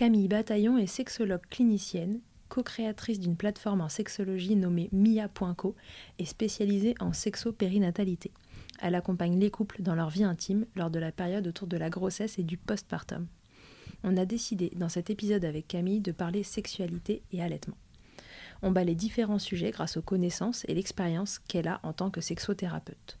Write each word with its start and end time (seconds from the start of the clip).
Camille 0.00 0.28
Bataillon 0.28 0.78
est 0.78 0.86
sexologue 0.86 1.44
clinicienne, 1.50 2.20
co-créatrice 2.48 3.20
d'une 3.20 3.36
plateforme 3.36 3.82
en 3.82 3.90
sexologie 3.90 4.56
nommée 4.56 4.88
Mia.co 4.92 5.76
et 6.18 6.24
spécialisée 6.24 6.94
en 7.00 7.12
sexo-périnatalité. 7.12 8.32
Elle 8.80 8.94
accompagne 8.94 9.38
les 9.38 9.50
couples 9.50 9.82
dans 9.82 9.94
leur 9.94 10.08
vie 10.08 10.24
intime 10.24 10.64
lors 10.74 10.88
de 10.88 10.98
la 10.98 11.12
période 11.12 11.46
autour 11.46 11.68
de 11.68 11.76
la 11.76 11.90
grossesse 11.90 12.38
et 12.38 12.42
du 12.42 12.56
postpartum. 12.56 13.26
On 14.02 14.16
a 14.16 14.24
décidé 14.24 14.72
dans 14.74 14.88
cet 14.88 15.10
épisode 15.10 15.44
avec 15.44 15.68
Camille 15.68 16.00
de 16.00 16.12
parler 16.12 16.44
sexualité 16.44 17.22
et 17.30 17.42
allaitement. 17.42 17.76
On 18.62 18.70
bat 18.70 18.84
les 18.84 18.94
différents 18.94 19.38
sujets 19.38 19.70
grâce 19.70 19.98
aux 19.98 20.02
connaissances 20.02 20.64
et 20.66 20.72
l'expérience 20.72 21.38
qu'elle 21.40 21.68
a 21.68 21.78
en 21.82 21.92
tant 21.92 22.08
que 22.08 22.22
sexothérapeute. 22.22 23.18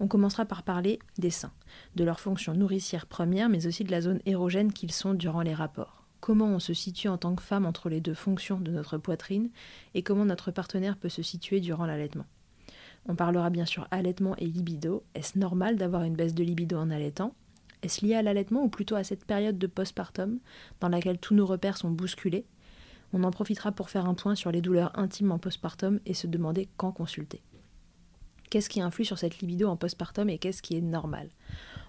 On 0.00 0.08
commencera 0.08 0.46
par 0.46 0.64
parler 0.64 0.98
des 1.16 1.30
seins, 1.30 1.54
de 1.94 2.02
leur 2.02 2.18
fonction 2.18 2.54
nourricière 2.54 3.06
première, 3.06 3.48
mais 3.48 3.68
aussi 3.68 3.84
de 3.84 3.92
la 3.92 4.00
zone 4.00 4.20
érogène 4.26 4.72
qu'ils 4.72 4.92
sont 4.92 5.14
durant 5.14 5.42
les 5.42 5.54
rapports 5.54 5.98
comment 6.20 6.46
on 6.46 6.58
se 6.58 6.74
situe 6.74 7.08
en 7.08 7.18
tant 7.18 7.34
que 7.34 7.42
femme 7.42 7.66
entre 7.66 7.88
les 7.88 8.00
deux 8.00 8.14
fonctions 8.14 8.60
de 8.60 8.70
notre 8.70 8.98
poitrine 8.98 9.50
et 9.94 10.02
comment 10.02 10.24
notre 10.24 10.50
partenaire 10.50 10.96
peut 10.96 11.08
se 11.08 11.22
situer 11.22 11.60
durant 11.60 11.86
l'allaitement. 11.86 12.26
On 13.06 13.14
parlera 13.14 13.50
bien 13.50 13.66
sûr 13.66 13.88
allaitement 13.90 14.36
et 14.36 14.46
libido. 14.46 15.02
Est-ce 15.14 15.38
normal 15.38 15.76
d'avoir 15.76 16.02
une 16.02 16.14
baisse 16.14 16.34
de 16.34 16.44
libido 16.44 16.76
en 16.76 16.90
allaitant? 16.90 17.34
Est-ce 17.82 18.04
lié 18.04 18.14
à 18.14 18.22
l'allaitement 18.22 18.64
ou 18.64 18.68
plutôt 18.68 18.96
à 18.96 19.04
cette 19.04 19.24
période 19.24 19.58
de 19.58 19.66
postpartum 19.66 20.40
dans 20.80 20.88
laquelle 20.88 21.18
tous 21.18 21.34
nos 21.34 21.46
repères 21.46 21.76
sont 21.76 21.90
bousculés? 21.90 22.44
On 23.12 23.24
en 23.24 23.30
profitera 23.30 23.72
pour 23.72 23.88
faire 23.88 24.06
un 24.06 24.14
point 24.14 24.34
sur 24.34 24.50
les 24.50 24.60
douleurs 24.60 24.98
intimes 24.98 25.32
en 25.32 25.38
postpartum 25.38 26.00
et 26.04 26.14
se 26.14 26.26
demander 26.26 26.68
quand 26.76 26.92
consulter. 26.92 27.40
Qu'est-ce 28.50 28.70
qui 28.70 28.80
influe 28.80 29.04
sur 29.04 29.18
cette 29.18 29.40
libido 29.40 29.68
en 29.68 29.76
postpartum 29.76 30.30
et 30.30 30.38
qu'est-ce 30.38 30.62
qui 30.62 30.76
est 30.76 30.80
normal 30.80 31.28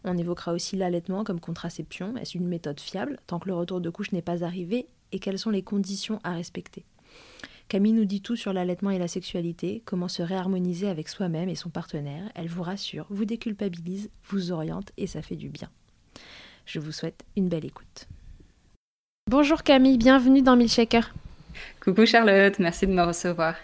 On 0.03 0.17
évoquera 0.17 0.51
aussi 0.53 0.75
l'allaitement 0.75 1.23
comme 1.23 1.39
contraception. 1.39 2.17
Est-ce 2.17 2.37
une 2.37 2.47
méthode 2.47 2.79
fiable 2.79 3.17
tant 3.27 3.39
que 3.39 3.47
le 3.47 3.55
retour 3.55 3.79
de 3.79 3.89
couche 3.89 4.11
n'est 4.11 4.21
pas 4.21 4.43
arrivé 4.43 4.87
et 5.11 5.19
quelles 5.19 5.39
sont 5.39 5.51
les 5.51 5.63
conditions 5.63 6.19
à 6.23 6.33
respecter? 6.33 6.83
Camille 7.69 7.93
nous 7.93 8.05
dit 8.05 8.21
tout 8.21 8.35
sur 8.35 8.51
l'allaitement 8.51 8.89
et 8.89 8.97
la 8.97 9.07
sexualité, 9.07 9.83
comment 9.85 10.07
se 10.07 10.23
réharmoniser 10.23 10.89
avec 10.89 11.07
soi-même 11.07 11.49
et 11.49 11.55
son 11.55 11.69
partenaire. 11.69 12.23
Elle 12.35 12.47
vous 12.47 12.63
rassure, 12.63 13.05
vous 13.09 13.25
déculpabilise, 13.25 14.09
vous 14.25 14.51
oriente 14.51 14.91
et 14.97 15.07
ça 15.07 15.21
fait 15.21 15.35
du 15.35 15.49
bien. 15.49 15.69
Je 16.65 16.79
vous 16.79 16.91
souhaite 16.91 17.23
une 17.37 17.47
belle 17.47 17.65
écoute. 17.65 18.07
Bonjour 19.29 19.63
Camille, 19.63 19.97
bienvenue 19.97 20.41
dans 20.41 20.55
Milkshaker. 20.55 21.13
Coucou 21.79 22.05
Charlotte, 22.05 22.57
merci 22.59 22.87
de 22.87 22.93
me 22.93 23.03
recevoir. 23.03 23.55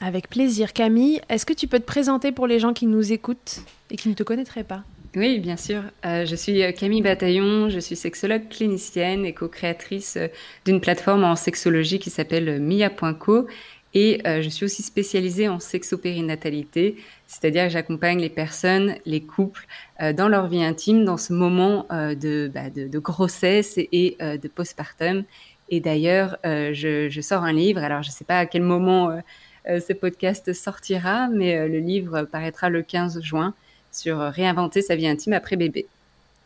Avec 0.00 0.28
plaisir. 0.28 0.72
Camille, 0.72 1.20
est-ce 1.28 1.46
que 1.46 1.54
tu 1.54 1.68
peux 1.68 1.78
te 1.78 1.84
présenter 1.84 2.32
pour 2.32 2.46
les 2.46 2.58
gens 2.58 2.74
qui 2.74 2.86
nous 2.86 3.12
écoutent 3.12 3.60
et 3.90 3.96
qui 3.96 4.08
ne 4.08 4.14
te 4.14 4.22
connaîtraient 4.22 4.64
pas? 4.64 4.82
Oui, 5.16 5.38
bien 5.38 5.56
sûr. 5.56 5.82
Euh, 6.04 6.26
je 6.26 6.36
suis 6.36 6.62
euh, 6.62 6.72
Camille 6.72 7.00
Bataillon, 7.00 7.70
je 7.70 7.80
suis 7.80 7.96
sexologue 7.96 8.50
clinicienne 8.50 9.24
et 9.24 9.32
co-créatrice 9.32 10.18
euh, 10.18 10.28
d'une 10.66 10.78
plateforme 10.78 11.24
en 11.24 11.36
sexologie 11.36 11.98
qui 11.98 12.10
s'appelle 12.10 12.60
Mia.co 12.60 13.46
et 13.94 14.20
je 14.26 14.48
suis 14.50 14.66
aussi 14.66 14.82
spécialisée 14.82 15.48
en 15.48 15.58
sexopérinatalité, 15.58 16.96
c'est-à-dire 17.26 17.64
que 17.64 17.70
j'accompagne 17.70 18.20
les 18.20 18.28
personnes, 18.28 18.96
les 19.06 19.22
couples 19.22 19.66
dans 19.98 20.28
leur 20.28 20.48
vie 20.48 20.62
intime, 20.62 21.06
dans 21.06 21.16
ce 21.16 21.32
moment 21.32 21.86
de, 21.90 22.50
bah, 22.52 22.68
de, 22.68 22.98
grossesse 22.98 23.78
et 23.78 24.18
de 24.20 24.48
postpartum. 24.48 25.24
Et 25.70 25.80
d'ailleurs, 25.80 26.36
je, 26.44 27.08
je, 27.08 27.20
sors 27.22 27.42
un 27.42 27.54
livre, 27.54 27.82
alors 27.82 28.02
je 28.02 28.10
ne 28.10 28.12
sais 28.12 28.26
pas 28.26 28.38
à 28.38 28.44
quel 28.44 28.64
moment 28.64 29.18
ce 29.66 29.92
podcast 29.92 30.52
sortira, 30.52 31.28
mais 31.28 31.56
euh, 31.56 31.68
le 31.68 31.78
livre 31.78 32.22
paraîtra 32.22 32.68
le 32.68 32.82
15 32.82 33.20
juin 33.20 33.54
sur 33.92 34.18
réinventer 34.18 34.82
sa 34.82 34.96
vie 34.96 35.08
intime 35.08 35.32
après 35.32 35.56
bébé. 35.56 35.86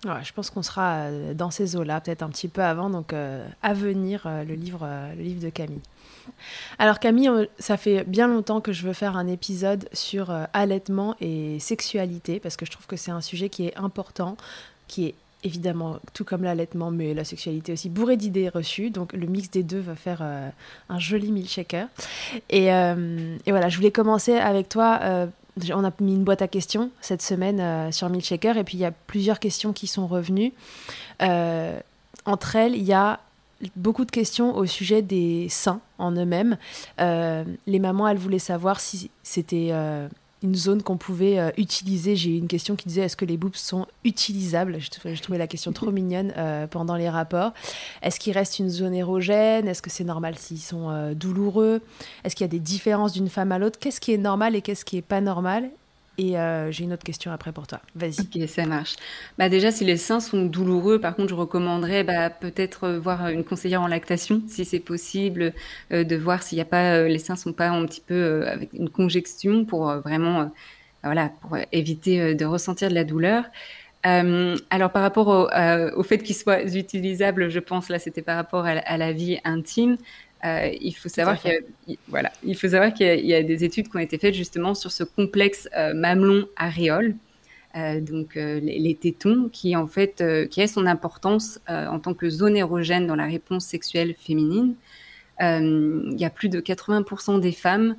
je 0.04 0.32
pense 0.32 0.50
qu'on 0.50 0.62
sera 0.62 0.92
euh, 0.94 1.34
dans 1.34 1.50
ces 1.50 1.76
eaux-là, 1.76 2.00
peut-être 2.00 2.22
un 2.22 2.28
petit 2.28 2.48
peu 2.48 2.62
avant, 2.62 2.90
donc 2.90 3.12
à 3.12 3.74
venir 3.74 4.26
le 4.26 4.54
livre, 4.54 4.88
le 5.16 5.22
livre 5.22 5.42
de 5.42 5.50
Camille. 5.50 5.82
Alors 6.78 7.00
Camille, 7.00 7.30
ça 7.58 7.76
fait 7.76 8.04
bien 8.04 8.28
longtemps 8.28 8.60
que 8.60 8.72
je 8.72 8.86
veux 8.86 8.92
faire 8.92 9.16
un 9.16 9.26
épisode 9.26 9.88
sur 9.92 10.30
allaitement 10.52 11.16
et 11.20 11.58
sexualité, 11.58 12.40
parce 12.40 12.56
que 12.56 12.64
je 12.64 12.70
trouve 12.70 12.86
que 12.86 12.96
c'est 12.96 13.10
un 13.10 13.20
sujet 13.20 13.48
qui 13.48 13.66
est 13.66 13.76
important, 13.76 14.36
qui 14.86 15.06
est 15.06 15.14
évidemment, 15.42 15.98
tout 16.12 16.24
comme 16.24 16.42
l'allaitement, 16.42 16.90
mais 16.90 17.14
la 17.14 17.24
sexualité 17.24 17.72
aussi, 17.72 17.88
bourrée 17.88 18.16
d'idées 18.16 18.48
reçues. 18.48 18.90
Donc 18.90 19.12
le 19.12 19.26
mix 19.26 19.50
des 19.50 19.62
deux 19.62 19.80
va 19.80 19.94
faire 19.94 20.20
euh, 20.22 20.48
un 20.88 20.98
joli 20.98 21.32
milkshaker. 21.32 21.88
Et, 22.48 22.72
euh, 22.72 23.36
et, 23.46 23.50
voilà, 23.50 23.68
je 23.68 23.76
voulais 23.76 23.90
commencer 23.90 24.34
avec 24.34 24.68
toi. 24.68 24.98
Euh, 25.02 25.26
on 25.74 25.84
a 25.84 25.92
mis 26.00 26.14
une 26.14 26.24
boîte 26.24 26.42
à 26.42 26.48
questions 26.48 26.90
cette 27.00 27.22
semaine 27.22 27.92
sur 27.92 28.08
Milkshaker 28.08 28.56
et 28.56 28.64
puis 28.64 28.78
il 28.78 28.80
y 28.80 28.84
a 28.84 28.92
plusieurs 28.92 29.38
questions 29.40 29.72
qui 29.74 29.88
sont 29.88 30.06
revenues. 30.06 30.52
entre 32.24 32.56
elles, 32.56 32.74
il 32.76 32.84
y 32.84 32.94
a 32.94 33.20
beaucoup 33.76 34.06
de 34.06 34.10
questions 34.10 34.56
au 34.56 34.64
sujet 34.64 35.02
des 35.02 35.48
seins 35.50 35.80
en 35.98 36.12
eux-mêmes. 36.12 36.56
les 36.98 37.78
mamans, 37.78 38.08
elles 38.08 38.16
voulaient 38.16 38.38
savoir 38.38 38.80
si 38.80 39.10
c'était 39.22 39.72
une 40.42 40.54
zone 40.54 40.82
qu'on 40.82 40.96
pouvait 40.96 41.38
euh, 41.38 41.50
utiliser. 41.56 42.16
J'ai 42.16 42.30
eu 42.30 42.38
une 42.38 42.48
question 42.48 42.76
qui 42.76 42.88
disait 42.88 43.02
est-ce 43.02 43.16
que 43.16 43.24
les 43.24 43.36
boobs 43.36 43.54
sont 43.54 43.86
utilisables? 44.04 44.78
Je, 44.80 45.20
trouvais 45.20 45.38
la 45.38 45.46
question 45.46 45.72
trop 45.72 45.90
mignonne 45.90 46.32
euh, 46.36 46.66
pendant 46.66 46.96
les 46.96 47.08
rapports. 47.08 47.52
Est-ce 48.02 48.18
qu'il 48.18 48.32
reste 48.32 48.58
une 48.58 48.70
zone 48.70 48.94
érogène? 48.94 49.68
Est-ce 49.68 49.82
que 49.82 49.90
c'est 49.90 50.04
normal 50.04 50.36
s'ils 50.38 50.58
sont 50.58 50.90
euh, 50.90 51.14
douloureux? 51.14 51.82
Est-ce 52.24 52.34
qu'il 52.34 52.44
y 52.44 52.48
a 52.48 52.48
des 52.48 52.60
différences 52.60 53.12
d'une 53.12 53.28
femme 53.28 53.52
à 53.52 53.58
l'autre? 53.58 53.78
Qu'est-ce 53.78 54.00
qui 54.00 54.12
est 54.12 54.18
normal 54.18 54.56
et 54.56 54.62
qu'est-ce 54.62 54.84
qui 54.84 54.96
est 54.96 55.02
pas 55.02 55.20
normal? 55.20 55.70
Et 56.20 56.38
euh, 56.38 56.70
j'ai 56.70 56.84
une 56.84 56.92
autre 56.92 57.02
question 57.02 57.32
après 57.32 57.50
pour 57.50 57.66
toi. 57.66 57.80
Vas-y. 57.94 58.20
Ok, 58.20 58.46
ça 58.46 58.66
marche. 58.66 58.96
Bah 59.38 59.48
déjà, 59.48 59.70
si 59.70 59.86
les 59.86 59.96
seins 59.96 60.20
sont 60.20 60.42
douloureux, 60.44 61.00
par 61.00 61.16
contre, 61.16 61.30
je 61.30 61.34
recommanderais 61.34 62.04
bah, 62.04 62.28
peut-être 62.28 62.84
euh, 62.84 62.98
voir 62.98 63.28
une 63.28 63.42
conseillère 63.42 63.80
en 63.80 63.86
lactation, 63.86 64.42
si 64.46 64.66
c'est 64.66 64.80
possible, 64.80 65.54
euh, 65.92 66.04
de 66.04 66.16
voir 66.16 66.42
s'il 66.42 66.56
n'y 66.56 66.62
a 66.62 66.66
pas 66.66 67.04
les 67.04 67.18
seins 67.18 67.36
sont 67.36 67.54
pas 67.54 67.70
un 67.70 67.86
petit 67.86 68.02
peu 68.02 68.46
avec 68.46 68.74
une 68.74 68.90
congestion 68.90 69.64
pour 69.64 69.90
vraiment, 69.96 70.50
voilà, 71.02 71.30
pour 71.40 71.56
éviter 71.72 72.34
de 72.34 72.44
ressentir 72.44 72.90
de 72.90 72.94
la 72.94 73.04
douleur. 73.04 73.44
alors 74.02 74.90
par 74.92 75.02
rapport 75.02 75.28
au, 75.96 76.02
fait 76.02 76.18
qu'ils 76.18 76.36
soient 76.36 76.62
utilisables, 76.76 77.48
je 77.48 77.60
pense 77.60 77.88
là 77.88 77.98
c'était 77.98 78.22
par 78.22 78.36
rapport 78.36 78.66
à 78.66 78.96
la 78.98 79.12
vie 79.12 79.38
intime. 79.44 79.96
Euh, 80.44 80.70
il 80.80 80.92
faut 80.92 81.08
savoir 81.08 81.38
qu'il 81.38 81.52
y, 81.86 81.94
a, 81.94 81.96
voilà, 82.08 82.32
il 82.42 82.56
faut 82.56 82.68
savoir 82.68 82.94
qu'il 82.94 83.26
y, 83.26 83.34
a 83.34 83.42
des 83.42 83.64
études 83.64 83.88
qui 83.88 83.96
ont 83.96 84.00
été 84.00 84.16
faites 84.16 84.34
justement 84.34 84.74
sur 84.74 84.90
ce 84.90 85.04
complexe 85.04 85.68
euh, 85.76 85.92
mamelon 85.92 86.46
aréole, 86.56 87.14
euh, 87.76 88.00
donc 88.00 88.36
les, 88.36 88.60
les, 88.60 88.94
tétons, 88.94 89.50
qui 89.52 89.76
en 89.76 89.86
fait, 89.86 90.24
qui 90.48 90.62
a 90.62 90.66
son 90.66 90.86
importance 90.86 91.60
en 91.68 91.98
tant 92.00 92.14
que 92.14 92.30
zone 92.30 92.56
érogène 92.56 93.06
dans 93.06 93.16
la 93.16 93.26
réponse 93.26 93.66
sexuelle 93.66 94.14
féminine. 94.18 94.74
il 95.40 96.16
y 96.16 96.24
a 96.24 96.30
plus 96.30 96.48
de 96.48 96.60
80% 96.60 97.40
des 97.40 97.52
femmes 97.52 97.96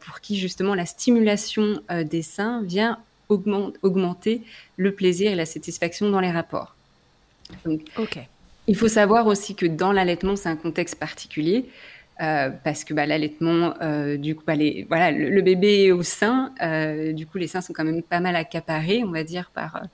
pour 0.00 0.20
qui 0.20 0.36
justement 0.36 0.74
la 0.74 0.84
stimulation 0.84 1.80
des 2.04 2.22
seins 2.22 2.62
vient 2.62 2.98
augmenter 3.28 4.42
le 4.76 4.92
plaisir 4.94 5.30
et 5.30 5.36
la 5.36 5.46
satisfaction 5.46 6.10
dans 6.10 6.20
les 6.20 6.30
rapports. 6.30 6.74
Donc, 7.64 7.82
ok. 7.96 8.18
Il 8.68 8.76
faut 8.76 8.88
savoir 8.88 9.26
aussi 9.26 9.54
que 9.54 9.66
dans 9.66 9.92
l'allaitement, 9.92 10.36
c'est 10.36 10.50
un 10.50 10.56
contexte 10.56 10.96
particulier. 10.96 11.70
Euh, 12.20 12.50
parce 12.64 12.82
que 12.82 12.94
bah, 12.94 13.06
l'allaitement, 13.06 13.74
euh, 13.80 14.16
du 14.16 14.34
coup, 14.34 14.42
bah, 14.44 14.56
le, 14.56 15.40
bébé 15.40 15.84
est 15.84 15.92
au 15.92 16.02
sein, 16.02 16.52
euh, 16.60 17.12
du 17.12 17.26
coup, 17.26 17.38
les 17.38 17.46
seins 17.46 17.60
sont 17.60 17.72
quand 17.72 17.84
même 17.84 18.02
pas 18.02 18.18
mal 18.18 18.34
accaparés, 18.34 19.04
on 19.04 19.12
va 19.12 19.22
dire, 19.22 19.52
par 19.52 19.86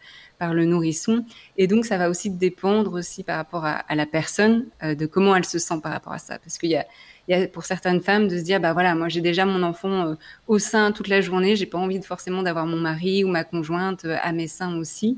le 0.55 0.65
nourrisson, 0.67 1.25
et 1.57 1.67
donc 1.67 1.87
ça 1.87 1.97
va 1.97 2.11
aussi 2.11 2.29
dépendre 2.29 2.93
aussi 2.93 3.23
par 3.25 3.37
rapport 3.37 3.65
à, 3.65 3.83
la 3.95 4.05
personne 4.05 4.67
de 4.83 5.07
comment 5.07 5.35
elle 5.35 5.47
se 5.47 5.59
sent 5.59 5.81
par 5.83 5.91
rapport 5.91 6.13
à 6.13 6.19
ça, 6.19 6.39
parce 6.39 6.59
qu'il 6.59 6.69
y 6.69 6.77
a 6.77 6.85
il 7.29 7.39
y 7.39 7.43
a 7.43 7.49
pour 7.49 7.65
certaines 7.65 8.03
femmes 8.03 8.29
de 8.29 8.37
se 8.37 8.43
dire 8.43 8.61
bah 8.61 8.75
voilà 8.75 8.95
moi 8.95 9.09
j'ai 9.09 9.23
déjà 9.23 9.47
mon 9.47 9.63
enfant 9.63 10.15
au 10.47 10.59
sein 10.59 10.93
toute 10.93 11.09
la 11.09 11.23
journée 11.23 11.57
j'ai 11.57 11.65
pas 11.65 11.79
envie 11.79 11.99
de 11.99 12.05
forcément 12.05 12.43
d'avoir 12.43 12.67
mon 12.67 12.77
mari 12.77 13.25
ou 13.25 13.29
ma 13.29 13.45
conjointe 13.45 14.05
à 14.05 14.33
mes 14.33 14.47
seins 14.47 14.77
aussi 14.77 15.17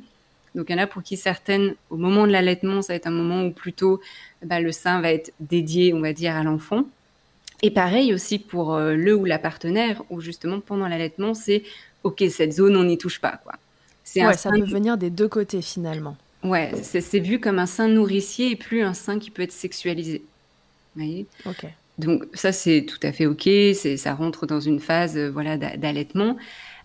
donc 0.56 0.70
il 0.70 0.73
y 0.73 0.75
en 0.75 0.82
a 0.82 0.87
pour 0.87 1.03
qui 1.03 1.19
certaines, 1.19 1.75
au 1.91 1.97
moment 1.97 2.26
de 2.26 2.32
l'allaitement, 2.32 2.81
ça 2.81 2.94
va 2.94 2.97
être 2.97 3.06
un 3.06 3.11
moment 3.11 3.44
où 3.44 3.53
plutôt 3.53 4.00
bah, 4.43 4.58
le 4.58 4.73
sein 4.73 5.03
va 5.03 5.12
être 5.12 5.32
dédié, 5.38 5.93
on 5.93 6.00
va 6.00 6.14
dire, 6.14 6.35
à 6.35 6.43
l'enfant. 6.43 6.87
Et 7.62 7.70
pareil 7.70 8.12
aussi 8.14 8.38
pour 8.38 8.75
euh, 8.75 8.94
le 8.94 9.14
ou 9.14 9.26
la 9.26 9.38
partenaire, 9.38 10.03
où 10.08 10.20
justement 10.20 10.61
pendant 10.61 10.88
l'allaitement, 10.88 11.35
c'est 11.35 11.62
ok, 12.05 12.25
cette 12.31 12.55
zone, 12.55 12.75
on 12.75 12.85
n'y 12.85 12.97
touche 12.97 13.20
pas. 13.20 13.38
Quoi. 13.44 13.53
Ouais, 14.17 14.35
ça 14.35 14.50
peut 14.50 14.64
venir 14.64 14.97
des 14.97 15.11
deux 15.11 15.29
côtés 15.29 15.61
finalement. 15.61 16.17
Ouais, 16.43 16.73
c'est 16.82 17.19
vu 17.19 17.38
comme 17.38 17.59
un 17.59 17.67
sein 17.67 17.88
nourricier 17.88 18.52
et 18.52 18.56
plus 18.56 18.82
un 18.82 18.94
sein 18.94 19.19
qui 19.19 19.31
peut 19.31 19.43
être 19.43 19.52
sexualisé. 19.52 20.23
Vous 20.94 21.02
voyez? 21.02 21.26
Donc 21.99 22.25
ça 22.35 22.52
c'est 22.52 22.85
tout 22.87 23.00
à 23.02 23.12
fait 23.12 23.26
ok, 23.26 23.49
ça 23.97 24.14
rentre 24.14 24.47
dans 24.47 24.61
une 24.61 24.81
phase 24.81 25.17
euh, 25.17 25.31
voilà 25.31 25.56
d'allaitement. 25.56 26.37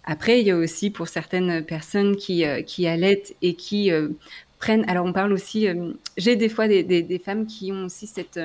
Après, 0.03 0.42
il 0.42 0.48
y 0.48 0.51
a 0.51 0.57
aussi 0.57 0.89
pour 0.89 1.07
certaines 1.07 1.63
personnes 1.63 2.15
qui, 2.15 2.45
euh, 2.45 2.62
qui 2.62 2.88
allaitent 2.88 3.36
et 3.42 3.53
qui 3.53 3.92
euh, 3.92 4.09
prennent. 4.59 4.88
Alors, 4.89 5.06
on 5.06 5.13
parle 5.13 5.33
aussi. 5.33 5.68
Euh, 5.68 5.94
j'ai 6.18 6.36
des 6.36 6.50
fois 6.50 6.68
des, 6.68 6.83
des, 6.83 7.03
des, 7.03 7.19
femmes 7.19 7.45
qui 7.45 7.71
ont 7.71 7.86
aussi 7.86 8.07
cette. 8.07 8.39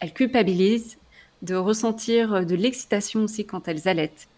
elles 0.00 0.12
culpabilisent 0.12 0.98
de 1.42 1.54
ressentir 1.54 2.44
de 2.44 2.56
l'excitation 2.56 3.22
aussi 3.22 3.46
quand 3.46 3.68
elles 3.68 3.86
allaitent. 3.86 4.28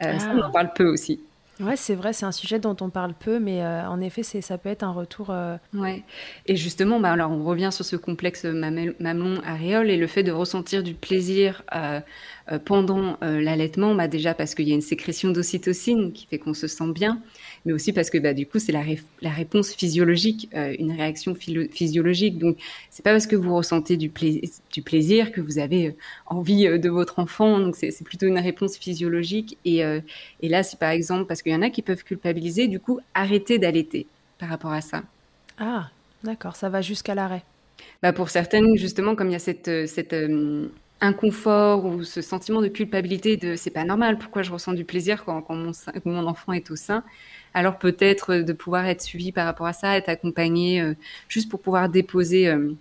Ça, 0.00 0.32
on 0.34 0.38
en 0.38 0.42
ah. 0.42 0.50
parle 0.52 0.72
peu 0.74 0.86
aussi. 0.86 1.20
Ouais, 1.60 1.76
c'est 1.76 1.94
vrai, 1.94 2.12
c'est 2.12 2.26
un 2.26 2.32
sujet 2.32 2.58
dont 2.58 2.76
on 2.80 2.90
parle 2.90 3.14
peu, 3.14 3.38
mais 3.38 3.64
en 3.64 4.00
effet, 4.00 4.22
c'est, 4.22 4.40
ça 4.40 4.58
peut 4.58 4.68
être 4.68 4.82
un 4.82 4.92
retour. 4.92 5.34
Ouais. 5.74 6.02
Et 6.46 6.56
justement, 6.56 7.00
bah, 7.00 7.12
alors 7.12 7.30
on 7.30 7.44
revient 7.44 7.70
sur 7.72 7.84
ce 7.84 7.96
complexe 7.96 8.44
mamelon 8.44 9.40
aréole 9.44 9.90
et 9.90 9.96
le 9.96 10.06
fait 10.06 10.22
de 10.22 10.32
ressentir 10.32 10.82
du 10.82 10.94
plaisir 10.94 11.62
euh, 12.50 12.58
pendant 12.58 13.18
euh, 13.22 13.42
l'allaitement, 13.42 13.94
bah 13.94 14.08
déjà 14.08 14.32
parce 14.32 14.54
qu'il 14.54 14.66
y 14.68 14.72
a 14.72 14.74
une 14.74 14.80
sécrétion 14.80 15.30
d'ocytocine 15.30 16.12
qui 16.12 16.26
fait 16.26 16.38
qu'on 16.38 16.54
se 16.54 16.66
sent 16.66 16.92
bien, 16.94 17.20
mais 17.66 17.74
aussi 17.74 17.92
parce 17.92 18.08
que 18.08 18.16
bah, 18.16 18.32
du 18.32 18.46
coup 18.46 18.58
c'est 18.58 18.72
la, 18.72 18.82
réponse 19.30 19.74
physiologique, 19.74 20.48
euh, 20.54 20.74
une 20.78 20.92
réaction 20.92 21.34
physiologique. 21.34 22.38
Donc 22.38 22.56
c'est 22.88 23.02
pas 23.02 23.12
parce 23.12 23.26
que 23.26 23.36
vous 23.36 23.54
ressentez 23.54 23.98
du, 23.98 24.08
plaisir 24.08 25.32
que 25.32 25.42
vous 25.42 25.58
avez 25.58 25.96
envie 26.26 26.66
de 26.78 26.88
votre 26.88 27.18
enfant. 27.18 27.58
Donc 27.58 27.76
c'est 27.76 28.04
plutôt 28.04 28.26
une 28.26 28.38
réponse 28.38 28.78
physiologique. 28.78 29.58
Et, 29.66 29.80
et 29.80 30.48
là 30.48 30.62
c'est 30.62 30.78
par 30.78 30.90
exemple 30.90 31.26
parce 31.26 31.42
qu'il 31.48 31.56
y 31.56 31.56
en 31.56 31.62
a 31.62 31.70
qui 31.70 31.82
peuvent 31.82 32.04
culpabiliser, 32.04 32.68
du 32.68 32.80
coup 32.80 33.00
arrêter 33.14 33.58
d'allaiter 33.58 34.06
par 34.38 34.48
rapport 34.48 34.72
à 34.72 34.80
ça. 34.80 35.02
Ah 35.58 35.88
d'accord, 36.22 36.56
ça 36.56 36.68
va 36.68 36.82
jusqu'à 36.82 37.14
l'arrêt. 37.14 37.42
Bah 38.02 38.12
pour 38.12 38.28
certaines 38.28 38.76
justement 38.76 39.14
comme 39.14 39.28
il 39.28 39.32
y 39.32 39.36
a 39.36 39.40
cette 39.40 39.86
cette 39.86 40.14
inconfort 41.00 41.84
ou 41.84 42.02
ce 42.04 42.20
sentiment 42.20 42.60
de 42.60 42.68
culpabilité 42.68 43.36
de 43.36 43.56
c'est 43.56 43.70
pas 43.70 43.84
normal, 43.84 44.18
pourquoi 44.18 44.42
je 44.42 44.52
ressens 44.52 44.72
du 44.72 44.84
plaisir 44.84 45.24
quand, 45.24 45.42
quand 45.42 45.54
mon, 45.54 45.72
mon, 46.04 46.26
enfant 46.26 46.52
est 46.52 46.70
au 46.70 46.76
sein. 46.76 47.04
Alors 47.54 47.78
peut-être 47.78 48.36
de 48.36 48.52
pouvoir 48.52 48.86
être 48.86 49.02
suivi 49.02 49.32
par 49.32 49.46
rapport 49.46 49.66
à 49.66 49.72
ça, 49.72 49.96
être 49.96 50.08
accompagné 50.08 50.80
euh, 50.80 50.94
juste 51.28 51.48
pour 51.48 51.60
pouvoir 51.60 51.88
déposer 51.88 52.48
euh, 52.48 52.72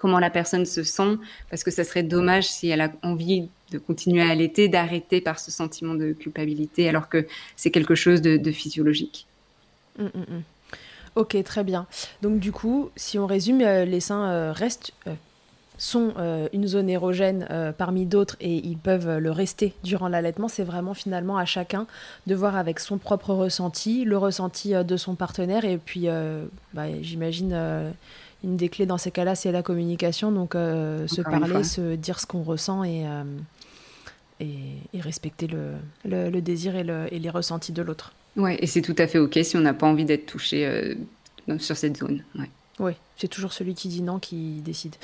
comment 0.00 0.18
la 0.18 0.30
personne 0.30 0.64
se 0.64 0.82
sent, 0.82 1.18
parce 1.50 1.62
que 1.62 1.70
ça 1.70 1.84
serait 1.84 2.02
dommage 2.02 2.48
si 2.48 2.68
elle 2.68 2.80
a 2.80 2.90
envie 3.02 3.48
de 3.70 3.78
continuer 3.78 4.22
à 4.22 4.30
allaiter, 4.30 4.68
d'arrêter 4.68 5.20
par 5.20 5.38
ce 5.38 5.50
sentiment 5.50 5.94
de 5.94 6.12
culpabilité, 6.12 6.88
alors 6.88 7.08
que 7.08 7.26
c'est 7.56 7.70
quelque 7.70 7.94
chose 7.94 8.22
de, 8.22 8.50
physiologique. 8.50 9.26
Mmh, 9.98 10.04
mmh, 10.04 10.18
mmh. 10.18 10.42
Ok, 11.16 11.36
très 11.44 11.64
bien. 11.64 11.86
Donc 12.22 12.38
du 12.38 12.52
coup, 12.52 12.90
si 12.96 13.18
on 13.18 13.26
résume, 13.26 13.60
euh, 13.60 13.84
les 13.84 14.00
seins 14.00 14.52
restent 14.52 14.92
sont 15.80 16.12
euh, 16.18 16.46
une 16.52 16.68
zone 16.68 16.90
érogène 16.90 17.46
euh, 17.50 17.72
parmi 17.72 18.04
d'autres 18.04 18.36
et 18.40 18.54
ils 18.54 18.76
peuvent 18.76 19.16
le 19.16 19.30
rester 19.30 19.72
durant 19.82 20.08
l'allaitement, 20.08 20.46
c'est 20.46 20.62
vraiment 20.62 20.92
finalement 20.92 21.38
à 21.38 21.46
chacun 21.46 21.86
de 22.26 22.34
voir 22.34 22.54
avec 22.54 22.78
son 22.78 22.98
propre 22.98 23.32
ressenti, 23.32 24.04
le 24.04 24.18
ressenti 24.18 24.74
euh, 24.74 24.82
de 24.82 24.98
son 24.98 25.14
partenaire 25.14 25.64
et 25.64 25.78
puis 25.78 26.08
bah, 26.74 26.84
j'imagine 27.00 27.92
une 28.42 28.56
des 28.56 28.68
clés 28.68 28.86
dans 28.86 28.98
ces 28.98 29.10
cas-là 29.10 29.34
c'est 29.34 29.52
la 29.52 29.62
communication, 29.62 30.32
donc 30.32 30.52
se 30.54 31.20
parler, 31.22 31.64
se 31.64 31.94
dire 31.96 32.20
ce 32.20 32.26
qu'on 32.26 32.42
ressent 32.42 32.84
et, 32.84 33.04
et, 34.40 35.00
respecter 35.00 35.46
le, 35.46 35.74
le, 36.04 36.40
désir 36.40 36.76
et, 36.76 36.84
le, 36.84 37.06
et, 37.12 37.18
les 37.18 37.30
ressentis 37.30 37.72
de 37.72 37.82
l'autre. 37.82 38.12
Ouais, 38.36 38.56
et 38.60 38.66
c'est 38.66 38.82
tout 38.82 38.96
à 38.98 39.06
fait 39.06 39.18
ok 39.18 39.38
si 39.42 39.56
on 39.56 39.60
n'a 39.60 39.74
pas 39.74 39.86
envie 39.86 40.04
d'être 40.04 40.26
touché 40.26 40.96
sur 41.58 41.76
cette 41.76 41.98
zone. 41.98 42.22
Ouais. 42.38 42.48
Oui, 42.80 42.92
c'est 43.18 43.28
toujours 43.28 43.52
celui 43.52 43.74
qui 43.74 43.88
dit 43.88 44.00
non 44.00 44.18
qui 44.18 44.62
décide. 44.64 44.96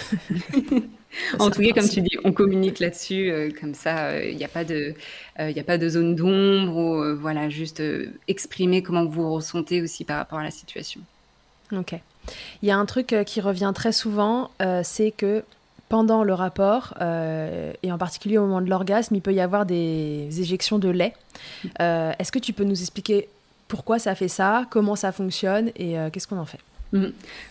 en 1.39 1.51
tout 1.51 1.61
cas, 1.61 1.73
comme 1.75 1.89
tu 1.89 2.01
dis, 2.01 2.17
on 2.25 2.33
communique 2.33 2.79
là-dessus, 2.79 3.31
euh, 3.31 3.51
comme 3.61 3.75
ça, 3.75 4.19
il 4.19 4.33
euh, 4.33 4.35
n'y 4.35 4.45
a, 4.45 4.49
pas 4.49 4.65
de, 4.65 4.95
euh, 5.41 5.53
a 5.55 5.63
pas 5.63 5.77
de 5.77 5.87
zone 5.87 6.17
d'ombre, 6.17 7.13
voilà, 7.21 7.51
juste 7.51 7.83
exprimer 8.29 8.83
comment 8.83 9.05
vous 9.05 9.31
ressentez 9.31 9.83
aussi 9.83 10.05
par 10.05 10.17
rapport 10.17 10.39
à 10.39 10.43
la 10.43 10.51
situation. 10.51 11.03
Ok. 11.73 11.95
Il 12.63 12.69
y 12.69 12.73
a 12.73 12.77
un 12.77 12.87
truc 12.87 13.15
qui 13.25 13.41
revient 13.41 13.73
très 13.75 13.93
souvent, 13.93 14.51
c'est 14.83 15.13
que 15.13 15.45
pendant 15.89 16.25
le 16.25 16.35
rapport, 16.35 16.95
et 17.01 17.93
en 17.93 17.99
particulier 17.99 18.37
au 18.37 18.47
moment 18.47 18.61
de 18.61 18.69
l'orgasme, 18.69 19.15
il 19.15 19.23
peut 19.23 19.33
y 19.33 19.41
avoir 19.41 19.65
des 19.65 20.29
éjections 20.41 20.81
de 20.81 20.89
lait. 20.89 21.15
Est-ce 21.79 22.33
que 22.33 22.41
tu 22.41 22.53
peux 22.53 22.65
nous 22.65 22.81
expliquer 22.81 23.29
pourquoi 23.69 24.01
ça 24.01 24.17
fait 24.17 24.27
ça, 24.27 24.67
comment 24.71 24.97
ça 24.97 25.13
fonctionne 25.13 25.71
et 25.77 25.95
qu'est-ce 26.13 26.27
qu'on 26.27 26.39
en 26.39 26.47
fait? 26.47 26.59
Mmh. 26.93 27.07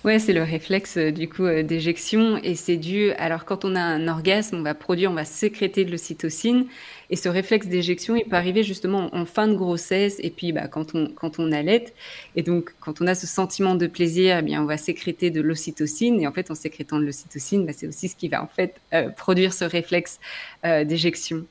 Ouais, 0.05 0.19
c'est 0.19 0.33
le 0.33 0.43
réflexe 0.43 0.95
euh, 0.97 1.11
du 1.11 1.27
coup 1.27 1.43
euh, 1.43 1.61
d'éjection 1.61 2.37
et 2.37 2.55
c'est 2.55 2.77
dû. 2.77 3.11
Alors 3.13 3.43
quand 3.43 3.65
on 3.65 3.75
a 3.75 3.81
un 3.81 4.07
orgasme, 4.07 4.57
on 4.57 4.61
va 4.61 4.73
produire, 4.73 5.11
on 5.11 5.13
va 5.13 5.25
sécréter 5.25 5.83
de 5.83 5.91
l'ocytocine 5.91 6.65
et 7.09 7.15
ce 7.15 7.29
réflexe 7.29 7.67
d'éjection, 7.67 8.15
il 8.15 8.25
peut 8.25 8.35
arriver 8.35 8.63
justement 8.63 9.13
en 9.13 9.25
fin 9.25 9.47
de 9.47 9.55
grossesse 9.55 10.17
et 10.19 10.29
puis 10.29 10.51
bah, 10.51 10.67
quand 10.67 10.95
on 10.95 11.07
quand 11.07 11.39
on 11.39 11.51
allait 11.51 11.93
et 12.35 12.43
donc 12.43 12.73
quand 12.79 13.01
on 13.01 13.07
a 13.07 13.15
ce 13.15 13.27
sentiment 13.27 13.75
de 13.75 13.87
plaisir, 13.87 14.37
eh 14.39 14.41
bien 14.41 14.61
on 14.61 14.65
va 14.65 14.77
sécréter 14.77 15.29
de 15.29 15.41
l'ocytocine 15.41 16.19
et 16.19 16.27
en 16.27 16.31
fait 16.31 16.51
en 16.51 16.55
sécrétant 16.55 16.99
de 16.99 17.05
l'ocytocine, 17.05 17.65
bah, 17.65 17.73
c'est 17.75 17.87
aussi 17.87 18.09
ce 18.09 18.15
qui 18.15 18.27
va 18.27 18.43
en 18.43 18.47
fait 18.47 18.81
euh, 18.93 19.09
produire 19.09 19.53
ce 19.53 19.65
réflexe 19.65 20.19
d'éjection. 20.63 21.45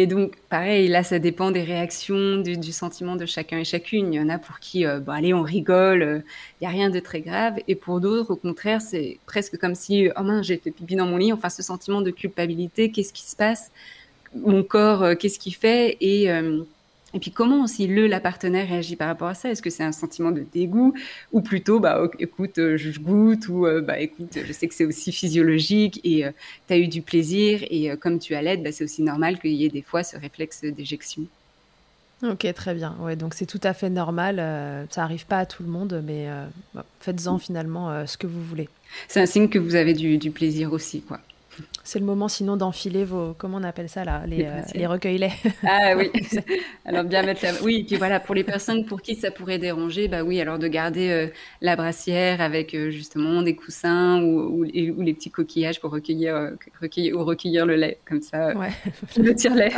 Et 0.00 0.06
donc, 0.06 0.36
pareil, 0.48 0.86
là, 0.86 1.02
ça 1.02 1.18
dépend 1.18 1.50
des 1.50 1.64
réactions, 1.64 2.36
du, 2.36 2.72
sentiment 2.72 3.16
de 3.16 3.26
chacun 3.26 3.58
et 3.58 3.64
chacune. 3.64 4.14
Il 4.14 4.16
y 4.16 4.20
en 4.20 4.28
a 4.28 4.38
pour 4.38 4.60
qui, 4.60 4.86
euh, 4.86 5.00
allez, 5.08 5.34
on 5.34 5.42
rigole, 5.42 6.02
il 6.02 6.04
euh, 6.04 6.20
n'y 6.60 6.68
a 6.68 6.70
rien 6.70 6.88
de 6.88 7.00
très 7.00 7.20
grave. 7.20 7.54
Et 7.66 7.74
pour 7.74 7.98
d'autres, 8.00 8.30
au 8.30 8.36
contraire, 8.36 8.80
c'est 8.80 9.18
presque 9.26 9.58
comme 9.58 9.74
si, 9.74 10.08
oh 10.16 10.22
mince, 10.22 10.46
j'ai 10.46 10.56
fait 10.58 10.70
pipi 10.70 10.94
dans 10.94 11.06
mon 11.06 11.16
lit. 11.16 11.32
Enfin, 11.32 11.48
ce 11.48 11.64
sentiment 11.64 12.00
de 12.00 12.12
culpabilité, 12.12 12.92
qu'est-ce 12.92 13.12
qui 13.12 13.24
se 13.24 13.34
passe? 13.34 13.72
Mon 14.34 14.62
corps, 14.62 15.02
euh, 15.02 15.14
qu'est-ce 15.14 15.38
qu'il 15.38 15.54
fait 15.54 15.96
Et 16.00 16.28
Et 17.14 17.20
puis 17.20 17.30
comment 17.30 17.64
aussi 17.64 17.86
le, 17.86 18.06
la 18.06 18.20
partenaire 18.20 18.68
réagit 18.68 18.94
par 18.94 19.08
rapport 19.08 19.28
à 19.28 19.34
ça 19.34 19.50
Est-ce 19.50 19.62
que 19.62 19.70
c'est 19.70 19.82
un 19.82 19.92
sentiment 19.92 20.30
de 20.30 20.44
dégoût 20.52 20.92
ou 21.32 21.40
plutôt, 21.40 21.80
bah 21.80 22.02
écoute, 22.18 22.58
euh, 22.58 22.76
je 22.76 22.98
goûte 23.00 23.48
ou 23.48 23.66
euh, 23.66 23.80
bah 23.80 23.98
écoute, 23.98 24.38
je 24.46 24.52
sais 24.52 24.68
que 24.68 24.74
c'est 24.74 24.84
aussi 24.84 25.10
physiologique 25.10 26.00
et 26.04 26.26
euh, 26.26 26.30
tu 26.66 26.74
as 26.74 26.78
eu 26.78 26.86
du 26.86 27.00
plaisir 27.00 27.60
et 27.70 27.96
comme 27.96 28.18
tu 28.18 28.34
as 28.34 28.42
l'aide, 28.42 28.62
bah, 28.62 28.72
c'est 28.72 28.84
aussi 28.84 29.02
normal 29.02 29.40
qu'il 29.40 29.52
y 29.52 29.64
ait 29.64 29.70
des 29.70 29.80
fois 29.82 30.02
ce 30.02 30.18
réflexe 30.18 30.62
d'éjection. 30.62 31.22
Ok, 32.22 32.52
très 32.52 32.74
bien. 32.74 32.96
Ouais, 33.00 33.16
donc 33.16 33.32
c'est 33.32 33.46
tout 33.46 33.60
à 33.62 33.72
fait 33.72 33.90
normal. 33.90 34.36
ça 34.90 35.04
arrive 35.04 35.24
pas 35.24 35.38
à 35.38 35.46
tout 35.46 35.62
le 35.62 35.68
monde, 35.68 36.02
mais 36.04 36.26
faites-en 37.00 37.38
finalement 37.38 38.04
ce 38.06 38.18
que 38.18 38.26
vous 38.26 38.42
voulez. 38.42 38.68
C'est 39.06 39.20
un 39.20 39.26
signe 39.26 39.48
que 39.48 39.60
vous 39.60 39.76
avez 39.76 39.94
du, 39.94 40.18
du 40.18 40.32
plaisir 40.32 40.72
aussi, 40.72 41.00
quoi. 41.00 41.20
C'est 41.88 41.98
le 41.98 42.04
moment 42.04 42.28
sinon 42.28 42.58
d'enfiler 42.58 43.06
vos, 43.06 43.32
comment 43.38 43.56
on 43.56 43.62
appelle 43.62 43.88
ça 43.88 44.04
là, 44.04 44.22
les, 44.26 44.46
les, 44.74 44.84
euh, 44.84 44.88
recueils 44.90 45.26
Ah 45.66 45.96
oui. 45.96 46.10
alors 46.84 47.02
bien 47.04 47.22
mettre 47.22 47.42
la, 47.42 47.62
oui, 47.62 47.76
et 47.76 47.84
puis 47.84 47.96
voilà, 47.96 48.20
pour 48.20 48.34
les 48.34 48.44
personnes 48.44 48.84
pour 48.84 49.00
qui 49.00 49.14
ça 49.14 49.30
pourrait 49.30 49.56
déranger, 49.56 50.06
bah 50.06 50.22
oui, 50.22 50.38
alors 50.38 50.58
de 50.58 50.68
garder 50.68 51.08
euh, 51.08 51.28
la 51.62 51.76
brassière 51.76 52.42
avec 52.42 52.74
euh, 52.74 52.90
justement 52.90 53.40
des 53.40 53.56
coussins 53.56 54.22
ou, 54.22 54.60
ou, 54.60 54.64
les 54.64 55.14
petits 55.14 55.30
coquillages 55.30 55.80
pour 55.80 55.90
recueillir, 55.90 56.50
recueillir 56.78 57.16
ou 57.16 57.24
recueillir 57.24 57.64
le 57.64 57.76
lait 57.76 57.96
comme 58.04 58.20
ça. 58.20 58.54
Ouais. 58.54 58.68
Le 59.16 59.34
tire-lait. 59.34 59.72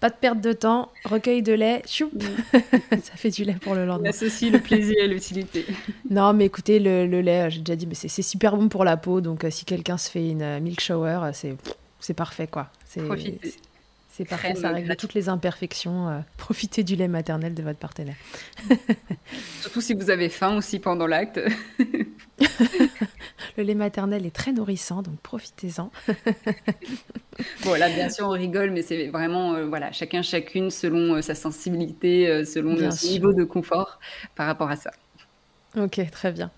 Pas 0.00 0.10
de 0.10 0.16
perte 0.20 0.42
de 0.42 0.52
temps, 0.52 0.90
recueil 1.06 1.42
de 1.42 1.54
lait, 1.54 1.80
choup, 1.86 2.10
ça 2.52 3.16
fait 3.16 3.30
du 3.30 3.44
lait 3.44 3.56
pour 3.58 3.74
le 3.74 3.86
lendemain. 3.86 4.08
On 4.08 4.10
associe 4.10 4.52
le 4.52 4.58
plaisir 4.58 4.96
et 5.02 5.08
l'utilité. 5.08 5.64
Non, 6.10 6.34
mais 6.34 6.44
écoutez, 6.44 6.78
le, 6.78 7.06
le 7.06 7.22
lait, 7.22 7.50
j'ai 7.50 7.60
déjà 7.60 7.74
dit, 7.74 7.86
mais 7.86 7.94
c'est 7.94 8.20
super 8.20 8.58
bon 8.58 8.68
pour 8.68 8.84
la 8.84 8.98
peau, 8.98 9.22
donc 9.22 9.46
si 9.48 9.64
quelqu'un 9.64 9.96
se 9.96 10.10
fait 10.10 10.28
une 10.28 10.60
milk 10.74 10.80
shower, 10.80 11.20
euh, 11.22 11.30
c'est 11.32 11.56
c'est 12.00 12.14
parfait 12.14 12.46
quoi. 12.46 12.68
C'est 12.84 13.02
c'est 14.16 14.24
parfait, 14.24 14.54
ça 14.54 14.70
règle 14.70 14.94
toutes 14.94 15.14
les 15.14 15.28
imperfections. 15.28 16.08
Euh, 16.08 16.20
profitez 16.36 16.84
du 16.84 16.94
lait 16.94 17.08
maternel 17.08 17.52
de 17.52 17.64
votre 17.64 17.80
partenaire. 17.80 18.14
Surtout 19.60 19.80
si 19.80 19.92
vous 19.92 20.08
avez 20.08 20.28
faim 20.28 20.56
aussi 20.56 20.78
pendant 20.78 21.08
l'acte. 21.08 21.40
le 23.56 23.62
lait 23.64 23.74
maternel 23.74 24.24
est 24.24 24.34
très 24.34 24.52
nourrissant, 24.52 25.02
donc 25.02 25.18
profitez-en. 25.18 25.90
bon, 27.64 27.74
là, 27.74 27.88
bien 27.88 28.08
sûr, 28.08 28.28
on 28.28 28.30
rigole, 28.30 28.70
mais 28.70 28.82
c'est 28.82 29.08
vraiment, 29.08 29.66
voilà, 29.66 29.90
chacun, 29.90 30.22
chacune, 30.22 30.70
selon 30.70 31.20
sa 31.20 31.34
sensibilité, 31.34 32.44
selon 32.44 32.76
son 32.92 33.08
niveau 33.08 33.32
de 33.32 33.42
confort 33.42 33.98
par 34.36 34.46
rapport 34.46 34.70
à 34.70 34.76
ça. 34.76 34.92
Ok, 35.76 36.00
très 36.12 36.30
bien. 36.30 36.50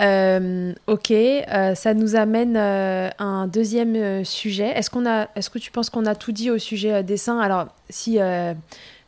Euh, 0.00 0.72
ok, 0.88 1.12
euh, 1.12 1.74
ça 1.74 1.94
nous 1.94 2.16
amène 2.16 2.56
euh, 2.56 3.08
à 3.18 3.24
un 3.24 3.46
deuxième 3.46 4.24
sujet. 4.24 4.68
Est-ce 4.70 4.90
qu'on 4.90 5.06
a, 5.06 5.28
est-ce 5.36 5.48
que 5.48 5.58
tu 5.58 5.70
penses 5.70 5.90
qu'on 5.90 6.06
a 6.06 6.16
tout 6.16 6.32
dit 6.32 6.50
au 6.50 6.58
sujet 6.58 7.02
des 7.04 7.16
seins 7.16 7.38
Alors, 7.38 7.68
si 7.88 8.18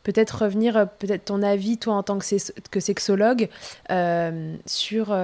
peut-être 0.03 0.43
revenir, 0.43 0.87
peut-être 0.99 1.25
ton 1.25 1.43
avis, 1.43 1.77
toi 1.77 1.95
en 1.95 2.03
tant 2.03 2.17
que, 2.17 2.25
que 2.69 2.79
sexologue, 2.79 3.49
sur 4.65 5.15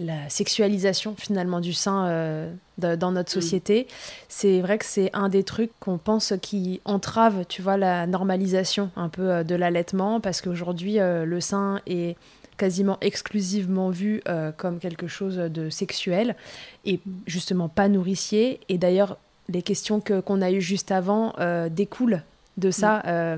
la 0.00 0.28
sexualisation 0.28 1.14
finalement 1.16 1.60
du 1.60 1.74
sein 1.74 2.48
dans 2.78 3.12
notre 3.12 3.30
société. 3.30 3.86
C'est 4.28 4.62
vrai 4.62 4.78
que 4.78 4.86
c'est 4.86 5.10
un 5.12 5.28
des 5.28 5.44
trucs 5.44 5.70
qu'on 5.80 5.98
pense 5.98 6.32
qui 6.40 6.80
entrave, 6.86 7.44
tu 7.46 7.60
vois, 7.60 7.76
la 7.76 8.06
normalisation 8.06 8.90
un 8.96 9.10
peu 9.10 9.44
de 9.44 9.54
l'allaitement, 9.54 10.18
parce 10.20 10.40
qu'aujourd'hui 10.40 10.96
le 10.98 11.40
sein 11.40 11.80
est 11.86 12.16
quasiment 12.56 12.98
exclusivement 13.00 13.90
vu 13.90 14.22
euh, 14.28 14.52
comme 14.56 14.78
quelque 14.78 15.06
chose 15.06 15.36
de 15.36 15.70
sexuel 15.70 16.36
et 16.84 17.00
justement 17.26 17.68
pas 17.68 17.88
nourricier. 17.88 18.60
Et 18.68 18.78
d'ailleurs, 18.78 19.16
les 19.48 19.62
questions 19.62 20.00
que, 20.00 20.20
qu'on 20.20 20.42
a 20.42 20.50
eues 20.50 20.60
juste 20.60 20.90
avant 20.90 21.34
euh, 21.38 21.68
découlent 21.68 22.22
de 22.56 22.70
ça. 22.70 22.98
Mm. 22.98 23.02
Euh, 23.06 23.36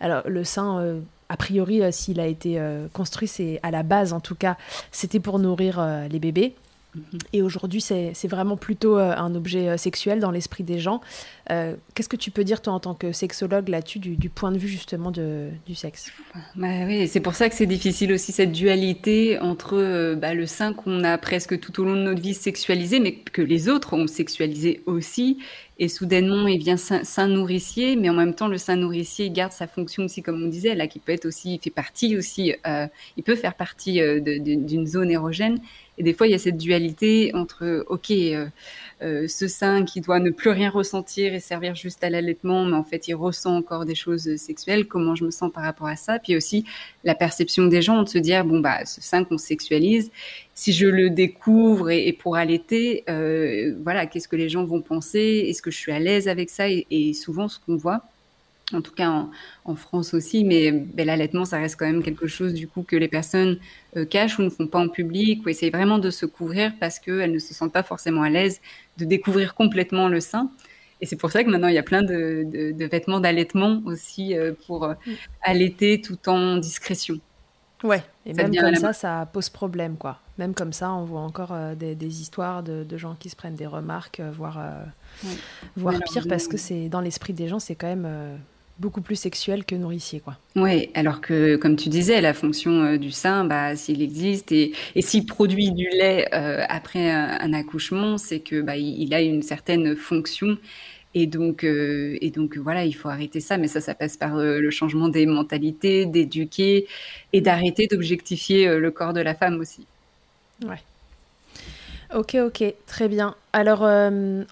alors, 0.00 0.22
le 0.28 0.44
sein, 0.44 1.00
a 1.28 1.36
priori, 1.36 1.80
s'il 1.92 2.20
a 2.20 2.26
été 2.26 2.60
construit, 2.92 3.28
c'est 3.28 3.60
à 3.62 3.70
la 3.70 3.82
base 3.82 4.12
en 4.12 4.20
tout 4.20 4.34
cas, 4.34 4.56
c'était 4.92 5.20
pour 5.20 5.38
nourrir 5.38 5.84
les 6.10 6.18
bébés. 6.18 6.54
Mhm. 6.96 7.18
Et 7.32 7.42
aujourd'hui, 7.42 7.80
c'est 7.80 8.28
vraiment 8.28 8.56
plutôt 8.56 8.98
euh, 8.98 9.14
un 9.16 9.34
objet 9.34 9.68
euh, 9.68 9.76
sexuel 9.76 10.18
dans 10.18 10.30
l'esprit 10.30 10.64
des 10.64 10.78
gens. 10.78 11.00
Euh, 11.50 11.74
qu'est-ce 11.94 12.08
que 12.08 12.16
tu 12.16 12.30
peux 12.30 12.42
dire, 12.42 12.62
toi, 12.62 12.72
en 12.72 12.80
tant 12.80 12.94
que 12.94 13.12
sexologue, 13.12 13.68
là-dessus, 13.68 13.98
du, 13.98 14.30
point 14.30 14.50
de 14.50 14.58
vue 14.58 14.68
justement 14.68 15.10
du 15.10 15.74
sexe? 15.74 16.10
Bah 16.56 16.86
Oui, 16.86 17.06
c'est 17.06 17.20
pour 17.20 17.34
ça 17.34 17.48
que 17.48 17.54
c'est 17.54 17.66
difficile 17.66 18.12
aussi, 18.12 18.32
cette 18.32 18.52
dualité 18.52 19.38
entre 19.38 20.14
bah, 20.14 20.34
le 20.34 20.46
sein 20.46 20.72
qu'on 20.72 21.04
a 21.04 21.18
presque 21.18 21.60
tout 21.60 21.80
au 21.80 21.84
long 21.84 21.94
de 21.94 22.02
notre 22.02 22.20
vie 22.20 22.34
sexualisé, 22.34 22.98
mais 22.98 23.14
que 23.14 23.42
les 23.42 23.68
autres 23.68 23.92
ont 23.92 24.06
sexualisé 24.06 24.82
aussi. 24.86 25.38
Et 25.78 25.88
soudainement, 25.88 26.46
il 26.48 26.58
vient 26.58 26.78
sein, 26.78 27.28
nourricier, 27.28 27.96
mais 27.96 28.08
en 28.08 28.14
même 28.14 28.34
temps, 28.34 28.48
le 28.48 28.56
sein 28.56 28.76
nourricier 28.76 29.30
garde 29.30 29.52
sa 29.52 29.66
fonction 29.66 30.04
aussi, 30.04 30.22
comme 30.22 30.42
on 30.42 30.48
disait, 30.48 30.74
là, 30.74 30.86
qui 30.86 30.98
peut 30.98 31.12
être 31.12 31.26
aussi, 31.26 31.54
il 31.54 31.60
fait 31.60 31.70
partie 31.70 32.16
aussi, 32.16 32.54
il 33.16 33.22
peut 33.22 33.36
faire 33.36 33.54
partie 33.54 34.00
d'une 34.20 34.86
zone 34.86 35.10
érogène. 35.10 35.60
Et 35.98 36.02
des 36.02 36.12
fois, 36.12 36.26
il 36.26 36.30
y 36.30 36.34
a 36.34 36.38
cette 36.38 36.58
dualité 36.58 37.34
entre, 37.34 37.84
OK, 37.88 38.10
euh, 38.10 38.46
euh, 39.02 39.26
ce 39.28 39.48
sein 39.48 39.84
qui 39.84 40.00
doit 40.00 40.20
ne 40.20 40.30
plus 40.30 40.50
rien 40.50 40.70
ressentir 40.70 41.34
et 41.34 41.40
servir 41.40 41.74
juste 41.74 42.04
à 42.04 42.10
l'allaitement, 42.10 42.64
mais 42.64 42.76
en 42.76 42.84
fait, 42.84 43.08
il 43.08 43.14
ressent 43.14 43.56
encore 43.56 43.84
des 43.84 43.94
choses 43.94 44.36
sexuelles. 44.36 44.86
Comment 44.86 45.14
je 45.14 45.24
me 45.24 45.30
sens 45.30 45.50
par 45.52 45.64
rapport 45.64 45.86
à 45.86 45.96
ça? 45.96 46.18
Puis 46.18 46.36
aussi, 46.36 46.64
la 47.04 47.14
perception 47.14 47.66
des 47.66 47.82
gens 47.82 48.02
de 48.02 48.08
se 48.08 48.18
dire, 48.18 48.44
bon, 48.44 48.60
bah, 48.60 48.84
ce 48.84 49.00
sein 49.00 49.24
qu'on 49.24 49.38
sexualise, 49.38 50.10
si 50.54 50.72
je 50.72 50.86
le 50.86 51.10
découvre 51.10 51.90
et, 51.90 52.12
pour 52.12 52.36
allaiter, 52.36 53.04
euh, 53.08 53.74
voilà, 53.82 54.06
qu'est-ce 54.06 54.28
que 54.28 54.36
les 54.36 54.48
gens 54.48 54.64
vont 54.64 54.82
penser? 54.82 55.46
Est-ce 55.48 55.62
que 55.62 55.70
je 55.70 55.78
suis 55.78 55.92
à 55.92 55.98
l'aise 55.98 56.28
avec 56.28 56.50
ça? 56.50 56.68
Et, 56.68 56.86
et 56.90 57.14
souvent, 57.14 57.48
ce 57.48 57.58
qu'on 57.58 57.76
voit, 57.76 58.02
en 58.72 58.80
tout 58.80 58.92
cas 58.92 59.28
en, 59.64 59.74
France 59.76 60.14
aussi, 60.14 60.44
mais 60.44 60.72
ben, 60.72 61.06
l'allaitement, 61.06 61.44
ça 61.44 61.58
reste 61.58 61.76
quand 61.78 61.86
même 61.86 62.02
quelque 62.02 62.26
chose 62.26 62.52
du 62.52 62.66
coup 62.66 62.82
que 62.82 62.96
les 62.96 63.08
personnes 63.08 63.58
euh, 63.96 64.04
cachent 64.04 64.38
ou 64.38 64.42
ne 64.42 64.50
font 64.50 64.66
pas 64.66 64.80
en 64.80 64.88
public 64.88 65.44
ou 65.44 65.48
essayent 65.48 65.70
vraiment 65.70 65.98
de 65.98 66.10
se 66.10 66.26
couvrir 66.26 66.72
parce 66.80 66.98
qu'elles 66.98 67.32
ne 67.32 67.38
se 67.38 67.54
sentent 67.54 67.72
pas 67.72 67.84
forcément 67.84 68.22
à 68.22 68.30
l'aise 68.30 68.60
de 68.98 69.04
découvrir 69.04 69.54
complètement 69.54 70.08
le 70.08 70.20
sein. 70.20 70.50
Et 71.00 71.06
c'est 71.06 71.16
pour 71.16 71.30
ça 71.30 71.44
que 71.44 71.50
maintenant, 71.50 71.68
il 71.68 71.74
y 71.74 71.78
a 71.78 71.82
plein 71.82 72.02
de, 72.02 72.74
vêtements 72.86 73.20
d'allaitement 73.20 73.82
aussi 73.84 74.36
euh, 74.36 74.52
pour 74.66 74.84
euh, 74.84 74.94
allaiter 75.42 76.00
tout 76.00 76.28
en 76.28 76.56
discrétion. 76.56 77.20
Ouais, 77.84 78.02
et 78.24 78.32
même 78.32 78.56
comme 78.56 78.74
ça, 78.74 78.94
ça 78.94 79.28
pose 79.30 79.50
problème, 79.50 79.96
quoi. 79.96 80.18
Même 80.38 80.54
comme 80.54 80.72
ça, 80.72 80.92
on 80.92 81.04
voit 81.04 81.20
encore 81.20 81.54
des, 81.76 82.20
histoires 82.20 82.62
de, 82.62 82.96
gens 82.96 83.14
qui 83.14 83.28
se 83.28 83.36
prennent 83.36 83.54
des 83.54 83.66
remarques, 83.66 84.20
voire, 84.32 84.58
voire 85.76 86.00
pire, 86.10 86.26
parce 86.26 86.48
que 86.48 86.56
c'est 86.56 86.88
dans 86.88 87.02
l'esprit 87.02 87.34
des 87.34 87.48
gens, 87.48 87.58
c'est 87.58 87.74
quand 87.74 87.86
même 87.86 88.38
beaucoup 88.78 89.00
plus 89.00 89.16
sexuel 89.16 89.64
que 89.64 89.74
nourricier, 89.74 90.20
quoi. 90.20 90.36
Oui, 90.54 90.90
alors 90.94 91.20
que, 91.20 91.56
comme 91.56 91.76
tu 91.76 91.88
disais, 91.88 92.20
la 92.20 92.34
fonction 92.34 92.82
euh, 92.82 92.96
du 92.98 93.10
sein, 93.10 93.44
bah, 93.44 93.74
s'il 93.76 94.02
existe 94.02 94.52
et, 94.52 94.72
et 94.94 95.02
s'il 95.02 95.26
produit 95.26 95.72
du 95.72 95.88
lait 95.88 96.28
euh, 96.34 96.64
après 96.68 97.10
un, 97.10 97.52
accouchement, 97.52 98.18
c'est 98.18 98.40
que 98.40 98.60
bah, 98.60 98.76
il, 98.76 99.14
a 99.14 99.20
une 99.20 99.42
certaine 99.42 99.96
fonction. 99.96 100.58
Et 101.14 101.26
donc, 101.26 101.64
euh, 101.64 102.18
et 102.20 102.30
donc, 102.30 102.58
voilà, 102.58 102.84
il 102.84 102.92
faut 102.92 103.08
arrêter 103.08 103.40
ça. 103.40 103.56
Mais 103.56 103.68
ça, 103.68 103.80
ça 103.80 103.94
passe 103.94 104.18
par 104.18 104.36
le 104.36 104.70
changement 104.70 105.08
des 105.08 105.24
mentalités, 105.24 106.04
d'éduquer 106.04 106.86
et 107.32 107.40
d'arrêter 107.40 107.86
d'objectifier 107.86 108.78
le 108.78 108.90
corps 108.90 109.14
de 109.14 109.20
la 109.20 109.34
femme 109.34 109.58
aussi. 109.58 109.86
Ouais. 110.62 110.82
Ok, 112.14 112.36
ok, 112.36 112.74
très 112.86 113.08
bien. 113.08 113.34
Alors 113.54 113.82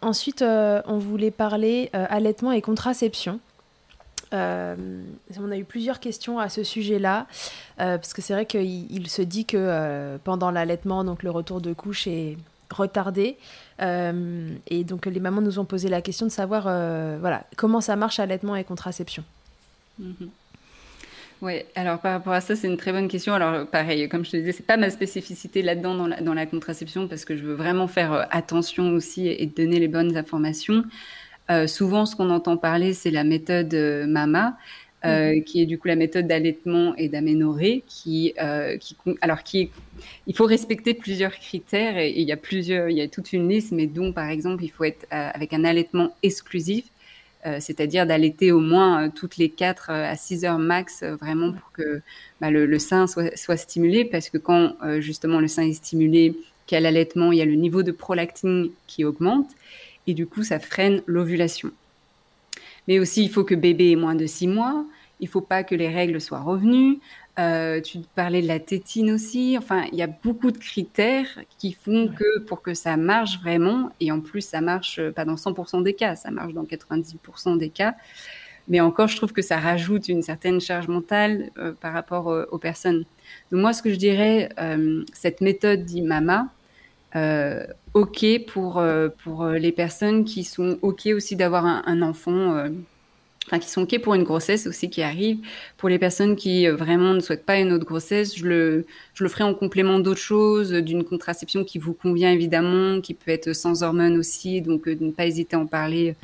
ensuite, 0.01 0.43
on 0.43 0.99
voulait 0.99 1.31
parler 1.31 1.91
allaitement 1.93 2.51
et 2.51 2.63
contraception. 2.63 3.41
Euh, 4.35 4.75
on 5.39 5.51
a 5.51 5.57
eu 5.57 5.65
plusieurs 5.65 6.01
questions 6.01 6.39
à 6.39 6.49
ce 6.49 6.65
sujet-là, 6.65 7.27
euh, 7.81 7.97
parce 7.97 8.13
que 8.13 8.23
c'est 8.23 8.33
vrai 8.33 8.47
qu'il 8.47 9.09
se 9.09 9.23
dit 9.23 9.45
que 9.45 9.57
euh, 9.59 10.19
pendant 10.23 10.51
l'allaitement, 10.51 11.05
donc 11.05 11.23
le 11.23 11.31
retour 11.31 11.61
de 11.61 11.73
couche 11.73 12.07
est 12.07 12.37
retardé. 12.71 13.37
et 13.81 14.85
donc 14.85 15.07
les 15.07 15.21
mamans 15.21 15.41
nous 15.41 15.59
ont 15.59 15.65
posé 15.65 15.89
la 15.89 16.01
question 16.01 16.27
de 16.27 16.33
savoir 16.33 16.65
voilà, 17.21 17.45
comment 17.57 17.81
ça 17.81 17.95
marche 17.95 18.19
allaitement 18.19 18.57
et 18.57 18.65
contraception. 18.65 19.23
Mm-hmm. 20.01 20.29
Oui, 21.43 21.63
alors 21.75 21.99
par 21.99 22.13
rapport 22.13 22.33
à 22.33 22.41
ça, 22.41 22.57
c'est 22.57 22.67
une 22.67 22.77
très 22.77 22.91
bonne 22.91 23.07
question. 23.07 23.35
Alors 23.35 23.67
pareil, 23.67 24.09
comme 24.09 24.25
je 24.25 24.31
te 24.31 24.37
disais, 24.39 24.53
c'est 24.53 24.67
pas 24.67 24.77
ma 24.77 24.91
spécificité 24.91 25.63
là-dedans 25.63 26.09
dans 26.21 26.35
la, 26.35 26.47
contraception 26.47 27.07
parce 27.07 27.25
que 27.25 27.37
je 27.37 27.45
veux 27.45 27.55
vraiment 27.55 27.87
faire 27.87 28.27
attention 28.31 28.91
aussi 28.93 29.29
et 29.29 29.47
donner 29.47 29.79
les 29.79 29.89
bonnes 29.89 30.17
informations. 30.17 30.85
Euh, 31.51 31.67
souvent, 31.67 32.07
ce 32.07 32.17
qu'on 32.17 32.31
entend 32.31 32.57
parler, 32.57 32.95
c'est 32.95 33.11
la 33.11 33.25
méthode 33.25 33.75
euh, 33.75 34.07
MAMA, 34.07 34.57
euh, 35.05 35.35
mhm. 35.35 35.45
qui 35.45 35.61
est 35.61 35.67
du 35.67 35.79
coup 35.79 35.89
la 35.89 35.97
méthode 35.97 36.27
d'allaitement 36.27 36.95
et 36.97 37.09
d'aménorrhée, 37.09 37.85
qui, 37.87 38.35
qui, 38.81 38.97
alors 39.21 39.43
qui 39.43 39.71
il 40.27 40.35
faut 40.35 40.47
respecter 40.47 40.95
plusieurs 40.95 41.35
critères 41.35 41.99
et, 41.99 42.11
il 42.11 42.27
y 42.27 42.33
a 42.33 42.39
plusieurs, 42.39 42.89
il 42.89 42.97
y 42.97 43.03
a 43.03 43.09
toute 43.09 43.33
une 43.35 43.49
liste, 43.49 43.73
mais 43.73 43.87
dont 43.87 44.13
par 44.13 44.31
exemple, 44.31 44.65
il 44.65 44.71
faut 44.71 44.85
être 44.85 45.07
avec 45.11 45.53
un 45.53 45.65
allaitement 45.65 46.15
exclusif, 46.23 46.87
c'est-à-dire 47.59 48.07
d'allaiter 48.07 48.51
au 48.51 48.61
moins 48.61 49.11
toutes 49.11 49.37
les 49.37 49.51
4 49.51 49.91
à 49.91 50.17
6 50.17 50.47
heures 50.47 50.59
max, 50.59 51.03
vraiment 51.21 51.53
pour 51.53 51.71
que 51.73 52.01
bah, 52.41 52.51
le, 52.51 52.65
le, 52.65 52.79
sein 52.79 53.07
soit, 53.07 53.37
soit, 53.37 53.59
stimulé, 53.59 54.07
parce 54.07 54.31
que 54.31 54.39
quand 54.39 54.75
justement 55.01 55.39
le 55.39 55.49
sein 55.49 55.65
est 55.65 55.75
stimulé, 55.75 56.35
qu'il 56.67 56.77
y 56.77 56.79
a 56.79 56.81
l'allaitement, 56.81 57.31
il 57.31 57.39
y 57.39 57.43
a 57.43 57.45
le 57.45 57.57
niveau 57.57 57.83
de 57.83 57.93
prolactine 57.93 58.71
qui 58.87 59.05
augmente 59.05 59.51
et 60.07 60.15
du 60.15 60.27
coup, 60.27 60.43
ça 60.43 60.59
freine 60.59 61.03
l'ovulation. 61.07 61.71
Mais 62.89 62.99
aussi, 62.99 63.25
il 63.25 63.31
faut 63.31 63.45
que 63.45 63.55
bébé 63.55 63.93
ait 63.93 63.97
moins 63.97 64.15
de 64.15 64.27
6 64.27 64.47
mois, 64.49 64.85
il 65.21 65.29
faut 65.29 65.41
pas 65.41 65.65
que 65.65 65.75
les 65.75 65.89
règles 65.89 66.21
soient 66.21 66.41
revenues. 66.41 66.99
Euh, 67.39 67.81
tu 67.81 67.99
parlais 68.15 68.43
de 68.43 68.47
la 68.47 68.61
tétine 68.61 69.11
aussi. 69.11 69.57
Enfin, 69.59 69.85
il 69.91 69.99
y 69.99 70.03
a 70.03 70.07
beaucoup 70.07 70.53
de 70.53 70.59
critères 70.59 71.41
qui 71.59 71.73
font 71.73 72.09
que 72.09 72.41
pour 72.41 72.63
que 72.63 72.75
ça 72.75 72.97
marche 72.97 73.41
vraiment, 73.41 73.91
et 74.01 74.13
en 74.13 74.21
plus 74.21 74.43
ça 74.43 74.61
marche 74.61 75.01
pas 75.11 75.25
dans 75.25 75.35
100% 75.35 75.83
des 75.83 75.95
cas, 75.95 76.15
ça 76.15 76.31
marche 76.31 76.53
dans 76.53 76.65
90% 76.65 77.59
des 77.59 77.71
cas. 77.71 77.95
Mais 78.69 78.81
encore, 78.81 79.09
je 79.09 79.17
trouve 79.17 79.33
que 79.33 79.43
ça 79.43 79.59
rajoute 79.59 80.09
une 80.09 80.23
certaine 80.23 80.61
charge 80.61 80.89
mentale 80.89 81.51
euh, 81.59 81.73
par 81.73 81.93
rapport 81.93 82.31
euh, 82.31 82.47
aux 82.51 82.59
personnes. 82.59 83.05
Donc 83.51 83.61
moi, 83.61 83.73
ce 83.73 83.83
que 83.83 83.91
je 83.91 83.97
dirais, 83.97 84.51
cette 85.13 85.41
méthode 85.41 85.85
d'IMAMA, 85.85 86.49
ok 87.95 88.27
pour 88.49 88.83
pour 89.23 89.47
les 89.47 89.73
personnes 89.73 90.25
qui 90.25 90.45
sont 90.45 90.79
ok 90.83 91.07
aussi 91.15 91.37
d'avoir 91.37 91.65
un, 91.67 91.83
un, 91.87 92.03
enfant 92.03 92.69
enfin 93.47 93.59
qui 93.59 93.69
sont 93.69 93.83
ok 93.83 94.01
pour 94.01 94.15
une 94.15 94.23
grossesse 94.23 94.67
aussi 94.67 94.91
qui 94.91 95.03
arrive. 95.03 95.39
Pour 95.77 95.89
les 95.89 95.99
personnes 95.99 96.37
qui 96.37 96.67
euh, 96.67 96.75
vraiment 96.75 97.15
ne 97.15 97.21
souhaitent 97.21 97.45
pas 97.45 97.59
une 97.59 97.73
autre 97.73 97.85
grossesse, 97.85 98.37
je 98.37 98.47
le, 98.47 98.87
je 99.15 99.25
le 99.25 99.31
ferai 99.31 99.45
en 99.45 99.55
complément 99.55 99.99
d'autres 99.99 100.21
choses, 100.21 100.73
d'une 100.73 101.05
contraception 101.05 101.65
qui 101.65 101.79
vous 101.79 101.95
convient 101.95 102.33
évidemment, 102.33 103.01
qui 103.01 103.15
peut 103.15 103.31
être 103.31 103.53
sans 103.53 103.83
hormones 103.83 104.17
aussi, 104.17 104.61
donc 104.63 104.89
euh, 104.89 104.97
ne 104.99 105.11
pas 105.11 105.27
hésiter 105.27 105.57
à 105.57 105.61
en 105.61 105.67
parler 105.67 106.15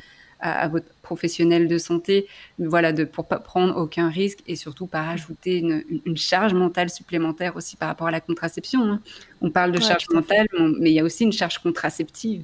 à, 0.41 0.67
votre 0.67 0.87
professionnel 1.01 1.67
de 1.67 1.77
santé, 1.77 2.27
voilà, 2.59 2.93
de 2.93 3.03
pour 3.03 3.27
pas 3.27 3.39
prendre 3.39 3.77
aucun 3.77 4.09
risque 4.09 4.39
et 4.47 4.55
surtout 4.55 4.87
pas 4.87 5.03
rajouter 5.03 5.57
une, 5.59 5.83
une 6.05 6.17
charge 6.17 6.53
mentale 6.53 6.89
supplémentaire 6.89 7.55
aussi 7.55 7.75
par 7.75 7.89
rapport 7.89 8.07
à 8.07 8.11
la 8.11 8.21
contraception. 8.21 8.83
Hein. 8.83 9.01
On 9.41 9.49
parle 9.49 9.71
de 9.71 9.79
charge 9.79 10.05
mentale, 10.13 10.47
mais 10.79 10.91
il 10.91 10.93
y 10.93 10.99
a 10.99 11.03
aussi 11.03 11.23
une 11.23 11.33
charge 11.33 11.59
contraceptive. 11.59 12.43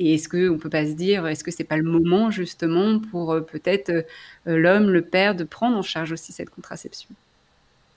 Et 0.00 0.14
est-ce 0.14 0.30
qu'on 0.30 0.54
ne 0.54 0.58
peut 0.58 0.70
pas 0.70 0.86
se 0.86 0.92
dire, 0.92 1.26
est-ce 1.26 1.44
que 1.44 1.50
c'est 1.50 1.62
pas 1.62 1.76
le 1.76 1.82
moment 1.82 2.30
justement 2.30 2.98
pour 2.98 3.32
euh, 3.32 3.42
peut-être 3.42 3.90
euh, 3.90 4.02
l'homme, 4.46 4.88
le 4.88 5.02
père, 5.02 5.34
de 5.34 5.44
prendre 5.44 5.76
en 5.76 5.82
charge 5.82 6.10
aussi 6.12 6.32
cette 6.32 6.48
contraception? 6.48 7.10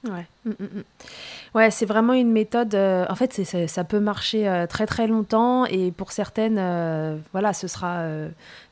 Ouais, 0.06 0.26
mm, 0.46 0.50
mm, 0.50 0.64
mm. 0.64 0.84
ouais 1.56 1.72
c'est 1.72 1.86
vraiment 1.86 2.14
une 2.14 2.32
méthode. 2.32 2.76
Euh, 2.76 3.06
en 3.10 3.16
fait, 3.16 3.42
ça 3.68 3.84
peut 3.84 4.00
marcher 4.00 4.66
très 4.70 4.86
très 4.86 5.08
longtemps 5.08 5.66
et 5.66 5.92
pour 5.92 6.12
certaines, 6.12 7.22
voilà, 7.32 7.54
ce 7.54 7.68
sera 7.68 8.06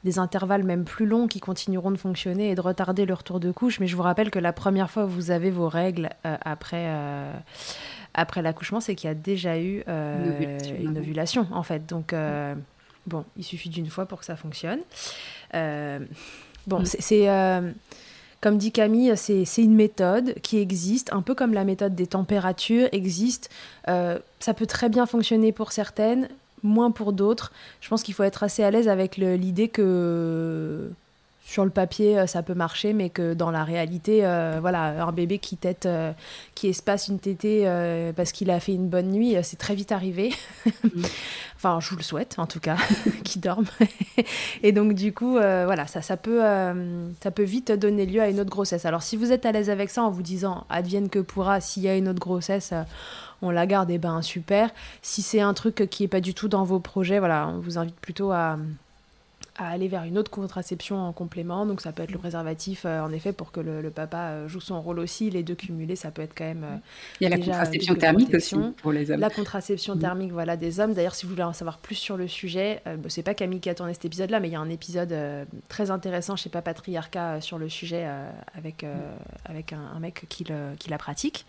des 0.04 0.20
intervalles 0.20 0.64
même 0.64 0.84
plus 0.84 1.06
longs 1.06 1.28
qui 1.28 1.40
continueront 1.40 1.92
de 1.92 1.98
fonctionner 1.98 2.52
et 2.52 2.56
de 2.56 2.62
retarder 2.62 3.06
le 3.06 3.14
retour 3.14 3.40
de 3.40 3.52
couche. 3.52 3.80
Mais 3.80 3.88
je 3.88 3.96
vous 3.96 4.04
rappelle 4.04 4.30
que 4.30 4.40
la 4.40 4.54
première 4.54 4.90
fois 4.90 5.04
que 5.04 5.10
vous 5.10 5.32
avez 5.32 5.52
vos 5.52 5.70
règles 5.70 6.10
après 6.24 6.88
après 8.14 8.42
l'accouchement, 8.42 8.82
c'est 8.82 8.96
qu'il 8.96 9.08
y 9.08 9.12
a 9.12 9.16
déjà 9.16 9.58
eu 9.58 9.84
une 9.88 10.98
ovulation, 10.98 11.48
en 11.52 11.64
fait. 11.64 11.86
Donc 11.86 12.14
Bon, 13.08 13.26
il 13.36 13.44
suffit 13.44 13.70
d'une 13.70 13.90
fois 13.90 14.06
pour 14.06 14.20
que 14.20 14.26
ça 14.26 14.36
fonctionne. 14.36 14.80
Euh, 15.54 16.00
bon, 16.68 16.84
c'est. 16.86 17.28
Comme 18.42 18.58
dit 18.58 18.72
Camille, 18.72 19.14
c'est 19.16 19.46
une 19.58 19.76
méthode 19.76 20.34
qui 20.42 20.58
existe, 20.58 21.14
un 21.14 21.22
peu 21.22 21.36
comme 21.36 21.54
la 21.54 21.64
méthode 21.64 21.94
des 21.94 22.08
températures 22.08 22.90
existe. 22.92 23.52
Euh, 23.88 24.18
ça 24.40 24.56
peut 24.56 24.66
très 24.66 24.90
bien 24.90 25.06
fonctionner 25.06 25.52
pour 25.52 25.72
certaines, 25.72 26.28
moins 26.64 26.90
pour 26.90 27.14
d'autres. 27.14 27.52
Je 27.82 27.90
pense 27.90 28.02
qu'il 28.02 28.16
faut 28.16 28.24
être 28.24 28.42
assez 28.42 28.64
à 28.64 28.72
l'aise 28.72 28.88
avec 28.88 29.18
l'idée 29.18 29.68
que 29.68 30.90
sur 31.52 31.66
le 31.66 31.70
papier, 31.70 32.18
euh, 32.18 32.28
ça 32.28 32.44
peut 32.44 32.54
marcher, 32.54 32.94
mais 32.94 33.10
que 33.10 33.34
dans 33.34 33.52
la 33.52 33.66
réalité, 33.66 34.26
euh, 34.26 34.60
voilà, 34.62 35.06
un 35.06 35.12
bébé 35.12 35.38
qui 35.38 35.58
tète, 35.58 35.86
euh, 35.86 36.14
qui 36.56 36.70
espace 36.70 37.10
une 37.10 37.20
tétée 37.20 37.66
parce 38.16 38.32
qu'il 38.32 38.50
a 38.52 38.60
fait 38.62 38.74
une 38.74 38.88
bonne 38.88 39.10
nuit, 39.10 39.36
c'est 39.44 39.58
très 39.58 39.76
vite 39.76 39.92
arrivé. 39.92 40.34
Mm. 40.66 41.02
enfin, 41.58 41.82
je 41.82 41.90
vous 41.90 41.98
le 41.98 42.04
souhaite, 42.04 42.36
en 42.38 42.48
tout 42.48 42.62
cas, 42.62 42.78
qu'il 43.26 43.42
dorme. 43.42 43.66
et 44.64 44.72
donc, 44.72 44.94
du 44.94 45.14
coup, 45.14 45.34
voilà, 45.34 45.88
ça, 45.88 46.02
ça, 46.02 46.16
peut, 46.16 46.42
ça 47.22 47.32
peut 47.32 47.44
vite 47.44 47.74
donner 47.74 48.06
lieu 48.06 48.22
à 48.22 48.30
une 48.30 48.40
autre 48.40 48.50
grossesse. 48.50 48.86
Alors, 48.86 49.04
si 49.04 49.18
vous 49.18 49.34
êtes 49.34 49.46
à 49.46 49.52
l'aise 49.52 49.70
avec 49.70 49.90
ça 49.90 50.04
en 50.04 50.10
vous 50.10 50.24
disant, 50.24 50.66
advienne 50.70 51.10
que 51.10 51.20
pourra, 51.20 51.60
s'il 51.60 51.84
y 51.84 51.90
a 51.90 51.98
une 51.98 52.08
autre 52.08 52.20
grossesse, 52.20 52.74
on 53.42 53.50
la 53.50 53.66
garde, 53.66 53.92
et 53.92 53.96
eh 53.96 53.98
ben 53.98 54.22
super. 54.22 54.70
Si 55.02 55.22
c'est 55.22 55.42
un 55.42 55.54
truc 55.54 55.88
qui 55.90 56.06
est 56.06 56.08
pas 56.08 56.22
du 56.22 56.34
tout 56.34 56.48
dans 56.48 56.64
vos 56.64 56.80
projets, 56.80 57.20
voilà, 57.20 57.50
on 57.50 57.60
vous 57.60 57.78
invite 57.78 58.00
plutôt 58.00 58.32
à 58.32 58.58
à 59.62 59.68
aller 59.70 59.88
vers 59.88 60.04
une 60.04 60.18
autre 60.18 60.32
contraception 60.32 60.98
en 60.98 61.14
complément. 61.14 61.66
Donc 61.66 61.82
ça 61.82 61.92
peut 61.92 62.04
être 62.04 62.12
le 62.12 62.18
préservatif, 62.18 62.84
euh, 62.86 63.02
en 63.02 63.12
effet, 63.12 63.32
pour 63.34 63.52
que 63.52 63.60
le, 63.60 63.90
papa 63.90 64.18
euh, 64.18 64.48
joue 64.48 64.60
son 64.60 64.82
rôle 64.82 65.00
aussi. 65.00 65.30
Les 65.30 65.44
deux 65.44 65.56
cumulés, 65.56 65.96
ça 65.96 66.12
peut 66.12 66.22
être 66.22 66.34
quand 66.36 66.46
même. 66.46 66.64
Euh, 66.64 66.78
Il 67.20 67.26
y 67.26 67.28
a 67.28 67.30
la 67.30 67.38
contraception 67.38 67.96
thermique 67.96 68.34
aussi 68.34 68.56
pour 68.82 68.92
les 68.92 69.12
hommes. 69.12 69.20
La 69.20 69.30
contraception 69.30 69.96
mm. 69.96 70.00
thermique, 70.00 70.32
voilà, 70.32 70.58
des 70.58 70.80
hommes. 70.80 70.94
D'ailleurs, 70.94 71.16
si 71.16 71.26
vous 71.26 71.32
voulez 71.32 71.44
en 71.44 71.54
savoir 71.54 71.78
plus 71.78 71.96
sur 71.96 72.18
le 72.18 72.28
sujet, 72.28 72.82
bah, 72.86 73.10
c'est 73.10 73.24
pas 73.24 73.34
Camille 73.34 73.60
qui 73.60 73.70
a 73.70 73.76
tourné 73.76 73.94
cet 73.94 74.06
épisode-là, 74.06 74.40
mais 74.40 74.50
il 74.50 74.52
y 74.52 74.56
a 74.56 74.60
un 74.60 74.70
épisode 74.70 75.16
très 75.70 75.92
intéressant 75.92 76.36
chez 76.36 76.50
Papa 76.50 76.74
Patriarcat 76.74 77.42
sur 77.42 77.58
le 77.58 77.70
sujet 77.70 78.08
avec, 78.56 78.86
avec 79.46 79.74
un, 79.74 80.00
mec 80.00 80.26
qui, 80.30 80.44
le, 80.46 80.76
qui 80.80 80.90
la 80.90 80.98
pratique. 80.98 81.46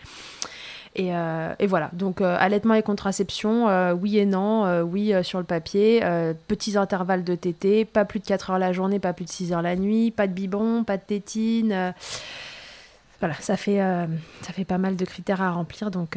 Euh, 0.98 1.55
et, 1.59 1.66
voilà, 1.66 1.90
donc 1.94 2.20
euh, 2.20 2.37
allaitement 2.38 2.74
et 2.74 2.83
contraception, 2.83 3.68
euh, 3.68 3.94
oui 3.94 4.18
et 4.18 4.26
non, 4.26 4.83
oui 4.83 5.12
sur 5.22 5.38
le 5.38 5.44
papier, 5.44 6.02
petits 6.48 6.76
intervalles 6.76 7.24
de 7.24 7.35
tétée, 7.35 7.85
pas 7.85 8.05
plus 8.05 8.20
de 8.20 8.26
4 8.26 8.50
heures 8.50 8.59
la 8.59 8.72
journée, 8.72 8.98
pas 8.98 9.12
plus 9.12 9.24
de 9.24 9.31
6 9.31 9.52
heures 9.52 9.62
la 9.62 9.76
nuit, 9.76 10.11
pas 10.11 10.26
de 10.26 10.33
biberon, 10.33 10.85
pas 10.85 10.96
de 10.96 11.02
tétine. 11.02 11.94
voilà, 13.20 13.35
ça 13.40 13.57
fait, 13.57 13.78
ça 13.78 14.52
fait 14.52 14.64
pas 14.64 14.78
mal 14.78 14.96
de 14.96 15.05
critères 15.05 15.42
à 15.42 15.50
remplir, 15.50 15.90
donc... 15.90 16.16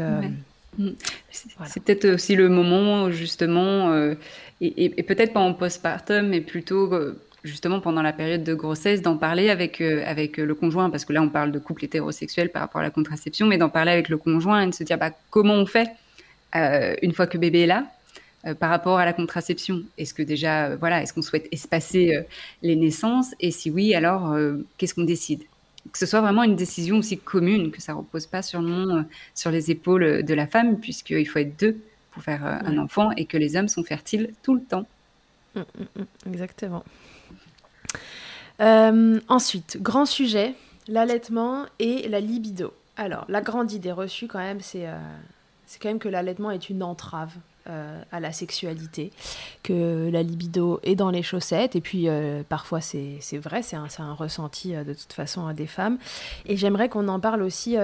Mm. 0.78 0.90
C'est 1.64 1.82
peut-être 1.82 2.04
aussi 2.16 2.36
le 2.36 2.50
moment 2.50 3.10
justement, 3.10 3.96
et, 4.60 5.00
et 5.00 5.04
peut-être 5.04 5.32
pas 5.32 5.40
en 5.40 5.54
postpartum, 5.54 6.28
mais 6.28 6.42
plutôt 6.42 6.92
justement 7.46 7.80
pendant 7.80 8.02
la 8.02 8.12
période 8.12 8.44
de 8.44 8.54
grossesse 8.54 9.02
d'en 9.02 9.18
parler 9.18 9.50
avec 9.50 9.80
euh, 9.80 10.04
avec 10.06 10.38
le 10.38 10.56
conjoint 10.56 10.90
parce 10.90 11.06
que 11.06 11.14
là 11.14 11.22
on 11.22 11.30
parle 11.30 11.52
de 11.52 11.60
couple 11.60 11.86
hétérosexuel 11.86 12.50
par 12.50 12.62
rapport 12.62 12.82
à 12.82 12.84
la 12.84 12.90
contraception 12.90 13.48
mais 13.48 13.58
d'en 13.58 13.70
parler 13.70 13.92
avec 13.92 14.10
le 14.10 14.18
conjoint 14.18 14.62
et 14.62 14.68
de 14.68 14.74
se 14.74 14.84
dire 14.84 14.98
bah, 14.98 15.12
comment 15.30 15.54
on 15.54 15.66
fait 15.66 15.90
euh, 16.56 16.96
une 17.02 17.14
fois 17.14 17.28
que 17.28 17.38
bébé 17.38 17.62
est 17.62 17.68
là 17.68 17.86
euh, 18.48 18.56
par 18.56 18.70
rapport 18.70 18.98
à 18.98 19.06
la 19.06 19.14
contraception? 19.14 19.84
Est-ce 19.98 20.14
que 20.14 20.24
déjà 20.24 20.76
voilà 20.76 21.02
est-ce 21.02 21.14
qu'on 21.14 21.22
souhaite 21.22 21.48
espacer 21.52 22.26
les 22.64 22.76
naissances? 22.76 23.34
Et 23.40 23.52
si 23.52 23.70
oui 23.70 23.94
alors 23.94 24.36
qu'est-ce 24.78 24.96
qu'on 24.96 25.04
décide? 25.04 25.44
Que 25.92 26.00
ce 26.00 26.08
soit 26.08 26.22
vraiment 26.22 26.42
une 26.42 26.56
décision 26.56 26.98
aussi 26.98 27.20
commune 27.20 27.70
que 27.70 27.82
ça 27.82 27.94
repose 27.94 28.26
pas 28.26 28.42
seulement 28.42 29.06
sur 29.36 29.52
les 29.52 29.70
épaules 29.70 30.24
de 30.24 30.34
la 30.34 30.48
femme 30.48 30.80
puisqu'il 30.80 31.28
faut 31.28 31.40
être 31.40 31.60
deux 31.60 31.78
pour 32.10 32.24
faire 32.24 32.44
un 32.44 32.78
enfant 32.80 33.12
et 33.12 33.26
que 33.26 33.38
les 33.38 33.56
hommes 33.56 33.68
sont 33.68 33.84
fertiles 33.84 34.32
tout 34.42 34.56
le 34.56 34.62
temps. 34.62 34.88
Mmh, 35.54 35.60
mmh, 35.60 36.02
mmh. 36.02 36.34
exactement 36.34 36.84
euh, 38.62 39.20
ensuite, 39.28 39.78
grand 39.82 40.06
sujet, 40.06 40.54
l'allaitement 40.88 41.66
et 41.80 42.08
la 42.08 42.20
libido. 42.20 42.74
Alors, 42.98 43.26
la 43.28 43.42
grande 43.42 43.72
idée 43.72 43.92
reçue 43.92 44.28
quand 44.28 44.40
même, 44.40 44.62
c'est 44.62 44.88
euh, 44.88 44.98
quand 45.82 45.90
même 45.90 46.00
que 46.00 46.10
l'allaitement 46.10 46.52
est 46.52 46.70
une 46.70 46.84
entrave 46.84 47.34
euh, 47.68 48.00
à 48.12 48.20
la 48.20 48.32
sexualité, 48.32 49.12
que 49.64 50.08
la 50.12 50.22
libido 50.22 50.80
est 50.84 50.94
dans 50.94 51.10
les 51.10 51.24
chaussettes, 51.24 51.76
et 51.76 51.82
puis 51.82 52.08
euh, 52.08 52.44
parfois 52.48 52.80
c'est 52.80 53.18
vrai, 53.40 53.64
c'est 53.64 53.76
un, 53.76 53.88
un, 53.98 54.14
ressenti 54.14 54.76
euh, 54.76 54.84
de 54.84 54.94
toute 54.94 55.14
façon 55.14 55.48
à 55.48 55.54
des 55.56 55.66
femmes. 55.66 55.98
Et 56.46 56.58
j'aimerais 56.58 56.90
qu'on 56.90 57.08
en 57.08 57.20
parle 57.20 57.42
aussi, 57.42 57.76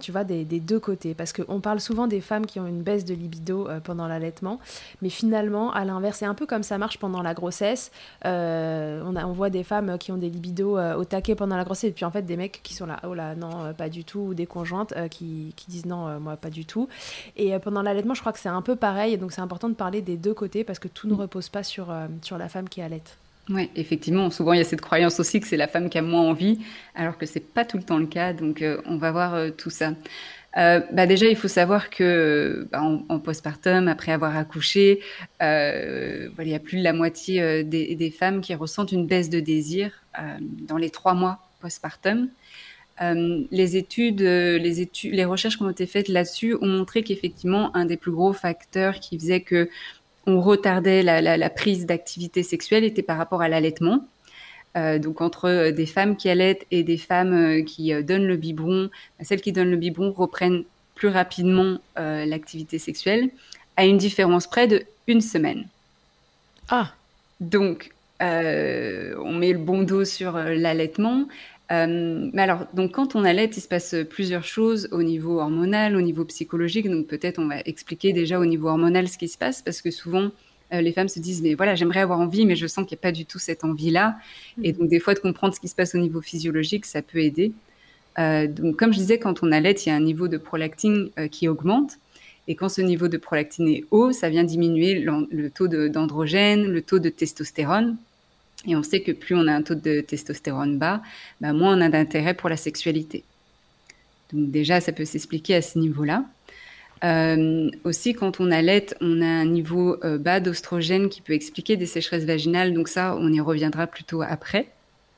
tu 0.00 0.12
vois, 0.12 0.24
des, 0.24 0.44
deux 0.44 0.80
côtés, 0.80 1.12
parce 1.12 1.34
qu'on 1.34 1.60
parle 1.60 1.78
souvent 1.78 2.06
des 2.06 2.22
femmes 2.22 2.46
qui 2.46 2.58
ont 2.58 2.66
une 2.66 2.80
baisse 2.80 3.04
de 3.04 3.12
libido 3.12 3.68
pendant 3.84 4.08
l'allaitement, 4.08 4.60
mais 5.02 5.10
finalement, 5.10 5.72
à 5.72 5.84
l'inverse, 5.84 6.20
c'est 6.20 6.24
un 6.24 6.34
peu 6.34 6.46
comme 6.46 6.62
ça 6.62 6.78
marche 6.78 6.96
pendant 6.96 7.20
la 7.20 7.34
grossesse. 7.34 7.90
on, 8.24 9.14
a, 9.14 9.26
on 9.26 9.32
voit 9.32 9.50
des 9.50 9.62
femmes 9.62 9.98
qui 9.98 10.10
ont 10.10 10.16
des 10.16 10.30
libidos 10.30 10.78
au 10.78 11.04
taquet 11.04 11.34
pendant 11.34 11.58
la 11.58 11.64
grossesse, 11.64 11.90
et 11.90 11.92
puis 11.92 12.06
en 12.06 12.10
fait 12.10 12.22
des 12.22 12.38
mecs 12.38 12.60
qui 12.62 12.72
sont 12.72 12.86
là, 12.86 12.98
oh 13.06 13.12
là, 13.12 13.34
non, 13.34 13.74
pas 13.74 13.90
du 13.90 14.04
tout, 14.04 14.20
ou 14.20 14.34
des 14.34 14.46
conjointes 14.46 14.94
qui, 15.10 15.52
qui 15.54 15.70
disent 15.70 15.86
non, 15.86 16.18
moi 16.18 16.36
pas 16.36 16.50
du 16.50 16.64
tout. 16.64 16.88
Et 17.36 17.58
pendant 17.58 17.82
l'allaitement, 17.82 18.14
je 18.14 18.20
crois 18.20 18.32
que 18.32 18.40
c'est 18.40 18.48
un 18.48 18.62
peu 18.62 18.74
pareil 18.74 19.17
donc 19.18 19.32
c'est 19.32 19.40
important 19.40 19.68
de 19.68 19.74
parler 19.74 20.02
des 20.02 20.16
deux 20.16 20.34
côtés 20.34 20.64
parce 20.64 20.78
que 20.78 20.88
tout 20.88 21.08
ne 21.08 21.14
mm. 21.14 21.20
repose 21.20 21.48
pas 21.48 21.62
sur, 21.62 21.90
euh, 21.90 22.06
sur 22.22 22.38
la 22.38 22.48
femme 22.48 22.68
qui 22.68 22.80
allait. 22.80 23.02
Oui, 23.50 23.70
effectivement. 23.76 24.30
Souvent, 24.30 24.52
il 24.52 24.58
y 24.58 24.60
a 24.60 24.64
cette 24.64 24.82
croyance 24.82 25.18
aussi 25.20 25.40
que 25.40 25.46
c'est 25.46 25.56
la 25.56 25.68
femme 25.68 25.88
qui 25.88 25.96
a 25.96 26.02
moins 26.02 26.20
envie, 26.20 26.58
alors 26.94 27.16
que 27.16 27.24
c'est 27.24 27.40
pas 27.40 27.64
tout 27.64 27.78
le 27.78 27.82
temps 27.82 27.96
le 27.98 28.06
cas. 28.06 28.34
Donc, 28.34 28.60
euh, 28.60 28.80
on 28.84 28.98
va 28.98 29.10
voir 29.10 29.34
euh, 29.34 29.50
tout 29.50 29.70
ça. 29.70 29.94
bah 30.54 31.06
déjà, 31.06 31.26
il 31.26 31.36
faut 31.36 31.48
savoir 31.48 31.88
que 31.88 32.68
bah, 32.70 32.82
en, 32.82 33.18
postpartum, 33.18 33.88
après 33.88 34.12
avoir 34.12 34.36
accouché, 34.36 35.00
il 35.40 36.30
y 36.38 36.54
a 36.54 36.58
plus 36.58 36.78
de 36.78 36.84
la 36.84 36.92
moitié 36.92 37.64
des, 37.64 37.94
des, 37.94 38.10
femmes 38.10 38.40
qui 38.40 38.54
ressentent 38.54 38.92
une 38.92 39.06
baisse 39.06 39.30
de 39.30 39.40
désir 39.40 39.92
dans 40.40 40.76
les 40.76 40.90
trois 40.90 41.14
mois 41.14 41.38
postpartum. 41.60 42.28
Euh, 43.00 43.44
les 43.50 43.76
études, 43.76 44.22
euh, 44.22 44.58
les 44.58 44.80
études, 44.80 45.14
les 45.14 45.24
recherches 45.24 45.56
qui 45.56 45.62
ont 45.62 45.70
été 45.70 45.86
faites 45.86 46.08
là-dessus 46.08 46.56
ont 46.60 46.66
montré 46.66 47.02
qu'effectivement 47.02 47.74
un 47.76 47.84
des 47.84 47.96
plus 47.96 48.10
gros 48.10 48.32
facteurs 48.32 48.98
qui 48.98 49.18
faisait 49.18 49.40
que 49.40 49.68
on 50.26 50.40
retardait 50.40 51.02
la, 51.02 51.50
prise 51.50 51.86
d'activité 51.86 52.42
sexuelle 52.42 52.84
était 52.84 53.02
par 53.02 53.16
rapport 53.16 53.40
à 53.40 53.48
l'allaitement. 53.48 54.06
Euh, 54.76 54.98
donc 54.98 55.22
entre 55.22 55.70
des 55.70 55.86
femmes 55.86 56.16
qui 56.16 56.28
allaitent 56.28 56.66
et 56.70 56.82
des 56.82 56.98
femmes 56.98 57.64
qui 57.64 57.94
donnent 58.02 58.26
le 58.26 58.36
biberon, 58.36 58.90
bah, 59.18 59.24
celles 59.24 59.40
qui 59.40 59.52
donnent 59.52 59.70
le 59.70 59.78
biberon 59.78 60.12
reprennent 60.12 60.64
plus 60.94 61.08
rapidement 61.08 61.78
l'activité 61.96 62.78
sexuelle, 62.78 63.30
à 63.76 63.86
une 63.86 63.96
différence 63.96 64.46
près 64.48 64.66
de 64.66 64.82
une 65.06 65.22
semaine. 65.22 65.66
Ah. 66.68 66.92
Donc 67.40 67.92
on 68.20 69.32
met 69.32 69.52
le 69.52 69.58
bon 69.58 69.82
dos 69.82 70.04
sur 70.04 70.32
l'allaitement 70.36 71.26
Euh, 71.70 72.30
mais 72.32 72.42
alors, 72.42 72.66
donc 72.72 72.92
quand 72.92 73.14
on 73.14 73.24
allait, 73.24 73.46
il 73.46 73.60
se 73.60 73.68
passe 73.68 73.94
plusieurs 74.08 74.44
choses 74.44 74.88
au 74.90 75.02
niveau 75.02 75.40
hormonal, 75.40 75.96
au 75.96 76.00
niveau 76.00 76.24
psychologique. 76.24 76.88
Donc 76.88 77.06
peut-être 77.06 77.38
on 77.38 77.46
va 77.46 77.60
expliquer 77.60 78.12
déjà 78.12 78.38
au 78.38 78.46
niveau 78.46 78.68
hormonal 78.68 79.08
ce 79.08 79.18
qui 79.18 79.28
se 79.28 79.38
passe, 79.38 79.62
parce 79.62 79.82
que 79.82 79.90
souvent 79.90 80.30
euh, 80.72 80.80
les 80.80 80.92
femmes 80.92 81.08
se 81.08 81.20
disent 81.20 81.42
mais 81.42 81.54
voilà 81.54 81.74
j'aimerais 81.74 82.00
avoir 82.00 82.20
envie, 82.20 82.46
mais 82.46 82.56
je 82.56 82.66
sens 82.66 82.86
qu'il 82.86 82.96
n'y 82.96 83.00
a 83.00 83.02
pas 83.02 83.12
du 83.12 83.26
tout 83.26 83.38
cette 83.38 83.64
envie-là. 83.64 84.16
Et 84.62 84.72
donc 84.72 84.88
des 84.88 85.00
fois 85.00 85.14
de 85.14 85.18
comprendre 85.18 85.54
ce 85.54 85.60
qui 85.60 85.68
se 85.68 85.74
passe 85.74 85.94
au 85.94 85.98
niveau 85.98 86.20
physiologique, 86.20 86.86
ça 86.86 87.02
peut 87.02 87.18
aider. 87.18 87.52
Euh, 88.18 88.46
donc 88.46 88.76
comme 88.76 88.92
je 88.92 88.98
disais, 88.98 89.18
quand 89.18 89.42
on 89.42 89.52
allait, 89.52 89.72
il 89.72 89.88
y 89.88 89.92
a 89.92 89.94
un 89.94 90.00
niveau 90.00 90.28
de 90.28 90.38
prolactine 90.38 91.10
qui 91.30 91.48
augmente. 91.48 91.98
Et 92.50 92.54
quand 92.54 92.70
ce 92.70 92.80
niveau 92.80 93.08
de 93.08 93.18
prolactine 93.18 93.68
est 93.68 93.84
haut, 93.90 94.10
ça 94.10 94.30
vient 94.30 94.42
diminuer 94.42 95.04
le 95.04 95.50
taux 95.50 95.68
d'androgène, 95.68 96.66
le 96.66 96.80
taux 96.80 96.98
de 96.98 97.10
testostérone. 97.10 97.98
Et 98.68 98.76
on 98.76 98.82
sait 98.82 99.00
que 99.00 99.12
plus 99.12 99.34
on 99.34 99.46
a 99.48 99.52
un 99.52 99.62
taux 99.62 99.74
de 99.74 100.00
testostérone 100.00 100.78
bas, 100.78 101.02
bah, 101.40 101.52
moins 101.52 101.76
on 101.76 101.80
a 101.80 101.88
d'intérêt 101.88 102.34
pour 102.34 102.48
la 102.48 102.56
sexualité. 102.56 103.24
Donc 104.32 104.50
déjà, 104.50 104.80
ça 104.80 104.92
peut 104.92 105.04
s'expliquer 105.04 105.56
à 105.56 105.62
ce 105.62 105.78
niveau-là. 105.78 106.24
Euh, 107.04 107.70
aussi, 107.84 108.12
quand 108.12 108.40
on 108.40 108.50
allait, 108.50 108.86
on 109.00 109.22
a 109.22 109.26
un 109.26 109.46
niveau 109.46 109.96
euh, 110.04 110.18
bas 110.18 110.40
d'ostrogène 110.40 111.08
qui 111.08 111.20
peut 111.20 111.32
expliquer 111.32 111.76
des 111.76 111.86
sécheresses 111.86 112.24
vaginales. 112.24 112.74
Donc 112.74 112.88
ça, 112.88 113.16
on 113.18 113.32
y 113.32 113.40
reviendra 113.40 113.86
plutôt 113.86 114.22
après. 114.22 114.68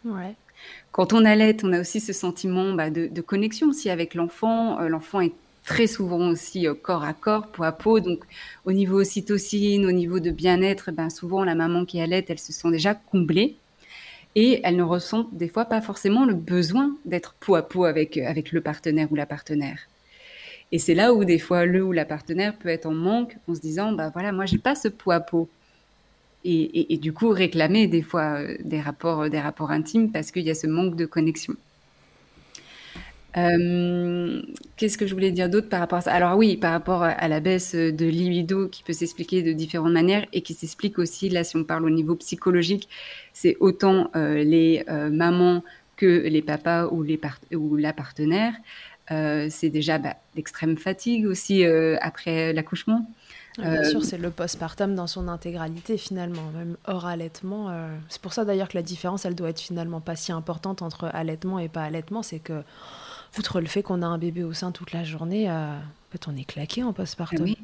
Ouais. 0.04 0.34
Quand 0.92 1.12
on 1.12 1.24
allait, 1.24 1.56
on 1.64 1.72
a 1.72 1.80
aussi 1.80 2.00
ce 2.00 2.12
sentiment 2.12 2.72
bah, 2.74 2.90
de, 2.90 3.06
de, 3.06 3.20
connexion 3.20 3.68
aussi 3.68 3.90
avec 3.90 4.14
l'enfant. 4.14 4.80
Euh, 4.80 4.88
l'enfant 4.88 5.20
est 5.20 5.32
très 5.64 5.87
souvent 5.87 6.31
aussi 6.31 6.66
euh, 6.66 6.75
corps 6.75 7.05
à 7.05 7.12
corps, 7.12 7.49
peau 7.49 7.64
à 7.64 7.73
peau. 7.73 8.01
Donc, 8.01 8.25
au 8.64 8.73
niveau 8.73 9.01
ocytocine, 9.01 9.87
au 9.87 9.92
niveau 9.92 10.20
de 10.20 10.31
bien-être, 10.31 10.90
ben, 10.92 11.11
souvent, 11.11 11.44
la 11.44 11.55
maman 11.55 11.85
qui 11.85 12.01
allait, 12.01 12.25
elle 12.29 12.38
se 12.38 12.53
sent 12.53 12.70
déjà 12.70 12.94
comblée. 12.94 13.57
Et 14.37 14.61
elle 14.62 14.77
ne 14.77 14.83
ressent 14.83 15.29
des 15.33 15.49
fois 15.49 15.64
pas 15.64 15.81
forcément 15.81 16.25
le 16.25 16.35
besoin 16.35 16.96
d'être 17.05 17.35
peau 17.40 17.57
à 17.57 17.62
peau 17.62 17.85
avec, 17.85 18.16
euh, 18.16 18.27
avec 18.27 18.53
le 18.53 18.61
partenaire 18.61 19.11
ou 19.11 19.16
la 19.16 19.27
partenaire. 19.27 19.79
Et 20.73 20.79
c'est 20.79 20.94
là 20.94 21.12
où 21.12 21.25
des 21.25 21.38
fois 21.38 21.66
le 21.66 21.83
ou 21.83 21.92
la 21.92 22.05
partenaire 22.05 22.55
peut 22.57 22.68
être 22.68 22.87
en 22.87 22.94
manque 22.94 23.37
en 23.49 23.55
se 23.55 23.61
disant, 23.61 23.92
bah 23.92 24.11
voilà, 24.12 24.31
moi 24.31 24.46
j'ai 24.46 24.59
pas 24.59 24.77
ce 24.77 24.87
peau 24.87 25.11
à 25.11 25.20
peau. 25.20 25.49
Et, 26.44 26.94
et, 26.94 26.96
du 26.96 27.12
coup 27.12 27.29
réclamer 27.29 27.87
des 27.87 28.01
fois 28.01 28.40
euh, 28.40 28.57
des 28.64 28.81
rapports, 28.81 29.29
des 29.29 29.40
rapports 29.40 29.70
intimes 29.73 30.11
parce 30.11 30.31
qu'il 30.31 30.42
y 30.42 30.51
a 30.51 30.55
ce 30.55 30.66
manque 30.66 30.96
de 30.96 31.05
connexion. 31.05 31.55
Euh, 33.37 34.43
qu'est-ce 34.77 34.99
que 34.99 35.07
je 35.07 35.14
voulais 35.14 35.31
dire 35.31 35.49
d'autre 35.49 35.69
par 35.69 35.81
rapport 35.81 35.99
à 35.99 36.03
ça? 36.03 36.12
Alors 36.12 36.37
oui, 36.37 36.57
par 36.57 36.73
rapport 36.73 37.03
à 37.03 37.29
la 37.29 37.40
baisse 37.40 37.75
de 37.75 38.07
libido 38.07 38.69
qui 38.69 38.83
peut 38.83 38.93
s'expliquer 38.93 39.43
de 39.43 39.53
différentes 39.53 39.93
manières 39.93 40.27
et 40.33 40.43
qui 40.43 40.55
s'explique 40.55 40.99
aussi, 40.99 41.29
là 41.29 41.45
si 41.45 41.57
on 41.57 41.64
parle 41.64 41.85
au 41.85 41.90
niveau 41.90 42.16
psychologique, 42.16 42.88
c'est 43.33 43.57
autant 43.61 44.11
euh, 44.16 44.43
les 44.43 44.85
euh, 44.88 45.11
mamans 45.11 45.62
que 45.97 46.07
les 46.07 46.43
papas 46.43 46.87
ou, 46.87 47.03
les 47.03 47.21
ou 47.55 47.77
la 47.77 47.93
partenaire. 47.93 48.55
c'est 49.09 49.71
déjà 49.71 49.99
bah, 49.99 50.16
l'extrême 50.35 50.77
fatigue 50.77 51.27
aussi 51.27 51.64
après 52.01 52.53
l'accouchement. 52.55 53.11
Bien 53.59 53.85
sûr, 53.85 54.03
c'est 54.03 54.16
le 54.16 54.31
postpartum 54.31 54.95
dans 54.95 55.09
son 55.09 55.29
intégralité 55.29 55.99
finalement, 55.99 56.51
même 56.57 56.79
hors 56.87 57.05
allaitement. 57.05 57.71
C'est 58.09 58.23
pour 58.23 58.33
ça 58.33 58.47
d'ailleurs 58.47 58.69
que 58.69 58.79
la 58.79 58.83
différence, 58.83 59.27
elle 59.27 59.35
doit 59.35 59.51
être 59.51 59.61
finalement 59.61 60.01
pas 60.01 60.16
si 60.16 60.33
importante 60.33 60.81
entre 60.81 61.11
allaitement 61.12 61.59
et 61.59 61.69
pas 61.69 61.83
allaitement, 61.83 62.23
c'est 62.23 62.38
que 62.38 62.62
outre 63.38 63.61
le 63.61 63.66
fait 63.66 63.83
qu'on 63.83 64.03
a 64.03 64.07
un 64.07 64.19
bébé 64.19 64.43
au 64.45 64.53
sein 64.53 64.73
toute 64.73 64.93
la 64.93 65.05
journée, 65.05 65.49
euh, 65.49 65.77
en 65.77 66.12
fait, 66.12 66.27
on 66.29 66.37
est 66.37 66.45
claqué 66.45 66.83
en 66.83 66.93
postpartum. 66.93 67.43
Oui. 67.43 67.57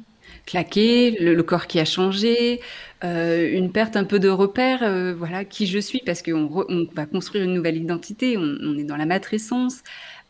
Claqué, 0.45 1.11
le, 1.21 1.41
corps 1.41 1.67
qui 1.67 1.79
a 1.79 1.85
changé, 1.85 2.59
euh, 3.05 3.49
une 3.49 3.71
perte 3.71 3.95
un 3.95 4.03
peu 4.03 4.19
de 4.19 4.27
repère, 4.27 4.83
euh, 4.83 5.13
voilà, 5.17 5.45
qui 5.45 5.67
je 5.67 5.79
suis, 5.79 6.01
parce 6.05 6.21
qu'on 6.21 6.65
on 6.69 6.85
va 6.93 7.05
construire 7.05 7.45
une 7.45 7.53
nouvelle 7.53 7.77
identité, 7.77 8.37
on, 8.37 8.77
est 8.77 8.83
dans 8.83 8.97
la 8.97 9.05
matrescence, 9.05 9.83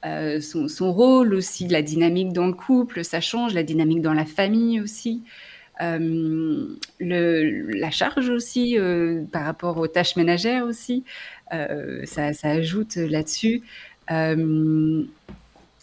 son, 0.04 0.68
son, 0.68 0.94
rôle 0.94 1.34
aussi, 1.34 1.68
la 1.68 1.82
dynamique 1.82 2.32
dans 2.32 2.46
le 2.46 2.54
couple, 2.54 3.04
ça 3.04 3.22
change, 3.22 3.56
la 3.56 3.64
dynamique 3.64 4.02
dans 4.02 4.14
la 4.14 4.26
famille 4.26 4.80
aussi. 4.80 5.24
la 5.80 5.98
charge 7.90 8.30
aussi 8.30 8.78
par 9.32 9.46
rapport 9.46 9.78
aux 9.78 9.88
tâches 9.88 10.16
ménagères 10.16 10.64
aussi, 10.64 11.04
ça, 11.52 12.32
ajoute 12.44 12.98
là-dessus. 12.98 13.64
Euh, 14.12 15.04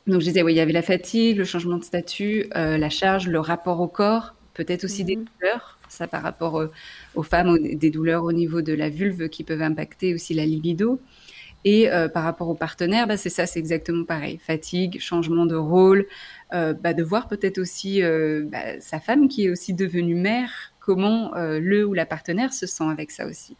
donc 0.06 0.20
je 0.20 0.26
disais, 0.26 0.42
oui, 0.42 0.52
il 0.52 0.56
y 0.56 0.60
avait 0.60 0.72
la 0.72 0.82
fatigue, 0.82 1.38
le 1.38 1.44
changement 1.44 1.78
de 1.78 1.84
statut, 1.84 2.46
euh, 2.56 2.76
la 2.76 2.90
charge, 2.90 3.28
le 3.28 3.40
rapport 3.40 3.80
au 3.80 3.88
corps, 3.88 4.34
peut-être 4.54 4.84
aussi 4.84 5.04
des 5.04 5.16
mhm. 5.16 5.24
douleurs, 5.40 5.78
ça 5.88 6.06
par 6.06 6.22
rapport 6.22 6.60
euh, 6.60 6.70
aux 7.14 7.22
femmes, 7.22 7.58
des 7.58 7.90
douleurs 7.90 8.24
au 8.24 8.32
niveau 8.32 8.62
de 8.62 8.72
la 8.72 8.90
vulve 8.90 9.28
qui 9.28 9.44
peuvent 9.44 9.62
impacter 9.62 10.14
aussi 10.14 10.34
la 10.34 10.44
libido. 10.44 11.00
Et 11.66 11.88
par 12.12 12.24
rapport 12.24 12.50
au 12.50 12.54
partenaire, 12.54 13.06
bah, 13.06 13.16
c'est 13.16 13.30
ça, 13.30 13.46
c'est 13.46 13.58
exactement 13.58 14.04
pareil. 14.04 14.38
Fatigue, 14.46 15.00
changement 15.00 15.46
de 15.46 15.54
rôle, 15.54 16.04
bah, 16.50 16.92
de 16.92 17.02
voir 17.02 17.26
peut-être 17.26 17.56
aussi 17.56 18.02
bah, 18.02 18.78
sa 18.80 19.00
femme 19.00 19.28
qui 19.28 19.46
est 19.46 19.48
aussi 19.48 19.72
devenue 19.72 20.14
mère, 20.14 20.74
comment 20.78 21.32
le 21.34 21.87
ou 21.87 21.94
la 21.94 22.04
partenaire 22.04 22.52
se 22.52 22.66
sent 22.66 22.84
avec 22.84 23.10
ça 23.10 23.24
aussi. 23.26 23.56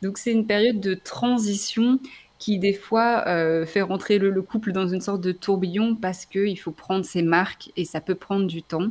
Donc 0.00 0.18
c'est 0.18 0.30
une 0.30 0.46
période 0.46 0.78
de 0.78 0.94
transition 0.94 1.98
qui 2.38 2.58
des 2.58 2.72
fois 2.72 3.24
euh, 3.26 3.66
fait 3.66 3.82
rentrer 3.82 4.18
le, 4.18 4.42
couple 4.42 4.72
dans 4.72 4.86
une 4.86 5.00
sorte 5.00 5.20
de 5.20 5.32
tourbillon 5.32 5.96
parce 5.96 6.24
qu'il 6.24 6.58
faut 6.58 6.70
prendre 6.70 7.04
ses 7.04 7.22
marques 7.22 7.70
et 7.76 7.84
ça 7.84 8.00
peut 8.00 8.14
prendre 8.14 8.46
du 8.46 8.62
temps. 8.62 8.88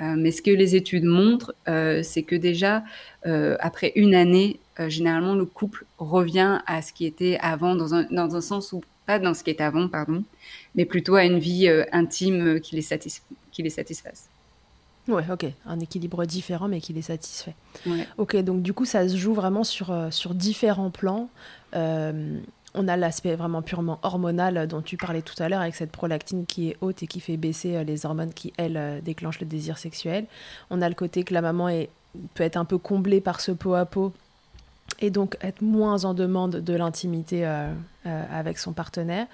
Euh, 0.00 0.14
mais 0.16 0.30
ce 0.30 0.42
que 0.42 0.50
les 0.50 0.76
études 0.76 1.04
montrent, 1.04 1.54
euh, 1.68 2.02
c'est 2.02 2.22
que 2.22 2.36
déjà, 2.36 2.84
après 3.58 3.92
une 3.96 4.14
année, 4.14 4.60
généralement, 4.86 5.34
le 5.34 5.46
couple 5.46 5.84
revient 5.98 6.60
à 6.66 6.80
ce 6.80 6.92
qui 6.92 7.06
était 7.06 7.38
avant, 7.40 7.74
dans 7.74 7.92
un, 7.92 8.04
dans 8.04 8.36
un 8.36 8.40
sens 8.40 8.72
où, 8.72 8.82
pas 9.04 9.18
dans 9.18 9.34
ce 9.34 9.42
qui 9.42 9.50
était 9.50 9.64
avant, 9.64 9.88
pardon, 9.88 10.22
mais 10.76 10.84
plutôt 10.84 11.16
à 11.16 11.24
une 11.24 11.40
vie 11.40 11.68
intime 11.90 12.60
qui 12.60 12.76
les, 12.76 12.82
satisf 12.82 13.22
qui 13.50 13.64
les 13.64 13.70
satisfasse. 13.70 14.28
Ouais, 15.08 15.24
ok, 15.28 15.46
un 15.64 15.80
équilibre 15.80 16.24
différent 16.24 16.68
mais 16.68 16.80
qui 16.80 16.92
les 16.92 17.02
satisfait. 17.02 17.54
Ouais. 17.84 18.06
Ok, 18.16 18.36
donc 18.36 18.62
du 18.62 18.72
coup 18.72 18.84
ça 18.84 19.08
se 19.08 19.16
joue 19.16 19.34
vraiment 19.34 19.64
sur, 19.64 19.92
sur 20.10 20.34
différents 20.34 20.90
plans. 20.90 21.28
Euh, 21.74 22.38
on 22.76 22.88
a 22.88 22.96
l'aspect 22.96 23.34
vraiment 23.34 23.62
purement 23.62 23.98
hormonal 24.02 24.68
dont 24.68 24.82
tu 24.82 24.96
parlais 24.96 25.22
tout 25.22 25.40
à 25.42 25.48
l'heure 25.48 25.62
avec 25.62 25.74
cette 25.74 25.90
prolactine 25.90 26.46
qui 26.46 26.70
est 26.70 26.76
haute 26.80 27.02
et 27.02 27.06
qui 27.06 27.20
fait 27.20 27.36
baisser 27.36 27.76
euh, 27.76 27.84
les 27.84 28.06
hormones 28.06 28.32
qui, 28.32 28.52
elles, 28.56 28.76
euh, 28.76 29.00
déclenchent 29.00 29.40
le 29.40 29.46
désir 29.46 29.78
sexuel. 29.78 30.26
On 30.70 30.82
a 30.82 30.88
le 30.88 30.94
côté 30.94 31.24
que 31.24 31.34
la 31.34 31.40
maman 31.40 31.68
est, 31.68 31.88
peut 32.34 32.44
être 32.44 32.56
un 32.56 32.64
peu 32.64 32.78
comblée 32.78 33.20
par 33.20 33.40
ce 33.40 33.50
pot 33.50 33.74
à 33.74 33.86
pot 33.86 34.12
et 35.00 35.10
donc 35.10 35.36
être 35.40 35.62
moins 35.62 36.04
en 36.04 36.14
demande 36.14 36.56
de 36.56 36.74
l'intimité 36.74 37.44
euh, 37.44 37.72
avec 38.04 38.56
son 38.56 38.72
partenaire. 38.72 39.26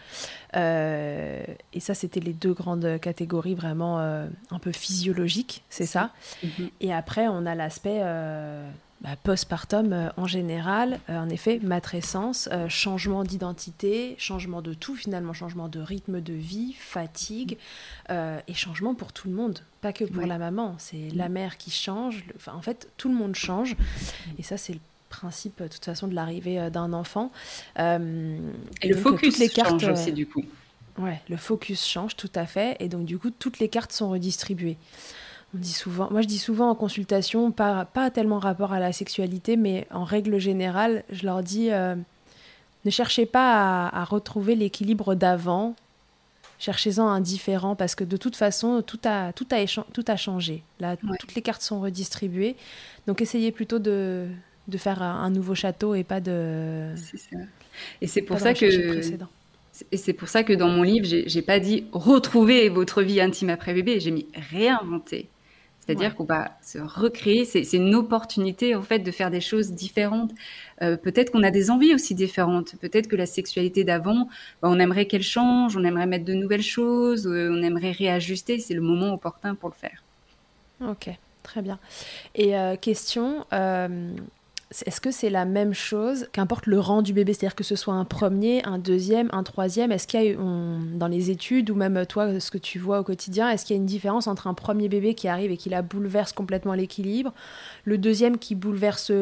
et 0.55 1.81
ça, 1.81 1.93
c'était 1.93 2.21
les 2.21 2.33
deux 2.33 2.55
grandes 2.55 2.99
catégories 3.01 3.55
vraiment 3.55 3.99
un 3.99 4.59
peu 4.59 4.73
physiologiques, 4.73 5.63
c'est 5.69 5.85
ça. 5.85 6.11
Mm-hmm. 6.43 6.71
Et 6.81 6.95
après, 6.95 7.29
on 7.29 7.45
a 7.45 7.55
l'aspect 7.55 8.01
bah, 9.03 9.17
postpartum 9.21 9.93
euh, 9.93 10.09
en 10.17 10.29
général, 10.29 11.01
euh, 11.11 11.19
en 11.19 11.29
effet, 11.29 11.59
matrescence, 11.61 12.49
euh, 12.53 12.69
changement 12.69 13.25
d'identité, 13.25 14.15
changement 14.17 14.63
de 14.63 14.75
tout 14.75 14.95
finalement, 14.95 15.33
changement 15.33 15.67
de 15.67 15.81
rythme 15.81 16.21
de 16.21 16.33
vie, 16.33 16.75
fatigue 16.79 17.59
et 18.11 18.55
changement 18.55 18.95
pour 18.95 19.13
tout 19.13 19.29
le 19.29 19.35
monde, 19.35 19.61
pas 19.81 19.93
que 19.93 20.05
pour 20.05 20.27
la 20.27 20.39
maman, 20.39 20.77
c'est 20.79 21.09
la 21.15 21.29
mère 21.29 21.57
qui 21.57 21.71
change, 21.71 22.25
enfin, 22.37 22.53
en 22.53 22.61
fait 22.61 22.89
tout 22.99 23.09
le 23.09 23.15
monde 23.15 23.35
change 23.35 23.75
et 24.39 24.43
ça 24.43 24.59
c'est 24.59 24.75
le 24.75 24.81
principe 25.09 25.63
de 25.63 25.69
toute 25.69 25.85
façon 25.85 26.09
de 26.09 26.15
l'arrivée 26.15 26.69
d'un 26.71 26.93
enfant. 26.93 27.33
et, 27.79 27.81
le 27.81 28.97
focus 28.97 29.39
les 29.39 29.49
cartes, 29.49 29.81
change 29.81 29.89
aussi 29.89 30.13
du 30.13 30.27
coup. 30.27 30.45
Ouais, 30.99 31.21
le 31.31 31.39
focus 31.39 31.87
change 31.87 32.17
tout 32.17 32.31
à 32.35 32.45
fait 32.45 32.77
et 32.81 32.89
donc 32.89 33.07
du 33.07 33.19
coup 33.19 33.31
toutes 33.31 33.59
les 33.59 33.69
cartes 33.69 33.93
sont 33.93 34.11
redistribuées. 34.11 34.77
On 35.55 35.59
dit 35.59 35.73
souvent, 35.73 36.09
moi 36.11 36.23
je 36.23 36.27
dis 36.27 36.39
souvent 36.39 36.71
en 36.71 36.75
consultation, 36.75 37.51
pas, 37.51 37.85
pas 37.85 38.11
tellement 38.11 38.39
rapport 38.39 38.73
à 38.73 38.81
la 38.81 38.93
sexualité, 38.93 39.57
mais 39.57 39.87
en 39.91 40.05
règle 40.05 40.39
générale, 40.39 41.05
je 41.11 41.27
leur 41.27 41.43
dis 41.43 41.71
euh, 41.71 41.95
ne 42.85 42.91
cherchez 42.91 43.27
pas 43.27 43.89
à, 43.89 44.05
retrouver 44.05 44.55
l'équilibre 44.55 45.15
d'avant, 45.15 45.75
cherchez-en 46.59 47.07
un 47.07 47.21
différent, 47.21 47.77
parce 47.77 47.95
que 47.95 48.05
de 48.05 48.17
toute 48.17 48.35
façon, 48.35 48.83
tout 48.83 49.01
a, 49.05 49.33
tout 49.33 49.47
a, 49.53 49.67
tout 49.67 50.05
a 50.07 50.17
changé. 50.17 50.63
Là, 50.81 50.97
toutes 50.97 51.35
les 51.35 51.43
cartes 51.43 51.63
sont 51.63 51.81
redistribuées. 51.81 52.57
Donc 53.07 53.21
essayez 53.21 53.53
plutôt 53.53 53.79
de, 53.79 54.27
de 54.69 54.79
faire 54.79 55.03
un, 55.03 55.31
nouveau 55.31 55.55
château 55.55 55.95
et 55.95 56.05
pas 56.05 56.21
de. 56.21 56.95
Ça. 56.97 57.37
Et 58.01 58.07
c'est 58.07 58.23
pour 58.23 58.39
ça 58.39 58.55
que. 58.55 58.67
Et 59.91 59.97
c'est 59.97 60.13
pour 60.13 60.29
ça 60.29 60.45
que 60.45 60.53
dans 60.53 60.69
mon 60.69 60.83
livre, 60.83 61.07
j'ai 61.07 61.43
pas 61.43 61.59
dit 61.59 61.85
retrouver 61.93 62.69
votre 62.69 63.03
vie 63.03 63.21
intime 63.21 63.49
après 63.49 63.73
bébé, 63.73 64.01
j'ai 64.01 64.11
mis 64.11 64.27
réinventer. 64.51 65.29
C'est-à-dire 65.85 66.15
qu'on 66.15 66.25
va 66.25 66.53
se 66.63 66.79
recréer. 66.79 67.45
C'est 67.45 67.77
une 67.77 67.95
opportunité 67.97 68.77
en 68.77 68.83
fait 68.83 69.01
de 69.01 69.11
faire 69.11 69.31
des 69.31 69.41
choses 69.41 69.73
différentes. 69.73 70.31
Euh, 70.81 70.97
peut-être 70.97 71.33
qu'on 71.33 71.43
a 71.43 71.51
des 71.51 71.73
envies 71.73 71.93
aussi 71.93 72.15
différentes. 72.15 72.77
Peut-être 72.81 73.09
que 73.09 73.17
la 73.17 73.27
sexualité 73.27 73.83
d'avant, 73.83 74.29
bah, 74.63 74.69
on 74.71 74.79
aimerait 74.79 75.07
qu'elle 75.07 75.25
change, 75.25 75.77
on 75.77 75.83
aimerait 75.83 76.07
mettre 76.07 76.25
de 76.25 76.35
nouvelles 76.35 76.63
choses, 76.63 77.27
euh, 77.27 77.51
on 77.53 77.63
aimerait 77.63 77.91
réajuster. 77.91 78.61
C'est 78.61 78.75
le 78.75 78.81
moment 78.81 79.13
opportun 79.13 79.57
pour 79.57 79.71
le 79.71 79.75
faire. 79.75 80.05
Ok, 80.89 81.11
très 81.43 81.63
bien. 81.63 81.81
Et 82.37 82.57
euh, 82.57 82.77
question, 82.77 83.45
est-ce 84.87 85.01
que 85.01 85.11
c'est 85.11 85.31
la 85.31 85.45
même 85.45 85.75
chose, 85.75 86.29
qu'importe 86.33 86.67
le 86.67 86.79
rang 86.79 87.03
du 87.03 87.13
bébé, 87.13 87.33
c'est-à-dire 87.33 87.55
que 87.55 87.65
ce 87.65 87.77
soit 87.77 87.95
un 87.95 88.05
premier, 88.05 88.65
un 88.65 88.79
deuxième, 88.79 89.29
un 89.33 89.43
troisième, 89.43 89.93
est-ce 89.93 90.07
qu'il 90.07 90.23
y 90.23 90.31
a 90.31 90.37
dans 90.37 91.09
les 91.09 91.31
études 91.31 91.71
ou 91.71 91.75
même 91.75 92.05
toi, 92.07 92.41
ce 92.41 92.51
que 92.51 92.59
tu 92.59 92.79
vois 92.79 93.01
au 93.01 93.05
quotidien, 93.05 93.51
est-ce 93.51 93.65
qu'il 93.65 93.77
y 93.77 93.79
a 93.79 93.81
une 93.81 93.87
différence 93.87 94.27
entre 94.27 94.47
un 94.47 94.55
premier 94.55 94.89
bébé 94.89 95.15
qui 95.15 95.29
arrive 95.29 95.51
et 95.51 95.57
qui 95.57 95.69
la 95.69 95.83
bouleverse 95.83 96.33
complètement 96.33 96.75
l'équilibre, 96.75 97.33
le 97.85 97.99
deuxième 97.99 98.39
qui 98.39 98.55
bouleverse 98.55 99.13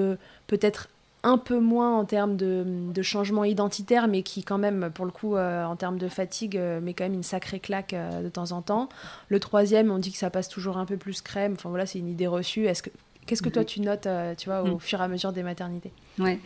peut-être 0.47 0.89
un 1.23 1.39
peu 1.39 1.59
moins 1.61 1.99
en 1.99 2.05
termes 2.05 2.37
de, 2.37 3.03
changement 3.03 3.45
identitaire, 3.45 4.09
mais 4.09 4.23
qui 4.23 4.43
quand 4.43 4.59
même, 4.59 4.91
pour 4.95 5.05
le 5.05 5.11
coup, 5.11 5.37
euh, 5.37 5.65
en 5.65 5.77
termes 5.77 5.99
de 5.99 6.09
fatigue, 6.09 6.57
euh, 6.57 6.81
met 6.81 6.95
quand 6.95 7.05
même 7.05 7.15
une 7.15 7.23
sacrée 7.23 7.61
claque 7.61 7.95
euh, 7.95 8.23
de 8.23 8.29
temps 8.29 8.53
en 8.53 8.63
temps. 8.63 8.89
Le 9.29 9.41
troisième, 9.41 9.91
on 9.91 9.99
dit 9.99 10.13
que 10.13 10.19
ça 10.19 10.31
passe 10.31 10.49
toujours 10.49 10.77
un 10.77 10.85
peu 10.85 10.97
plus 10.97 11.23
crème. 11.23 11.55
Enfin 11.55 11.71
voilà, 11.71 11.87
c'est 11.87 11.99
une 11.99 12.09
idée 12.09 12.27
reçue. 12.27 12.67
Est-ce 12.67 12.83
que 12.83 12.91
Qu'est-ce 13.31 13.43
que 13.43 13.49
toi 13.49 13.65
tu 13.65 13.81
notes, 13.81 14.09
euh, 14.09 14.35
tu 14.35 14.49
vois, 14.49 14.65
au 14.65 14.75
mm. 14.75 14.81
fur 14.81 15.01
et 15.01 15.05
à 15.05 15.07
mesure 15.07 15.33
des 15.33 15.45
maternités 15.45 15.93
Ouais. 16.19 16.41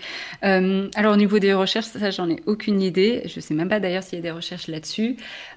Euh, 0.44 0.90
alors 0.96 1.14
au 1.14 1.16
niveau 1.16 1.38
des 1.38 1.54
recherches, 1.54 1.86
ça 1.86 2.10
j'en 2.10 2.28
ai 2.28 2.42
aucune 2.44 2.82
idée. 2.82 3.22
Je 3.24 3.40
sais 3.40 3.54
même 3.54 3.70
pas 3.70 3.80
d'ailleurs 3.80 4.02
s'il 4.02 4.18
y 4.18 4.18
a 4.18 4.22
des 4.22 4.30
recherches 4.30 4.68
là-dessus. 4.68 5.16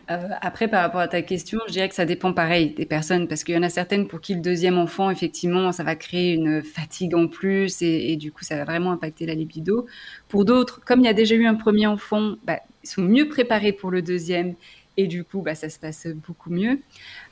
Euh, 0.10 0.30
après, 0.40 0.70
par 0.70 0.84
rapport 0.84 1.02
à 1.02 1.10
ta 1.10 1.22
question, 1.22 1.60
je 1.68 1.74
dirais 1.74 1.90
que 1.90 1.96
ça 1.96 2.06
dépend 2.06 2.32
pareil 2.32 2.70
des 2.70 2.86
personnes, 2.86 3.28
parce 3.28 3.44
qu'il 3.44 3.56
y 3.56 3.58
en 3.58 3.63
a 3.63 3.68
certaines 3.68 4.08
pour 4.08 4.22
qui 4.22 4.36
le 4.36 4.40
deuxième 4.40 4.78
enfant, 4.78 5.10
effectivement, 5.10 5.74
ça 5.74 5.84
va 5.84 5.98
créer 5.98 6.32
une 6.32 6.63
fatigue 6.63 7.13
en 7.13 7.28
plus 7.28 7.82
et, 7.82 8.16
du 8.16 8.32
coup 8.32 8.46
ça 8.46 8.56
va 8.56 8.63
vraiment 8.63 8.94
impacter 8.94 9.26
la 9.26 9.34
libido. 9.34 9.86
Pour 10.30 10.46
d'autres, 10.46 10.80
comme 10.86 11.02
il 11.02 11.08
y 11.08 11.10
a 11.10 11.13
déjà 11.13 11.36
eu 11.36 11.46
un 11.46 11.56
premier 11.56 11.88
enfant, 11.88 12.36
bah, 12.46 12.62
ils 12.86 12.90
sont 12.90 13.02
mieux 13.02 13.28
préparés 13.28 13.74
pour 13.74 13.92
le 13.92 14.02
deuxième 14.02 14.56
et 14.98 15.08
du 15.08 15.24
coup, 15.24 15.42
bah, 15.42 15.56
ça 15.56 15.70
se 15.70 15.80
passe 15.80 16.08
beaucoup 16.08 16.50
mieux. 16.50 16.80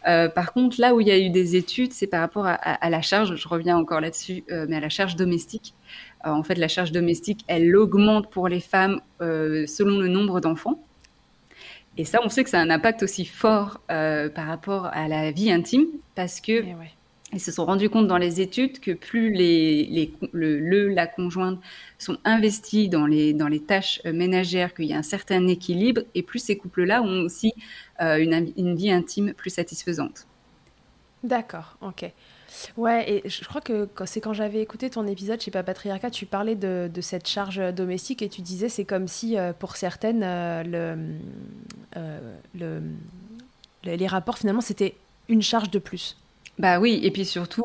Euh, 0.07 0.29
par 0.29 0.53
contre, 0.53 0.79
là 0.79 0.93
où 0.93 1.01
il 1.01 1.07
y 1.07 1.11
a 1.11 1.17
eu 1.17 1.31
des 1.31 1.55
études, 1.55 1.91
c'est 1.91 2.07
par 2.07 2.21
rapport 2.21 2.45
à, 2.45 2.89
la 2.89 3.01
charge, 3.01 3.35
je 3.35 3.47
reviens 3.47 3.75
encore 3.75 3.99
là-dessus, 3.99 4.43
euh, 4.51 4.67
mais 4.69 4.77
à 4.77 4.79
la 4.79 4.89
charge 4.89 5.15
domestique. 5.15 5.73
Euh, 6.25 6.29
en 6.29 6.43
fait, 6.43 6.55
la 6.55 6.67
charge 6.67 6.91
domestique, 6.91 7.43
elle 7.47 7.75
augmente 7.75 8.29
pour 8.29 8.47
les 8.47 8.59
femmes 8.59 9.01
selon 9.19 9.99
le 9.99 10.07
nombre 10.07 10.39
d'enfants. 10.39 10.79
Et 11.97 12.05
ça, 12.05 12.19
on 12.23 12.29
sait 12.29 12.43
que 12.43 12.49
ça 12.49 12.59
a 12.59 12.61
un 12.61 12.69
impact 12.69 13.03
aussi 13.03 13.25
fort 13.25 13.79
par 13.87 14.47
rapport 14.47 14.85
à 14.87 15.07
la 15.07 15.31
vie 15.31 15.51
intime, 15.51 15.85
parce 16.13 16.39
que 16.39 16.51
eh 16.51 16.75
ils 17.33 17.39
se 17.39 17.51
sont 17.51 17.65
rendus 17.65 17.89
compte 17.89 18.07
dans 18.07 18.17
les 18.17 18.39
études 18.39 18.79
que 18.79 18.91
plus 18.91 19.31
les, 19.31 20.13
le, 20.31 20.89
la 20.89 21.07
conjointe 21.07 21.59
sont 21.97 22.17
investis 22.23 22.89
dans 22.89 23.07
les, 23.07 23.33
dans 23.33 23.47
les 23.47 23.59
tâches 23.59 24.01
euh, 24.05 24.13
ménagères, 24.13 24.73
qu'il 24.73 24.85
y 24.85 24.93
a 24.93 24.97
un 24.97 25.03
certain 25.03 25.47
équilibre, 25.47 26.01
et 26.13 26.23
plus 26.23 26.39
ces 26.39 26.55
couples-là 26.55 27.01
ont 27.01 27.21
aussi 27.21 27.53
euh, 28.01 28.17
une, 28.17 28.53
une, 28.57 28.75
vie 28.75 28.91
intime 28.91 29.33
plus 29.33 29.49
satisfaisante. 29.49 30.27
D'accord, 31.23 31.77
ok. 31.81 32.11
Ouais, 32.77 33.11
et 33.25 33.29
je 33.29 33.43
crois 33.43 33.59
que 33.59 33.89
c'est 34.05 34.21
quand 34.21 34.33
j'avais 34.33 34.61
écouté 34.61 34.89
ton 34.89 35.05
épisode 35.07 35.41
chez 35.41 35.51
Patriarcat, 35.51 36.11
tu 36.11 36.25
parlais 36.25 36.55
de, 36.55 36.89
de, 36.93 37.01
cette 37.01 37.27
charge 37.27 37.59
domestique 37.73 38.21
et 38.21 38.29
tu 38.29 38.41
disais 38.41 38.69
c'est 38.69 38.85
comme 38.85 39.07
si 39.07 39.37
euh, 39.37 39.51
pour 39.51 39.75
certaines, 39.75 40.21
le, 40.21 40.95
le, 42.53 42.81
les 43.83 44.07
rapports 44.07 44.37
finalement 44.37 44.61
c'était 44.61 44.95
une 45.27 45.41
charge 45.41 45.69
de 45.69 45.79
plus. 45.79 46.15
Bah 46.57 46.79
oui, 46.79 47.01
et 47.03 47.11
puis 47.11 47.25
surtout, 47.25 47.63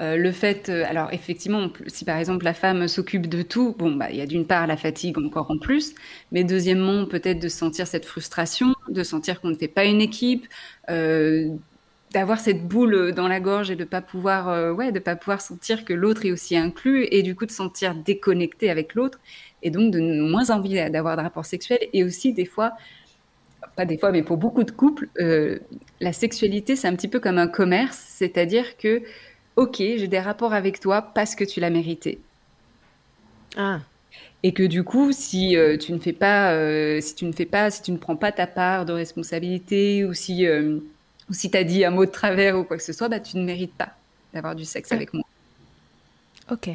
euh, 0.00 0.16
le 0.16 0.30
fait, 0.30 0.68
euh, 0.68 0.84
alors 0.88 1.12
effectivement, 1.12 1.68
si 1.88 2.04
par 2.04 2.16
exemple 2.16 2.44
la 2.44 2.54
femme 2.54 2.86
s'occupe 2.86 3.28
de 3.28 3.42
tout, 3.42 3.74
bon, 3.76 3.92
bah 3.96 4.08
il 4.10 4.16
y 4.18 4.20
a 4.20 4.26
d'une 4.26 4.46
part 4.46 4.68
la 4.68 4.76
fatigue 4.76 5.18
encore 5.18 5.50
en 5.50 5.58
plus, 5.58 5.94
mais 6.30 6.44
deuxièmement 6.44 7.06
peut-être 7.06 7.40
de 7.40 7.48
sentir 7.48 7.88
cette 7.88 8.04
frustration, 8.04 8.72
de 8.88 9.02
sentir 9.02 9.40
qu'on 9.40 9.48
ne 9.50 9.56
fait 9.56 9.66
pas 9.66 9.84
une 9.84 10.00
équipe, 10.00 10.46
euh, 10.90 11.48
d'avoir 12.12 12.38
cette 12.40 12.66
boule 12.68 13.12
dans 13.12 13.26
la 13.28 13.40
gorge 13.40 13.70
et 13.72 13.76
de 13.76 13.84
pas 13.84 14.00
pouvoir, 14.02 14.74
ouais, 14.76 14.92
de 14.92 14.98
pas 15.00 15.16
pouvoir 15.16 15.40
sentir 15.40 15.84
que 15.84 15.92
l'autre 15.92 16.24
est 16.26 16.32
aussi 16.32 16.56
inclus 16.56 17.06
et 17.10 17.22
du 17.22 17.34
coup 17.36 17.46
de 17.46 17.52
sentir 17.52 17.94
déconnecté 17.96 18.70
avec 18.70 18.94
l'autre 18.94 19.18
et 19.62 19.70
donc 19.70 19.92
de 19.92 20.00
moins 20.00 20.50
envie 20.50 20.74
d'avoir 20.90 21.16
de 21.16 21.22
rapports 21.22 21.44
sexuels 21.46 21.80
et 21.92 22.04
aussi 22.04 22.32
des 22.32 22.46
fois 22.46 22.72
pas 23.80 23.86
des 23.86 23.96
fois, 23.96 24.12
mais 24.12 24.22
pour 24.22 24.36
beaucoup 24.36 24.62
de 24.62 24.70
couples, 24.70 25.08
euh, 25.20 25.58
la 26.00 26.12
sexualité, 26.12 26.76
c'est 26.76 26.86
un 26.86 26.94
petit 26.94 27.08
peu 27.08 27.18
comme 27.18 27.38
un 27.38 27.48
commerce, 27.48 27.98
c'est-à-dire 28.06 28.76
que, 28.76 29.02
ok, 29.56 29.76
j'ai 29.78 30.06
des 30.06 30.18
rapports 30.18 30.52
avec 30.52 30.80
toi 30.80 31.00
parce 31.00 31.34
que 31.34 31.44
tu 31.44 31.60
l'as 31.60 31.70
mérité. 31.70 32.18
Ah. 33.56 33.80
Et 34.42 34.52
que 34.52 34.62
du 34.62 34.84
coup, 34.84 35.12
si 35.12 35.56
euh, 35.56 35.78
tu 35.78 35.94
ne 35.94 35.98
fais 35.98 36.12
pas, 36.12 36.52
euh, 36.52 37.00
si 37.00 37.14
tu 37.14 37.24
ne 37.24 37.32
fais 37.32 37.46
pas, 37.46 37.70
si 37.70 37.80
tu 37.80 37.90
ne 37.90 37.96
prends 37.96 38.16
pas 38.16 38.32
ta 38.32 38.46
part 38.46 38.84
de 38.84 38.92
responsabilité, 38.92 40.04
ou 40.04 40.12
si, 40.12 40.46
ou 40.46 41.32
si 41.32 41.50
t'as 41.50 41.64
dit 41.64 41.82
un 41.82 41.90
mot 41.90 42.04
de 42.04 42.10
travers 42.10 42.58
ou 42.58 42.64
quoi 42.64 42.76
que 42.76 42.82
ce 42.82 42.92
soit, 42.92 43.08
bah, 43.08 43.20
tu 43.20 43.38
ne 43.38 43.44
mérites 43.44 43.74
pas 43.74 43.94
d'avoir 44.34 44.54
du 44.54 44.66
sexe 44.66 44.92
avec 44.92 45.14
moi. 45.14 45.24
Ok. 46.50 46.68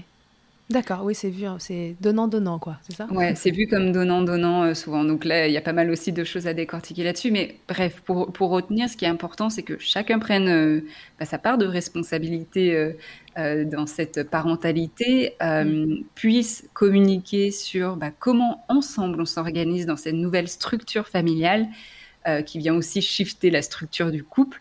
D'accord, 0.67 1.01
oui, 1.03 1.13
c'est 1.13 1.29
vu, 1.29 1.45
hein, 1.45 1.57
c'est 1.59 1.95
donnant-donnant, 2.01 2.57
quoi, 2.57 2.77
c'est 2.81 2.95
ça? 2.95 3.05
Ouais, 3.11 3.35
c'est 3.35 3.51
vu 3.51 3.67
comme 3.67 3.91
donnant-donnant 3.91 4.63
euh, 4.63 4.73
souvent. 4.73 5.03
Donc 5.05 5.23
là, 5.23 5.47
il 5.47 5.53
y 5.53 5.57
a 5.57 5.61
pas 5.61 5.73
mal 5.73 5.91
aussi 5.91 6.11
de 6.11 6.23
choses 6.23 6.47
à 6.47 6.55
décortiquer 6.55 7.03
là-dessus. 7.03 7.29
Mais 7.29 7.57
bref, 7.67 8.01
pour, 8.03 8.33
pour, 8.33 8.49
retenir, 8.49 8.89
ce 8.89 8.97
qui 8.97 9.05
est 9.05 9.09
important, 9.09 9.51
c'est 9.51 9.61
que 9.61 9.77
chacun 9.77 10.17
prenne 10.17 10.47
euh, 10.47 10.81
bah, 11.19 11.25
sa 11.25 11.37
part 11.37 11.59
de 11.59 11.67
responsabilité 11.67 12.75
euh, 13.37 13.63
dans 13.65 13.85
cette 13.85 14.27
parentalité, 14.27 15.35
mm. 15.39 15.97
puisse 16.15 16.67
communiquer 16.73 17.51
sur 17.51 17.95
bah, 17.95 18.09
comment 18.17 18.65
ensemble 18.67 19.21
on 19.21 19.25
s'organise 19.25 19.85
dans 19.85 19.97
cette 19.97 20.15
nouvelle 20.15 20.47
structure 20.47 21.07
familiale 21.07 21.67
qui 22.47 22.57
vient 22.57 22.73
aussi 22.73 23.03
shifter 23.03 23.51
la 23.51 23.61
structure 23.61 24.09
du 24.09 24.23
couple. 24.23 24.59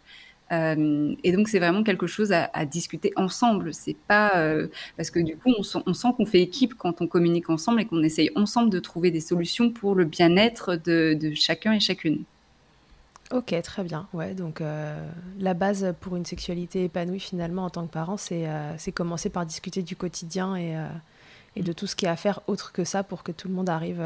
Euh, 0.55 1.15
et 1.25 1.33
donc 1.33 1.49
c'est 1.49 1.59
vraiment 1.59 1.83
quelque 1.83 2.07
chose 2.07 2.33
à, 2.33 2.65
discuter 2.65 3.13
ensemble. 3.17 3.75
C'est 3.75 3.97
pas 4.09 4.37
euh, 4.37 4.69
parce 4.97 5.11
que 5.11 5.19
du 5.19 5.37
coup 5.37 5.53
on, 5.59 5.95
sent 5.95 6.09
qu'on 6.17 6.27
fait 6.27 6.41
équipe 6.41 6.75
quand 6.75 7.01
on 7.01 7.07
communique 7.07 7.51
ensemble 7.51 7.81
et 7.81 7.85
qu'on 7.85 8.03
essaye 8.03 8.31
ensemble 8.37 8.71
de 8.71 8.79
trouver 8.79 9.11
des 9.11 9.21
solutions 9.21 9.71
pour 9.71 9.95
le 9.95 10.05
bien-être 10.05 10.77
de, 10.77 11.33
chacun 11.35 11.73
et 11.73 11.81
chacune. 11.81 12.25
Ok, 13.31 13.55
très 13.63 13.83
bien. 13.83 14.07
Ouais, 14.13 14.35
donc 14.35 14.61
euh, 14.61 15.03
la 15.39 15.55
base 15.55 15.95
pour 16.01 16.17
une 16.17 16.27
sexualité 16.27 16.85
épanouie 16.85 17.21
finalement 17.21 17.65
en 17.65 17.71
tant 17.71 17.87
que 17.87 17.93
parent, 17.93 18.17
c'est 18.17 18.93
commencer 18.95 19.31
par 19.31 19.47
discuter 19.47 19.83
du 19.83 19.97
quotidien 19.97 20.57
et, 20.57 20.77
et, 21.57 21.63
de 21.63 21.73
tout 21.73 21.87
ce 21.87 21.97
qui 21.97 22.07
est 22.07 22.11
à 22.11 22.17
faire 22.17 22.41
autre 22.47 22.73
que 22.73 22.85
ça 22.85 23.03
pour 23.03 23.23
que 23.23 23.33
tout 23.33 23.49
le 23.49 23.55
monde 23.55 23.71
arrive 23.71 24.03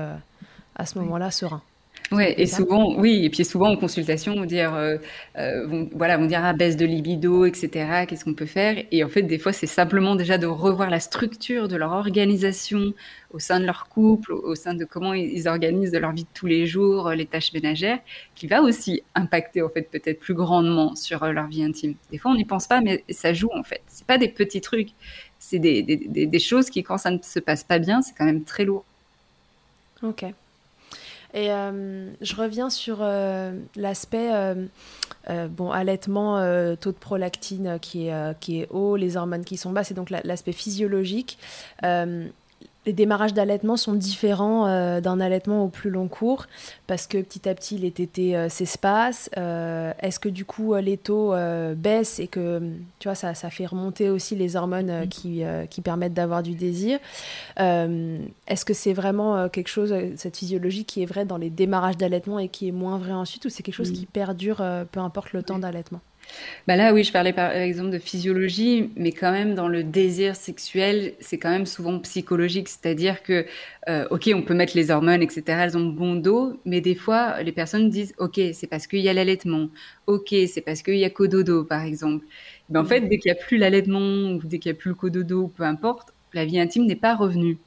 à 0.77 0.87
ce 0.87 0.99
moment-là 0.99 1.31
serein. 1.31 1.63
Ouais, 2.11 2.35
et 2.40 2.47
souvent, 2.47 2.94
oui, 2.97 3.27
et 3.27 3.31
puis 3.31 3.44
souvent 3.44 3.71
en 3.71 3.77
consultation, 3.77 4.33
on 4.35 4.47
dire, 4.47 4.75
euh, 4.75 4.97
euh 5.37 5.87
voilà, 5.92 6.18
on 6.18 6.25
dire 6.25 6.40
ah, 6.42 6.55
baisse 6.55 6.77
de 6.77 6.87
libido, 6.87 7.44
etc. 7.44 8.07
Qu'est-ce 8.09 8.25
qu'on 8.25 8.33
peut 8.33 8.47
faire? 8.47 8.83
Et 8.90 9.05
en 9.05 9.09
fait, 9.09 9.23
des 9.23 9.38
fois, 9.38 9.53
c'est 9.53 9.66
simplement 9.66 10.16
déjà 10.16 10.38
de 10.38 10.47
revoir 10.47 10.88
la 10.88 11.01
structure 11.01 11.68
de 11.68 11.77
leur 11.77 11.92
organisation 11.92 12.94
au 13.31 13.38
sein 13.38 13.61
de 13.61 13.66
leur 13.66 13.88
couple, 13.90 14.33
au 14.33 14.55
sein 14.55 14.73
de 14.73 14.87
comment 14.87 15.12
ils 15.12 15.49
organisent 15.49 15.90
de 15.90 15.99
leur 15.99 16.12
vie 16.12 16.23
de 16.23 16.29
tous 16.33 16.47
les 16.47 16.66
jours, 16.66 17.09
euh, 17.09 17.14
les 17.14 17.27
tâches 17.27 17.53
ménagères, 17.53 17.99
qui 18.35 18.47
va 18.47 18.62
aussi 18.62 19.03
impacter 19.14 19.61
en 19.61 19.68
fait 19.68 19.83
peut-être 19.83 20.18
plus 20.18 20.35
grandement 20.35 20.94
sur 20.97 21.27
leur 21.27 21.47
vie 21.47 21.62
intime. 21.62 21.94
Des 22.11 22.16
fois, 22.16 22.31
on 22.31 22.37
n'y 22.37 22.47
pense 22.47 22.66
pas, 22.66 22.81
mais 22.81 23.05
ça 23.11 23.35
joue 23.35 23.51
en 23.55 23.62
fait. 23.62 23.83
C'est 23.87 24.07
pas 24.07 24.16
des 24.16 24.29
petits 24.29 24.62
trucs, 24.62 24.90
c'est 25.38 25.59
des, 25.59 25.83
des, 25.83 25.97
des, 25.97 26.27
des 26.27 26.38
choses 26.38 26.71
qui, 26.71 26.83
quand 26.83 26.97
ça 26.97 27.11
ne 27.11 27.18
se 27.23 27.38
passe 27.38 27.64
pas 27.64 27.79
bien, 27.79 28.01
c'est 28.01 28.14
quand 28.16 28.25
même 28.25 28.44
très 28.44 28.64
lourd. 28.64 28.85
Ok. 30.03 30.25
Et 31.35 31.53
euh, 31.53 32.11
je 32.21 32.35
reviens 32.37 32.71
sur 32.71 32.99
euh, 33.01 33.53
l'aspect 33.77 34.31
euh, 34.33 35.49
bon 35.49 35.71
allaitement, 35.71 36.38
taux 36.77 36.93
de 36.93 36.97
prolactine 36.97 37.79
qui 37.81 38.09
est, 38.09 38.41
qui 38.41 38.61
est 38.61 38.69
haut, 38.71 38.97
les 38.97 39.17
hormones 39.17 39.45
qui 39.45 39.57
sont 39.57 39.73
basses, 39.73 39.91
et 39.91 39.95
donc 39.95 40.11
l'aspect 40.11 40.53
physiologique 40.53 41.38
les 42.88 42.94
démarrages 42.94 43.35
d'allaitement 43.35 43.77
sont 43.77 43.92
différents 43.92 44.66
euh, 44.66 45.03
d'un 45.03 45.20
allaitement 45.20 45.62
au 45.62 45.68
plus 45.68 45.90
long 45.90 46.09
cours 46.09 46.46
parce 46.87 47.07
que 47.07 47.20
petit 47.20 47.46
à 47.46 47.55
petit 47.55 47.77
les 47.77 47.90
tétés 47.90 48.35
euh, 48.35 48.48
s'espacent. 48.48 49.29
Euh, 49.37 49.92
est-ce 50.01 50.18
que 50.18 50.31
du 50.31 50.46
coup 50.46 50.74
les 50.77 50.96
taux 50.96 51.35
baissent 51.77 52.18
et 52.18 52.29
que 52.29 52.62
tu 52.98 53.09
vois 53.09 53.14
ça, 53.14 53.35
ça 53.35 53.51
fait 53.51 53.66
remonter 53.66 54.09
aussi 54.09 54.37
les 54.37 54.57
hormones 54.57 55.07
qui, 55.11 55.42
qui 55.68 55.81
permettent 55.83 56.14
d'avoir 56.14 56.42
du 56.42 56.55
désir? 56.55 56.98
Est-ce 57.59 58.64
que 58.64 58.72
c'est 58.72 58.94
vraiment 58.94 59.48
quelque 59.51 59.68
chose, 59.68 59.94
cette 60.16 60.37
physiologie 60.38 60.87
qui 60.87 61.03
est 61.03 61.07
vraie 61.07 61.27
dans 61.27 61.37
les 61.37 61.51
démarrages 61.51 61.98
d'allaitement 61.98 62.38
et 62.38 62.48
qui 62.48 62.68
est 62.68 62.72
moins 62.72 62.96
vrai 62.96 63.12
ensuite 63.12 63.44
ou 63.44 63.51
c'est 63.51 63.62
quelque 63.62 63.74
chose 63.74 63.92
qui 63.92 64.07
perdure 64.07 64.62
peu 64.90 65.01
importe 65.01 65.35
le 65.35 65.42
temps 65.42 65.59
d'allaitement? 65.59 66.01
Bah 66.67 66.77
là, 66.77 66.93
oui, 66.93 67.05
je 67.05 67.12
parlais 67.12 67.33
par 67.33 67.51
exemple 67.53 67.91
de 67.91 67.99
physiologie, 67.99 68.91
mais 68.97 69.12
quand 69.12 69.33
même 69.33 69.55
dans 69.55 69.69
le 69.69 69.83
désir 69.83 70.37
sexuel, 70.37 71.14
c'est 71.21 71.38
quand 71.38 71.51
même 71.51 71.67
souvent 71.67 71.99
psychologique, 72.01 72.69
c'est-à-dire 72.69 73.23
que, 73.23 73.47
euh, 73.88 74.07
ok, 74.11 74.31
on 74.35 74.43
peut 74.43 74.55
mettre 74.55 74.77
les 74.77 74.91
hormones, 74.91 75.23
etc., 75.23 75.43
elles 75.64 75.77
ont 75.77 75.87
bon 75.87 76.14
dos, 76.17 76.61
mais 76.64 76.81
des 76.81 76.95
fois, 76.95 77.43
les 77.43 77.53
personnes 77.53 77.88
disent, 77.91 78.14
ok, 78.19 78.41
c'est 78.53 78.67
parce 78.67 78.87
qu'il 78.87 79.01
y 79.01 79.09
a 79.09 79.12
l'allaitement, 79.14 79.69
ok, 80.07 80.35
c'est 80.47 80.61
parce 80.61 80.83
qu'il 80.83 80.97
y 80.97 81.05
a 81.05 81.11
cododo, 81.11 81.64
par 81.64 81.83
exemple. 81.83 82.25
Mais 82.71 82.79
en 82.79 82.85
fait, 82.85 83.01
dès 83.03 83.19
qu'il 83.19 83.33
n'y 83.33 83.38
a 83.38 83.43
plus 83.43 83.57
l'allaitement, 83.57 84.33
ou 84.33 84.41
dès 84.45 84.59
qu'il 84.59 84.71
n'y 84.73 84.77
a 84.77 84.81
plus 84.81 84.91
le 84.91 84.95
cododo, 84.95 85.49
peu 85.57 85.62
importe, 85.64 86.12
la 86.35 86.45
vie 86.45 86.61
intime 86.61 86.85
n'est 86.87 86.97
pas 86.97 87.17
revenue. 87.17 87.59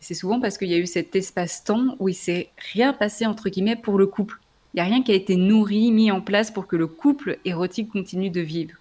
C'est 0.00 0.14
souvent 0.14 0.40
parce 0.40 0.58
qu'il 0.58 0.68
y 0.70 0.74
a 0.74 0.78
eu 0.78 0.86
cet 0.86 1.16
espace-temps 1.16 1.96
où 2.00 2.08
il 2.08 2.14
s'est 2.14 2.50
rien 2.74 2.92
passé, 2.94 3.26
entre 3.26 3.50
guillemets, 3.50 3.76
pour 3.76 3.98
le 3.98 4.06
couple. 4.08 4.39
Il 4.72 4.76
n'y 4.76 4.80
a 4.80 4.84
rien 4.84 5.02
qui 5.02 5.12
a 5.12 5.14
été 5.14 5.36
nourri, 5.36 5.90
mis 5.90 6.10
en 6.10 6.20
place 6.20 6.50
pour 6.50 6.66
que 6.66 6.76
le 6.76 6.86
couple 6.86 7.38
érotique 7.44 7.90
continue 7.90 8.30
de 8.30 8.40
vivre. 8.40 8.76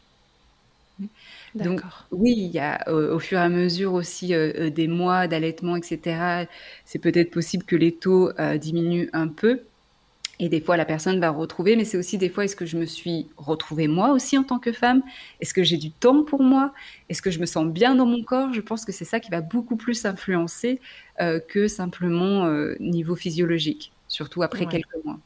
Donc 1.56 1.82
oui, 2.12 2.34
il 2.38 2.52
y 2.52 2.60
a 2.60 2.88
au 2.92 3.18
fur 3.20 3.40
et 3.40 3.42
à 3.42 3.50
mesure 3.50 3.94
aussi 3.94 4.28
des 4.28 4.88
mois 4.88 5.28
d'allaitement, 5.28 5.76
etc. 5.76 6.46
C'est 6.86 7.00
peut-être 7.00 7.32
possible 7.32 7.64
que 7.64 7.76
les 7.76 7.94
taux 7.94 8.32
diminuent 8.60 9.10
un 9.14 9.28
peu. 9.28 9.62
Et 10.42 10.48
des 10.48 10.62
fois, 10.62 10.78
la 10.78 10.86
personne 10.86 11.20
va 11.20 11.32
retrouver, 11.32 11.76
mais 11.76 11.84
c'est 11.84 11.98
aussi 11.98 12.18
des 12.18 12.30
fois, 12.30 12.46
est-ce 12.46 12.56
que 12.56 12.66
je 12.66 12.78
me 12.78 12.86
suis 12.86 13.28
retrouvée 13.36 13.90
moi 13.90 14.12
aussi 14.12 14.38
en 14.38 14.44
tant 14.44 14.58
que 14.58 14.72
femme? 14.72 15.02
Est-ce 15.42 15.54
que 15.54 15.64
j'ai 15.64 15.76
du 15.76 15.92
temps 15.92 16.24
pour 16.24 16.44
moi? 16.44 16.74
Est-ce 17.10 17.22
que 17.22 17.32
je 17.32 17.40
me 17.40 17.46
sens 17.46 17.66
bien 17.66 17.96
dans 17.96 18.06
mon 18.06 18.24
corps? 18.24 18.54
Je 18.54 18.62
pense 18.62 18.86
que 18.86 18.94
c'est 18.94 19.04
ça 19.04 19.20
qui 19.20 19.32
va 19.32 19.42
beaucoup 19.42 19.76
plus 19.76 20.06
influencer 20.06 20.80
que 21.18 21.68
simplement 21.68 22.48
niveau 22.80 23.16
physiologique, 23.16 23.92
surtout 24.08 24.44
après 24.44 24.66
quelques 24.66 25.04
mois. 25.04 25.20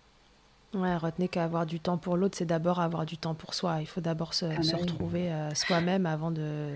Ouais, 0.74 0.98
retenez 0.98 1.28
qu'avoir 1.28 1.66
du 1.66 1.80
temps 1.80 1.98
pour 1.98 2.18
l'autre, 2.18 2.36
c'est 2.38 2.46
d'abord 2.46 2.80
avoir 2.80 3.06
du 3.06 3.18
temps 3.18 3.36
pour 3.36 3.54
soi. 3.54 3.78
Il 3.82 3.86
faut 3.86 4.02
d'abord 4.02 4.34
se, 4.34 4.46
ah 4.46 4.60
bah 4.60 4.78
retrouver 4.78 5.32
euh, 5.32 5.54
soi-même 5.54 6.08
avant 6.08 6.32
de. 6.32 6.70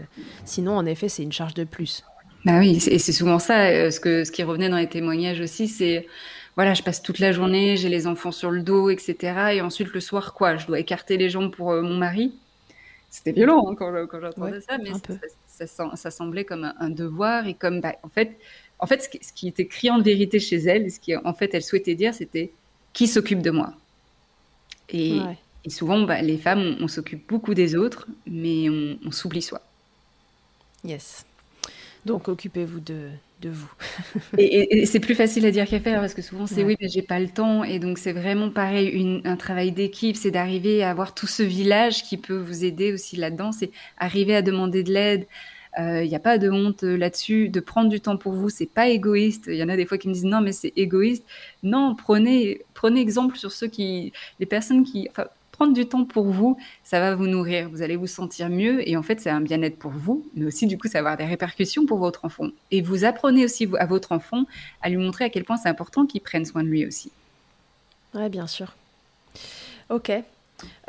Sinon, 0.45 0.77
en 0.77 0.85
effet, 0.85 1.09
c'est 1.09 1.23
une 1.23 1.31
charge 1.31 1.55
de 1.55 1.63
plus. 1.63 2.03
Bah 2.45 2.59
oui, 2.59 2.81
et 2.87 2.99
c'est 2.99 3.11
souvent 3.11 3.39
ça. 3.39 3.69
Euh, 3.69 3.89
ce, 3.89 3.99
que, 3.99 4.23
ce 4.23 4.31
qui 4.31 4.43
revenait 4.43 4.69
dans 4.69 4.77
les 4.77 4.87
témoignages 4.87 5.41
aussi, 5.41 5.67
c'est 5.67 6.05
voilà, 6.55 6.75
je 6.75 6.83
passe 6.83 7.01
toute 7.01 7.19
la 7.19 7.31
journée, 7.31 7.75
j'ai 7.75 7.89
les 7.89 8.05
enfants 8.05 8.31
sur 8.31 8.51
le 8.51 8.61
dos, 8.61 8.89
etc. 8.89 9.15
Et 9.53 9.61
ensuite, 9.61 9.93
le 9.93 9.99
soir, 9.99 10.33
quoi 10.33 10.57
Je 10.57 10.67
dois 10.67 10.79
écarter 10.79 11.17
les 11.17 11.29
jambes 11.29 11.51
pour 11.51 11.71
euh, 11.71 11.81
mon 11.81 11.97
mari. 11.97 12.33
C'était 13.09 13.31
violent 13.31 13.65
hein, 13.67 13.75
quand, 13.75 13.91
quand 14.07 14.19
j'entendais 14.19 14.61
ça, 14.61 14.77
mais 14.77 14.91
ça, 15.47 15.95
ça, 15.95 16.11
semblait 16.11 16.43
comme 16.43 16.71
un, 16.77 16.89
devoir 16.89 17.47
et 17.47 17.53
comme, 17.53 17.79
bah, 17.79 17.95
en 18.03 18.09
fait, 18.09 18.37
en 18.79 18.85
fait 18.85 19.01
ce, 19.01 19.09
qui, 19.09 19.19
ce 19.23 19.33
qui 19.33 19.47
était 19.47 19.65
criant 19.65 19.97
de 19.97 20.03
vérité 20.03 20.39
chez 20.39 20.57
elle, 20.57 20.91
ce 20.91 20.99
qui 20.99 21.15
en 21.15 21.33
fait 21.33 21.53
elle 21.53 21.63
souhaitait 21.63 21.95
dire, 21.95 22.13
c'était 22.13 22.51
qui 22.93 23.07
s'occupe 23.07 23.41
de 23.41 23.51
moi? 23.51 23.73
Et, 24.89 25.21
souvent, 25.69 26.01
bah, 26.01 26.21
les 26.21 26.37
femmes, 26.37 26.77
on, 26.79 26.87
s'occupe 26.87 27.27
beaucoup 27.27 27.53
des 27.53 27.75
autres, 27.75 28.07
mais 28.25 28.69
on, 28.69 29.11
s'oublie 29.11 29.41
soi. 29.41 29.61
Yes. 30.83 31.25
Donc, 32.05 32.29
occupez-vous 32.29 32.79
de, 32.79 33.09
de 33.41 33.49
vous. 33.49 33.71
et, 34.37 34.85
c'est 34.85 34.99
plus 34.99 35.15
facile 35.15 35.45
à 35.45 35.51
dire 35.51 35.67
qu'à 35.67 35.79
faire 35.79 35.99
parce 35.99 36.13
que 36.13 36.21
souvent 36.21 36.47
c'est 36.47 36.63
oui, 36.63 36.77
mais 36.79 36.87
j'ai 36.87 37.01
pas 37.01 37.19
le 37.19 37.27
temps. 37.27 37.63
Et 37.63 37.79
donc 37.79 37.97
c'est 37.97 38.13
vraiment 38.13 38.49
pareil, 38.49 39.21
un 39.25 39.35
travail 39.35 39.71
d'équipe, 39.71 40.15
c'est 40.15 40.31
d'arriver 40.31 40.83
à 40.83 40.89
avoir 40.89 41.13
tout 41.13 41.27
ce 41.27 41.43
village 41.43 42.03
qui 42.03 42.17
peut 42.17 42.37
vous 42.37 42.63
aider 42.63 42.93
aussi 42.93 43.17
là-dedans. 43.17 43.51
C'est 43.51 43.71
arriver 43.97 44.35
à 44.35 44.41
demander 44.41 44.83
de 44.83 44.93
l'aide, 44.93 45.27
il 45.77 45.83
euh, 45.83 46.05
n'y 46.05 46.15
a 46.15 46.19
pas 46.19 46.39
de 46.39 46.49
honte 46.49 46.83
euh, 46.83 46.97
là-dessus. 46.97 47.49
De 47.49 47.59
prendre 47.59 47.89
du 47.89 48.01
temps 48.01 48.17
pour 48.17 48.33
vous, 48.33 48.49
c'est 48.49 48.65
pas 48.65 48.87
égoïste. 48.87 49.45
Il 49.47 49.55
y 49.55 49.63
en 49.63 49.69
a 49.69 49.75
des 49.75 49.85
fois 49.85 49.97
qui 49.97 50.07
me 50.07 50.13
disent 50.13 50.25
non, 50.25 50.41
mais 50.41 50.51
c'est 50.51 50.73
égoïste. 50.75 51.23
Non, 51.61 51.95
prenez, 51.95 52.61
prenez 52.77 53.01
exemple 53.01 53.37
sur 53.37 53.51
ceux 53.51 53.67
qui, 53.67 54.13
les 54.39 54.45
personnes 54.45 54.83
qui, 54.83 55.09
prendre 55.51 55.73
du 55.73 55.87
temps 55.87 56.05
pour 56.05 56.25
vous, 56.25 56.57
ça 56.83 56.99
va 56.99 57.15
vous 57.15 57.25
nourrir. 57.25 57.67
Vous 57.69 57.81
allez 57.81 57.95
vous 57.95 58.05
sentir 58.07 58.47
mieux 58.49 58.87
et 58.87 58.95
en 58.95 59.01
fait, 59.01 59.19
c'est 59.19 59.31
un 59.31 59.41
bien-être 59.41 59.79
pour 59.79 59.91
vous, 59.91 60.23
mais 60.35 60.45
aussi 60.45 60.67
du 60.67 60.77
coup, 60.77 60.87
ça 60.87 61.01
va 61.01 61.09
avoir 61.09 61.17
des 61.17 61.25
répercussions 61.25 61.87
pour 61.87 61.97
votre 61.97 62.25
enfant. 62.25 62.49
Et 62.69 62.81
vous 62.81 63.03
apprenez 63.03 63.43
aussi 63.43 63.67
à 63.79 63.87
votre 63.87 64.11
enfant 64.11 64.45
à 64.81 64.89
lui 64.89 64.97
montrer 64.97 65.25
à 65.25 65.29
quel 65.29 65.43
point 65.43 65.57
c'est 65.57 65.69
important 65.69 66.05
qu'il 66.05 66.21
prenne 66.21 66.45
soin 66.45 66.63
de 66.63 66.67
lui 66.67 66.85
aussi. 66.85 67.11
Ouais, 68.13 68.29
bien 68.29 68.45
sûr. 68.45 68.75
Ok. 69.89 70.11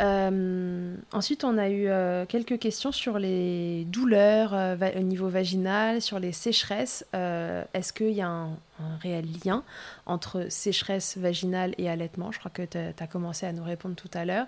Euh, 0.00 0.94
ensuite, 1.12 1.44
on 1.44 1.59
a 1.59 1.68
eu 1.68 1.88
euh, 1.88 2.24
quelques 2.26 2.59
questions 2.59 2.92
sur 2.92 3.18
les 3.18 3.85
douleurs 3.87 4.54
euh, 4.54 4.76
au 4.96 5.02
niveau 5.02 5.28
vaginal, 5.28 6.00
sur 6.00 6.18
les 6.18 6.33
sécheresses. 6.33 7.04
Est-ce 7.12 7.92
qu'il 7.92 8.11
y 8.11 8.22
a 8.22 8.28
un, 8.28 8.59
réel 9.02 9.26
lien 9.44 9.64
entre 10.07 10.46
sécheresse 10.50 11.18
vaginale 11.18 11.74
et 11.78 11.90
allaitement? 11.90 12.33
Je 12.33 12.38
crois 12.38 12.50
que 12.50 12.62
tu 12.62 12.78
as 12.78 13.07
commencé 13.07 13.46
à 13.46 13.52
nous 13.52 13.64
répondre 13.64 13.96
tout 13.96 14.11
à 14.14 14.24
l'heure. 14.24 14.46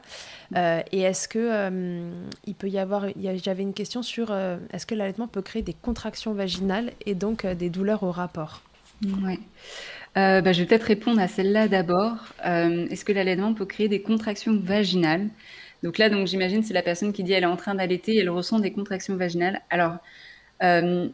et 0.55 1.01
est-ce 1.01 1.29
que 1.29 2.11
il 2.47 2.55
peut 2.55 2.69
y 2.69 2.79
avoir. 2.79 3.07
J'avais 3.43 3.63
une 3.63 3.75
question 3.75 4.03
sur 4.03 4.33
est-ce 4.73 4.87
que 4.87 4.95
l'allaitement 4.95 5.29
peut 5.29 5.43
créer 5.43 5.63
des 5.63 5.75
contractions 5.75 6.33
vaginales 6.33 6.93
et 7.07 7.15
donc 7.15 7.45
des 7.47 7.71
douleurs 7.71 8.03
au 8.03 8.13
rapport? 8.13 8.63
Oui. 9.03 9.41
Euh, 10.17 10.41
bah, 10.41 10.53
je 10.53 10.61
vais 10.61 10.67
peut-être 10.67 10.85
répondre 10.85 11.21
à 11.21 11.29
celle-là 11.29 11.69
d'abord. 11.69 12.17
Euh, 12.45 12.89
est-ce 12.89 13.05
que 13.05 13.13
l'allaitement 13.13 13.55
peut 13.55 13.67
créer 13.67 13.89
des 13.89 14.03
contractions 14.03 14.59
vaginales? 14.59 15.29
Donc 15.83 15.99
là, 15.99 16.11
donc 16.11 16.27
j'imagine 16.27 16.63
c'est 16.63 16.75
la 16.75 16.83
personne 16.83 17.13
qui 17.13 17.23
dit 17.25 17.33
elle 17.33 17.45
est 17.45 17.47
en 17.47 17.57
train 17.57 17.75
d'allaiter 17.75 18.15
et 18.15 18.19
elle 18.19 18.31
ressent 18.31 18.59
des 18.59 18.73
contractions 18.73 19.17
vaginales. 19.17 19.63
Alors, 19.71 19.99
euh, 20.63 21.09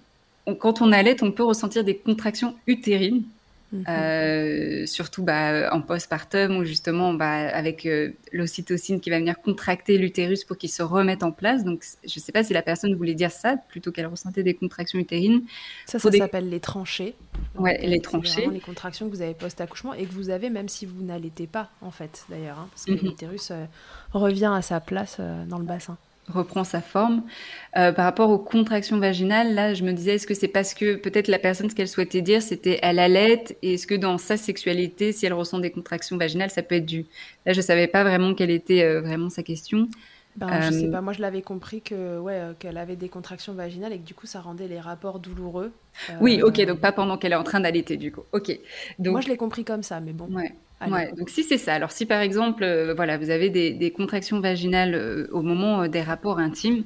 quand 0.61 0.83
on 0.83 0.93
allait, 0.93 1.23
on 1.23 1.33
peut 1.33 1.45
ressentir 1.45 1.85
des 1.85 1.97
contractions 1.99 2.57
utérines. 2.67 3.25
Mhm. 3.73 3.85
Euh, 3.89 4.87
surtout 4.87 5.25
bah, 5.25 5.73
en 5.73 5.83
postpartum 5.83 6.57
où 6.57 6.65
justement 6.65 7.15
bah, 7.15 7.49
avec 7.49 7.85
euh, 7.85 8.13
l'ocytocine 8.33 9.01
qui 9.01 9.11
va 9.11 9.19
venir 9.19 9.41
contracter 9.41 9.99
l'utérus 9.99 10.45
pour 10.45 10.57
qu'il 10.57 10.71
se 10.71 10.83
remette 10.83 11.25
en 11.25 11.33
place. 11.33 11.65
Donc 11.65 11.85
je 12.05 12.19
ne 12.19 12.23
sais 12.23 12.33
pas 12.33 12.45
si 12.45 12.53
la 12.53 12.63
personne 12.63 12.95
voulait 12.95 13.15
dire 13.15 13.33
ça 13.33 13.57
plutôt 13.69 13.91
qu'elle 13.91 14.07
ressentait 14.07 14.45
des 14.45 14.55
contractions 14.55 14.99
utérines. 14.99 15.43
Ça, 15.87 15.99
ça 15.99 16.13
s'appelle 16.13 16.49
les 16.49 16.61
tranchées. 16.61 17.17
Ouais, 17.57 17.79
les 17.85 18.01
tranchées. 18.01 18.47
Les 18.47 18.61
contractions 18.61 19.09
que 19.09 19.15
vous 19.15 19.23
avez 19.23 19.35
post-accouchement 19.35 19.95
et 19.95 20.05
que 20.05 20.13
vous 20.13 20.31
avez 20.31 20.49
même 20.49 20.69
si 20.69 20.87
vous 20.87 21.03
n'allaitez 21.03 21.49
pas 21.49 21.71
en 21.81 21.91
fait 21.91 22.25
d'ailleurs, 22.29 22.59
hein, 22.59 22.69
parce 22.71 22.85
que 22.85 22.93
mhm. 22.93 23.01
l'utérus 23.03 23.51
euh, 23.51 23.65
revient 24.13 24.53
à 24.55 24.63
sa 24.63 24.81
place 24.81 25.19
dans 25.49 25.59
le 25.59 25.65
bassin 25.65 25.99
reprend 26.29 26.65
sa 26.65 26.81
forme. 26.81 27.23
Euh, 27.77 27.93
par 27.93 28.05
rapport 28.05 28.31
aux 28.31 28.39
contractions 28.39 28.99
vaginales, 28.99 29.55
là, 29.55 29.75
je 29.75 29.83
me 29.85 29.93
disais, 29.93 30.15
est-ce 30.17 30.27
que 30.27 30.35
c'est 30.35 30.49
parce 30.49 30.75
que 30.75 30.97
peut-être 30.97 31.29
la 31.29 31.39
personne, 31.39 31.71
ce 31.71 31.75
qu'elle 31.75 31.89
souhaitait 31.89 32.23
dire, 32.23 32.43
c'était 32.43 32.79
elle 32.83 32.99
allait, 32.99 33.45
et 33.63 33.75
est-ce 33.75 33.87
que 33.87 33.95
dans 33.95 34.19
sa 34.19 34.37
sexualité, 34.37 35.13
si 35.13 35.27
elle 35.27 35.33
ressent 35.33 35.59
des 35.59 35.71
contractions 35.71 36.17
vaginales, 36.17 36.51
ça 36.51 36.63
peut 36.63 36.77
être 36.77 36.87
dû? 36.87 37.07
Là, 37.45 37.53
je 37.53 37.61
savais 37.61 37.87
pas 37.87 38.03
vraiment 38.03 38.35
quelle 38.35 38.51
était 38.51 38.83
euh, 38.83 39.01
vraiment 39.01 39.31
sa 39.31 39.43
question. 39.43 39.89
Ben, 40.37 40.61
Je 40.61 40.71
sais 40.71 40.87
euh, 40.87 40.91
pas, 40.91 41.01
moi 41.01 41.13
je 41.13 41.23
l'avais 41.23 41.43
compris 41.43 41.81
que 41.81 42.19
ouais, 42.19 42.41
qu'elle 42.59 42.77
avait 42.77 42.97
des 42.97 43.09
contractions 43.09 43.55
vaginales 43.55 43.93
et 43.93 43.99
que 43.99 44.07
du 44.07 44.15
coup 44.15 44.27
ça 44.27 44.41
rendait 44.41 44.69
les 44.69 44.81
rapports 44.81 45.19
douloureux. 45.19 45.73
Oui, 46.21 46.43
ok, 46.43 46.61
donc 46.67 46.81
pas 46.81 46.93
pendant 46.93 47.17
qu'elle 47.17 47.33
est 47.33 47.37
en 47.37 47.45
train 47.45 47.61
d'allaiter 47.61 47.97
du 47.97 48.13
coup. 48.13 48.23
Ok. 48.33 48.59
Donc... 48.99 49.13
Moi 49.13 49.21
je 49.23 49.29
l'ai 49.29 49.37
compris 49.37 49.65
comme 49.65 49.83
ça, 49.83 50.01
mais 50.01 50.13
bon. 50.13 50.27
Ouais. 50.27 50.53
Ouais, 50.87 51.11
donc 51.13 51.31
si 51.31 51.43
c'est 51.43 51.59
ça, 51.59 51.75
alors 51.75 51.91
si 51.91 52.05
par 52.05 52.21
exemple, 52.21 52.63
euh, 52.63 52.93
voilà, 52.95 53.17
vous 53.17 53.31
avez 53.31 53.49
des, 53.49 53.91
contractions 53.91 54.41
vaginales 54.41 54.95
euh, 54.95 55.27
au 55.33 55.41
moment 55.41 55.83
euh, 55.83 55.89
des 55.89 56.03
rapports 56.03 56.39
intimes, 56.39 56.85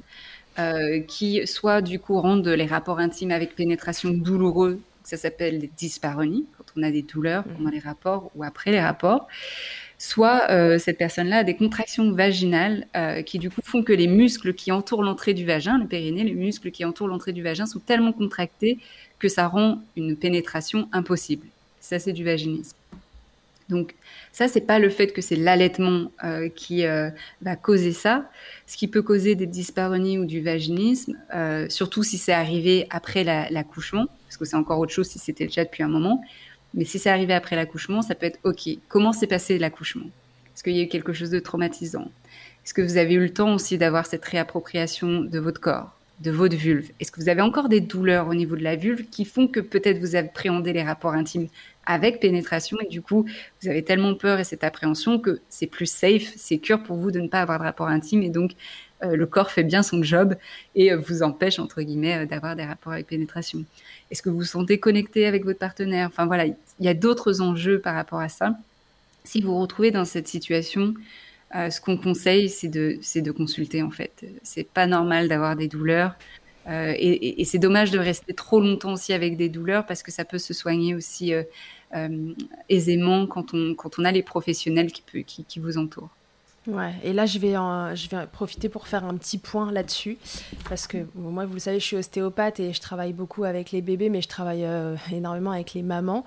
qui 1.07 1.47
soit 1.47 1.81
du 1.81 1.99
coup 1.99 2.19
rendent 2.19 2.47
les 2.47 2.67
rapports 2.67 2.99
intimes 2.99 3.31
avec 3.31 3.55
pénétration 3.55 4.11
douloureux, 4.11 4.79
ça 5.03 5.17
s'appelle 5.17 5.57
des 5.57 5.71
dyspareunies, 5.75 6.45
quand 6.57 6.65
on 6.77 6.83
a 6.83 6.91
des 6.91 7.01
douleurs 7.01 7.43
pendant 7.43 7.69
mmh. 7.69 7.73
les 7.73 7.79
rapports 7.79 8.31
ou 8.35 8.43
après 8.43 8.71
les 8.71 8.79
rapports, 8.79 9.27
soit 10.03 10.47
cette 10.79 10.97
personne-là 10.97 11.37
a 11.37 11.43
des 11.43 11.55
contractions 11.55 12.11
vaginales 12.11 12.87
qui 13.25 13.37
du 13.39 13.49
coup 13.49 13.61
font 13.63 13.83
que 13.83 13.93
les 13.93 14.07
muscles 14.07 14.53
qui 14.53 14.71
entourent 14.71 15.03
l'entrée 15.03 15.33
du 15.33 15.45
vagin, 15.45 15.77
le 15.77 15.85
périnée, 15.85 16.23
les 16.23 16.33
muscles 16.33 16.71
qui 16.71 16.85
entourent 16.85 17.07
l'entrée 17.07 17.33
du 17.33 17.43
vagin 17.43 17.65
sont 17.65 17.79
tellement 17.79 18.11
contractés 18.11 18.79
que 19.19 19.29
ça 19.29 19.47
rend 19.47 19.79
une 19.95 20.17
pénétration 20.17 20.89
impossible. 20.91 21.45
Ça, 21.79 21.99
c'est 21.99 22.13
du 22.13 22.23
vaginisme. 22.23 22.75
Donc 23.69 23.95
ça, 24.33 24.47
c'est 24.47 24.61
pas 24.61 24.79
le 24.79 24.89
fait 24.89 25.07
que 25.07 25.21
c'est 25.21 25.37
l'allaitement 25.37 26.11
euh, 26.23 26.49
qui 26.49 26.85
euh, 26.85 27.09
va 27.41 27.55
causer 27.55 27.93
ça. 27.93 28.29
Ce 28.67 28.75
qui 28.75 28.87
peut 28.87 29.01
causer 29.01 29.35
des 29.35 29.45
dyspareunies 29.45 30.17
ou 30.19 30.25
du 30.25 30.41
vaginisme, 30.41 31.17
euh, 31.33 31.67
surtout 31.69 32.03
si 32.03 32.17
c'est 32.17 32.33
arrivé 32.33 32.85
après 32.89 33.23
l'accouchement, 33.23 34.07
parce 34.27 34.37
que 34.37 34.45
c'est 34.45 34.57
encore 34.57 34.79
autre 34.79 34.91
chose 34.91 35.07
si 35.07 35.19
c'était 35.19 35.45
déjà 35.45 35.63
depuis 35.63 35.83
un 35.83 35.87
moment. 35.87 36.21
Mais 36.73 36.85
si 36.85 36.99
c'est 36.99 37.09
arrivé 37.09 37.33
après 37.33 37.55
l'accouchement, 37.55 38.01
ça 38.01 38.15
peut 38.15 38.25
être 38.25 38.39
OK. 38.43 38.69
Comment 38.87 39.13
s'est 39.13 39.27
passé 39.27 39.57
l'accouchement? 39.57 40.07
Est-ce 40.53 40.63
qu'il 40.63 40.75
y 40.75 40.79
a 40.79 40.83
eu 40.83 40.87
quelque 40.87 41.13
chose 41.13 41.29
de 41.29 41.39
traumatisant? 41.39 42.11
Est-ce 42.63 42.73
que 42.73 42.81
vous 42.81 42.97
avez 42.97 43.15
eu 43.15 43.19
le 43.19 43.33
temps 43.33 43.53
aussi 43.53 43.77
d'avoir 43.77 44.05
cette 44.05 44.23
réappropriation 44.25 45.21
de 45.21 45.39
votre 45.39 45.59
corps 45.59 45.97
de 46.21 46.31
votre 46.31 46.55
vulve? 46.55 46.91
Est-ce 46.99 47.11
que 47.11 47.19
vous 47.19 47.29
avez 47.29 47.41
encore 47.41 47.67
des 47.67 47.81
douleurs 47.81 48.27
au 48.27 48.33
niveau 48.33 48.55
de 48.55 48.63
la 48.63 48.75
vulve 48.75 49.05
qui 49.09 49.25
font 49.25 49.47
que 49.47 49.59
peut-être 49.59 49.97
vous 49.97 50.15
appréhendez 50.15 50.71
les 50.71 50.83
rapports 50.83 51.13
intimes 51.13 51.47
avec 51.85 52.19
pénétration 52.19 52.77
et 52.79 52.87
du 52.87 53.01
coup 53.01 53.25
vous 53.61 53.69
avez 53.69 53.83
tellement 53.83 54.13
peur 54.13 54.39
et 54.39 54.43
cette 54.43 54.63
appréhension 54.63 55.19
que 55.19 55.39
c'est 55.49 55.65
plus 55.65 55.87
safe, 55.87 56.31
c'est 56.35 56.63
sûr 56.63 56.83
pour 56.83 56.97
vous 56.97 57.09
de 57.11 57.19
ne 57.19 57.27
pas 57.27 57.41
avoir 57.41 57.57
de 57.57 57.63
rapport 57.63 57.87
intime 57.87 58.21
et 58.21 58.29
donc 58.29 58.51
le 59.09 59.25
corps 59.25 59.51
fait 59.51 59.63
bien 59.63 59.83
son 59.83 60.03
job 60.03 60.35
et 60.75 60.91
euh, 60.91 60.97
vous 60.97 61.23
empêche 61.23 61.59
entre 61.59 61.81
guillemets 61.81 62.23
euh, 62.23 62.25
d'avoir 62.25 62.55
des 62.55 62.65
rapports 62.65 62.93
avec 62.93 63.07
pénétration. 63.07 63.63
Est-ce 64.09 64.21
que 64.21 64.29
vous 64.29 64.37
vous 64.37 64.43
sentez 64.43 64.79
connecté 64.79 65.25
avec 65.25 65.45
votre 65.45 65.59
partenaire? 65.59 66.07
Enfin 66.07 66.25
voilà, 66.25 66.45
il 66.45 66.55
y 66.79 66.87
a 66.87 66.93
d'autres 66.93 67.41
enjeux 67.41 67.79
par 67.79 67.95
rapport 67.95 68.19
à 68.19 68.29
ça. 68.29 68.55
Si 69.23 69.41
vous 69.41 69.53
vous 69.53 69.61
retrouvez 69.61 69.91
dans 69.91 70.05
cette 70.05 70.27
situation, 70.27 70.95
ce 71.53 71.81
qu'on 71.81 71.97
conseille, 71.97 72.49
c'est 72.49 72.69
de, 72.69 72.97
de 73.15 73.31
consulter 73.31 73.83
en 73.83 73.91
fait. 73.91 74.25
C'est 74.41 74.67
pas 74.67 74.87
normal 74.87 75.27
d'avoir 75.27 75.55
des 75.55 75.67
douleurs. 75.67 76.15
Euh, 76.67 76.93
et, 76.97 77.43
c'est 77.45 77.57
dommage 77.57 77.91
de 77.91 77.97
rester 77.97 78.33
trop 78.33 78.61
longtemps 78.61 78.93
aussi 78.93 79.13
avec 79.13 79.35
des 79.35 79.49
douleurs 79.49 79.85
parce 79.85 80.03
que 80.03 80.11
ça 80.11 80.25
peut 80.25 80.37
se 80.37 80.53
soigner 80.53 80.93
aussi 80.93 81.33
euh, 81.33 81.43
euh, 81.95 82.33
aisément 82.69 83.25
quand 83.25 83.53
on, 83.53 83.73
quand 83.73 83.97
on 83.97 84.05
a 84.05 84.11
les 84.11 84.21
professionnels 84.21 84.91
qui, 84.91 85.03
qui 85.23 85.59
vous 85.59 85.77
entourent. 85.77 86.09
Ouais, 86.67 86.93
et 87.03 87.11
là 87.11 87.25
je 87.25 87.39
vais, 87.39 87.53
je 87.53 88.09
vais 88.09 88.27
profiter 88.27 88.69
pour 88.69 88.87
faire 88.87 89.03
un 89.03 89.17
petit 89.17 89.39
point 89.39 89.71
là-dessus, 89.71 90.19
parce 90.69 90.85
que 90.85 91.07
moi, 91.15 91.45
vous 91.45 91.55
le 91.55 91.59
savez, 91.59 91.79
je 91.79 91.85
suis 91.85 91.97
ostéopathe 91.97 92.59
et 92.59 92.71
je 92.71 92.79
travaille 92.79 93.13
beaucoup 93.13 93.45
avec 93.45 93.71
les 93.71 93.81
bébés, 93.81 94.09
mais 94.09 94.21
je 94.21 94.27
travaille 94.27 94.63
euh, 94.65 94.95
énormément 95.11 95.51
avec 95.51 95.73
les 95.73 95.81
mamans. 95.81 96.23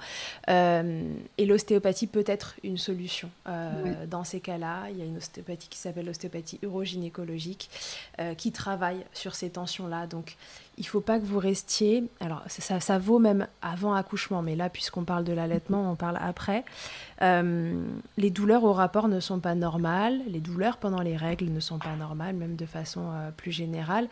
Euh, 0.48 1.02
et 1.38 1.46
l'ostéopathie 1.46 2.08
peut 2.08 2.24
être 2.26 2.54
une 2.64 2.78
solution. 2.78 3.30
Euh, 3.48 4.06
dans 4.06 4.24
ces 4.24 4.40
cas-là, 4.40 4.88
il 4.90 4.98
y 4.98 5.02
a 5.02 5.04
une 5.04 5.18
ostéopathie 5.18 5.68
qui 5.68 5.78
s'appelle 5.78 6.06
l'ostéopathie 6.06 6.58
urogynécologique, 6.62 7.70
qui 8.36 8.52
travaille 8.52 9.04
sur 9.12 9.34
ces 9.34 9.50
tensions-là. 9.50 10.06
Donc, 10.06 10.36
il 10.78 10.86
faut 10.86 11.00
pas 11.00 11.18
que 11.18 11.24
vous 11.24 11.38
restiez. 11.38 12.04
Alors, 12.20 12.42
ça, 12.48 12.80
ça 12.80 12.98
vaut 12.98 13.18
même 13.18 13.46
avant 13.62 13.94
accouchement, 13.94 14.42
mais 14.42 14.56
là, 14.56 14.68
puisqu'on 14.68 15.04
parle 15.04 15.24
de 15.24 15.32
l'allaitement, 15.32 15.90
on 15.90 15.96
parle 15.96 16.18
après. 16.20 16.64
Euh, 17.22 17.84
les 18.16 18.30
douleurs 18.30 18.64
au 18.64 18.72
rapport 18.72 19.08
ne 19.08 19.20
sont 19.20 19.38
pas 19.38 19.54
normales, 19.54 20.20
les 20.26 20.40
douleurs 20.40 20.78
pendant 20.78 21.00
les 21.00 21.16
règles 21.16 21.46
ne 21.46 21.60
sont 21.60 21.78
pas 21.78 21.94
normales, 21.96 22.34
même 22.34 22.56
de 22.56 22.66
façon 22.66 23.02
euh, 23.12 23.30
plus 23.30 23.52
générale. 23.52 24.08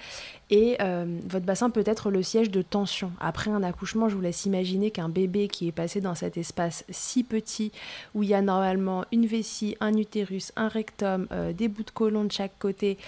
Et 0.51 0.77
euh, 0.81 1.21
votre 1.27 1.45
bassin 1.45 1.71
peut 1.71 1.83
être 1.85 2.11
le 2.11 2.23
siège 2.23 2.51
de 2.51 2.63
tension. 2.63 3.13
Après 3.21 3.51
un 3.51 3.63
accouchement, 3.63 4.09
je 4.09 4.15
vous 4.15 4.21
laisse 4.21 4.47
imaginer 4.47 4.91
qu'un 4.91 5.09
bébé 5.09 5.49
qui 5.49 5.69
est 5.69 5.73
passé 5.73 6.01
dans 6.01 6.15
cet 6.15 6.37
espace 6.37 6.85
si 6.91 7.25
petit, 7.25 7.73
où 8.15 8.23
il 8.23 8.29
y 8.29 8.35
a 8.35 8.43
normalement 8.43 9.05
une 9.11 9.27
vessie, 9.27 9.77
un 9.81 9.97
utérus, 9.97 10.53
un 10.57 10.69
rectum, 10.69 11.27
des 11.57 11.69
bouts 11.69 11.83
de 11.83 11.91
côlon 11.91 12.25
de 12.25 12.33
chaque 12.33 12.59
côté, 12.59 12.99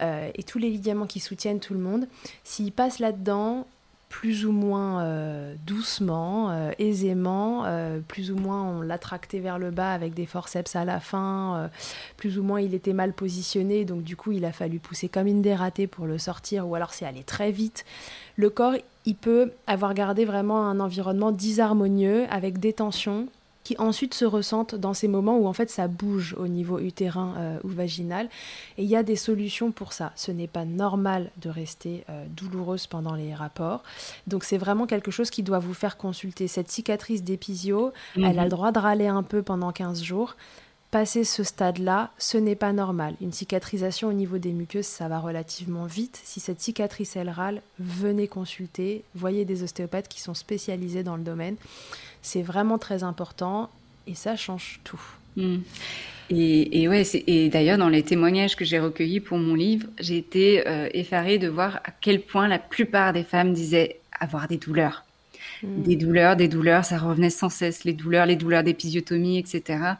et 0.00 0.42
tous 0.42 0.58
les 0.58 0.70
ligaments 0.70 1.06
qui 1.06 1.20
soutiennent 1.20 1.60
tout 1.60 1.74
le 1.74 1.80
monde, 1.80 2.06
s'il 2.42 2.72
passe 2.72 2.98
là-dedans, 3.04 3.66
plus 4.08 4.46
ou 4.46 4.52
moins 4.52 5.02
euh, 5.02 5.54
doucement, 5.66 6.50
euh, 6.50 6.70
aisément, 6.78 7.64
euh, 7.66 7.98
plus 8.00 8.30
ou 8.30 8.36
moins 8.36 8.62
on 8.62 8.80
l'a 8.80 8.96
tracté 8.96 9.40
vers 9.40 9.58
le 9.58 9.70
bas 9.70 9.92
avec 9.92 10.14
des 10.14 10.24
forceps 10.24 10.74
à 10.74 10.86
la 10.86 11.00
fin, 11.00 11.68
plus 12.16 12.38
ou 12.38 12.42
moins 12.42 12.62
il 12.62 12.72
était 12.72 12.94
mal 12.94 13.12
positionné, 13.12 13.84
donc 13.84 14.04
du 14.04 14.16
coup 14.16 14.32
il 14.32 14.46
a 14.46 14.52
fallu 14.52 14.78
pousser 14.78 15.08
comme 15.08 15.26
une 15.26 15.42
dératée 15.42 15.86
pour 15.86 16.06
le 16.06 16.16
sortir, 16.16 16.66
ou 16.66 16.74
alors 16.74 16.94
c'est 16.94 17.04
allé 17.04 17.24
très 17.24 17.50
vite. 17.50 17.84
Le 18.36 18.48
corps, 18.48 18.74
il 19.04 19.16
peut 19.16 19.52
avoir 19.66 19.92
gardé 19.92 20.24
vraiment 20.24 20.66
un 20.66 20.80
environnement 20.80 21.30
disharmonieux 21.30 22.24
avec 22.30 22.58
des 22.58 22.72
tensions, 22.72 23.28
qui 23.64 23.74
ensuite 23.78 24.14
se 24.14 24.24
ressentent 24.24 24.74
dans 24.74 24.94
ces 24.94 25.08
moments 25.08 25.38
où 25.38 25.46
en 25.46 25.52
fait 25.52 25.70
ça 25.70 25.88
bouge 25.88 26.36
au 26.38 26.46
niveau 26.46 26.78
utérin 26.78 27.34
euh, 27.38 27.58
ou 27.64 27.68
vaginal. 27.68 28.28
Et 28.78 28.84
il 28.84 28.88
y 28.88 28.96
a 28.96 29.02
des 29.02 29.16
solutions 29.16 29.72
pour 29.72 29.92
ça. 29.92 30.12
Ce 30.14 30.30
n'est 30.30 30.46
pas 30.46 30.64
normal 30.64 31.30
de 31.40 31.48
rester 31.48 32.04
euh, 32.10 32.24
douloureuse 32.28 32.86
pendant 32.86 33.14
les 33.14 33.34
rapports. 33.34 33.82
Donc 34.26 34.44
c'est 34.44 34.58
vraiment 34.58 34.86
quelque 34.86 35.10
chose 35.10 35.30
qui 35.30 35.42
doit 35.42 35.58
vous 35.58 35.74
faire 35.74 35.96
consulter. 35.96 36.46
Cette 36.46 36.70
cicatrice 36.70 37.24
d'épisio, 37.24 37.92
elle 38.16 38.24
a 38.24 38.32
le 38.32 38.42
mhm. 38.42 38.48
droit 38.48 38.72
de 38.72 38.78
râler 38.78 39.06
un 39.08 39.22
peu 39.22 39.42
pendant 39.42 39.72
15 39.72 40.02
jours. 40.02 40.36
Passer 40.94 41.24
ce 41.24 41.42
stade-là, 41.42 42.12
ce 42.18 42.38
n'est 42.38 42.54
pas 42.54 42.72
normal. 42.72 43.16
Une 43.20 43.32
cicatrisation 43.32 44.06
au 44.06 44.12
niveau 44.12 44.38
des 44.38 44.52
muqueuses, 44.52 44.86
ça 44.86 45.08
va 45.08 45.18
relativement 45.18 45.86
vite. 45.86 46.20
Si 46.22 46.38
cette 46.38 46.60
cicatrice, 46.60 47.18
râle, 47.26 47.62
venez 47.80 48.28
consulter. 48.28 49.02
Voyez 49.16 49.44
des 49.44 49.64
ostéopathes 49.64 50.06
qui 50.06 50.20
sont 50.20 50.34
spécialisés 50.34 51.02
dans 51.02 51.16
le 51.16 51.24
domaine. 51.24 51.56
C'est 52.22 52.42
vraiment 52.42 52.78
très 52.78 53.02
important 53.02 53.70
et 54.06 54.14
ça 54.14 54.36
change 54.36 54.78
tout. 54.84 55.00
Hmm. 55.36 55.62
Et, 56.30 56.86
ouais, 56.86 57.02
et 57.26 57.48
d'ailleurs, 57.48 57.78
dans 57.78 57.88
les 57.88 58.04
témoignages 58.04 58.54
que 58.54 58.64
j'ai 58.64 58.78
recueillis 58.78 59.18
pour 59.18 59.38
mon 59.38 59.56
livre, 59.56 59.88
j'ai 59.98 60.18
été 60.18 60.64
euh, 60.68 60.88
effarée 60.94 61.38
de 61.38 61.48
voir 61.48 61.80
à 61.82 61.90
quel 62.00 62.20
point 62.20 62.46
la 62.46 62.60
plupart 62.60 63.12
des 63.12 63.24
femmes 63.24 63.52
disaient 63.52 63.98
avoir 64.20 64.46
des 64.46 64.58
douleurs. 64.58 65.04
Hmm. 65.64 65.82
Des 65.82 65.96
douleurs, 65.96 66.36
des 66.36 66.46
douleurs, 66.46 66.84
ça 66.84 66.98
revenait 66.98 67.30
sans 67.30 67.48
cesse, 67.48 67.82
les 67.82 67.94
douleurs, 67.94 68.26
les 68.26 68.36
douleurs 68.36 68.62
d'épisiotomie, 68.62 69.38
etc. 69.38 69.96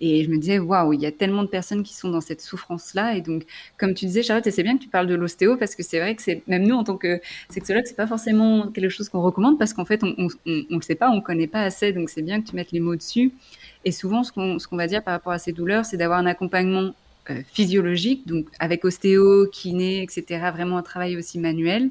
Et 0.00 0.24
je 0.24 0.30
me 0.30 0.36
disais, 0.36 0.58
waouh, 0.58 0.92
il 0.92 1.00
y 1.00 1.06
a 1.06 1.12
tellement 1.12 1.42
de 1.42 1.48
personnes 1.48 1.82
qui 1.82 1.94
sont 1.94 2.10
dans 2.10 2.20
cette 2.20 2.40
souffrance-là. 2.40 3.16
Et 3.16 3.22
donc, 3.22 3.44
comme 3.78 3.94
tu 3.94 4.06
disais, 4.06 4.22
Charlotte, 4.22 4.46
c'est 4.50 4.62
bien 4.62 4.76
que 4.76 4.82
tu 4.82 4.88
parles 4.88 5.06
de 5.06 5.14
l'ostéo 5.14 5.56
parce 5.56 5.74
que 5.74 5.82
c'est 5.82 5.98
vrai 6.00 6.14
que 6.14 6.22
c'est, 6.22 6.42
même 6.46 6.66
nous, 6.66 6.74
en 6.74 6.84
tant 6.84 6.96
que 6.96 7.20
sexologue, 7.48 7.84
c'est 7.86 7.96
pas 7.96 8.06
forcément 8.06 8.68
quelque 8.68 8.90
chose 8.90 9.08
qu'on 9.08 9.22
recommande 9.22 9.58
parce 9.58 9.72
qu'en 9.72 9.84
fait, 9.84 10.02
on, 10.04 10.14
on, 10.18 10.28
le 10.46 10.82
sait 10.82 10.94
pas, 10.94 11.10
on 11.10 11.20
connaît 11.20 11.46
pas 11.46 11.62
assez. 11.62 11.92
Donc, 11.92 12.10
c'est 12.10 12.22
bien 12.22 12.42
que 12.42 12.48
tu 12.48 12.56
mettes 12.56 12.72
les 12.72 12.80
mots 12.80 12.96
dessus. 12.96 13.32
Et 13.84 13.92
souvent, 13.92 14.22
ce 14.22 14.32
qu'on, 14.32 14.58
qu'on 14.58 14.76
va 14.76 14.86
dire 14.86 15.02
par 15.02 15.12
rapport 15.12 15.32
à 15.32 15.38
ces 15.38 15.52
douleurs, 15.52 15.84
c'est 15.84 15.96
d'avoir 15.96 16.18
un 16.18 16.26
accompagnement 16.26 16.92
euh, 17.30 17.42
physiologique, 17.52 18.26
donc 18.26 18.46
avec 18.60 18.84
ostéo, 18.84 19.48
kiné, 19.48 20.02
etc., 20.02 20.50
vraiment 20.52 20.76
un 20.76 20.82
travail 20.82 21.16
aussi 21.16 21.38
manuel, 21.40 21.90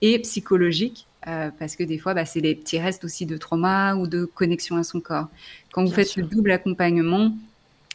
et 0.00 0.18
psychologique, 0.20 1.06
euh, 1.26 1.50
parce 1.58 1.76
que 1.76 1.84
des 1.84 1.98
fois, 1.98 2.14
bah, 2.14 2.24
c'est 2.24 2.40
des 2.40 2.54
petits 2.54 2.78
restes 2.78 3.04
aussi 3.04 3.26
de 3.26 3.36
trauma 3.36 3.94
ou 3.94 4.06
de 4.06 4.24
connexion 4.24 4.76
à 4.76 4.82
son 4.82 5.00
corps. 5.00 5.28
Quand 5.72 5.84
vous 5.84 5.92
faites 5.92 6.16
le 6.16 6.22
double 6.24 6.50
accompagnement, 6.50 7.32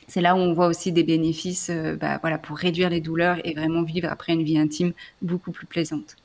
c'est 0.08 0.22
là 0.22 0.36
où 0.36 0.40
on 0.40 0.54
voit 0.54 0.68
aussi 0.68 0.92
des 0.92 1.04
bénéfices 1.04 1.70
euh, 1.72 1.96
bah, 1.96 2.20
voilà, 2.22 2.38
pour 2.38 2.58
réduire 2.58 2.90
les 2.90 3.02
douleurs 3.02 3.38
et 3.44 3.54
vraiment 3.54 3.84
vivre 3.84 4.10
après 4.12 4.34
une 4.34 4.44
vie 4.44 4.58
intime 4.58 4.94
beaucoup 5.22 5.52
plus 5.52 5.66
plaisante. 5.66 6.16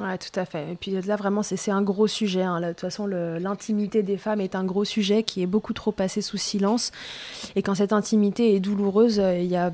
Ouais, 0.00 0.18
tout 0.18 0.38
à 0.38 0.44
fait. 0.44 0.72
Et 0.72 0.74
puis 0.74 0.90
là, 0.90 1.16
vraiment, 1.16 1.42
c'est 1.42 1.70
un 1.70 1.82
gros 1.82 2.06
sujet. 2.06 2.42
Hein. 2.42 2.60
de 2.60 2.68
toute 2.68 2.80
façon, 2.80 3.06
l'intimité 3.06 4.02
des 4.02 4.18
femmes 4.18 4.40
est 4.40 4.54
un 4.54 4.64
gros 4.64 4.84
sujet 4.84 5.22
qui 5.22 5.42
est 5.42 5.46
beaucoup 5.46 5.72
trop 5.72 5.92
passé 5.92 6.20
sous 6.20 6.36
silence. 6.36 6.92
Et 7.54 7.62
quand 7.62 7.74
cette 7.74 7.92
intimité 7.92 8.54
est 8.54 8.60
douloureuse, 8.60 9.18
euh, 9.20 9.38
il 9.38 9.46
y 9.46 9.56
a 9.56 9.72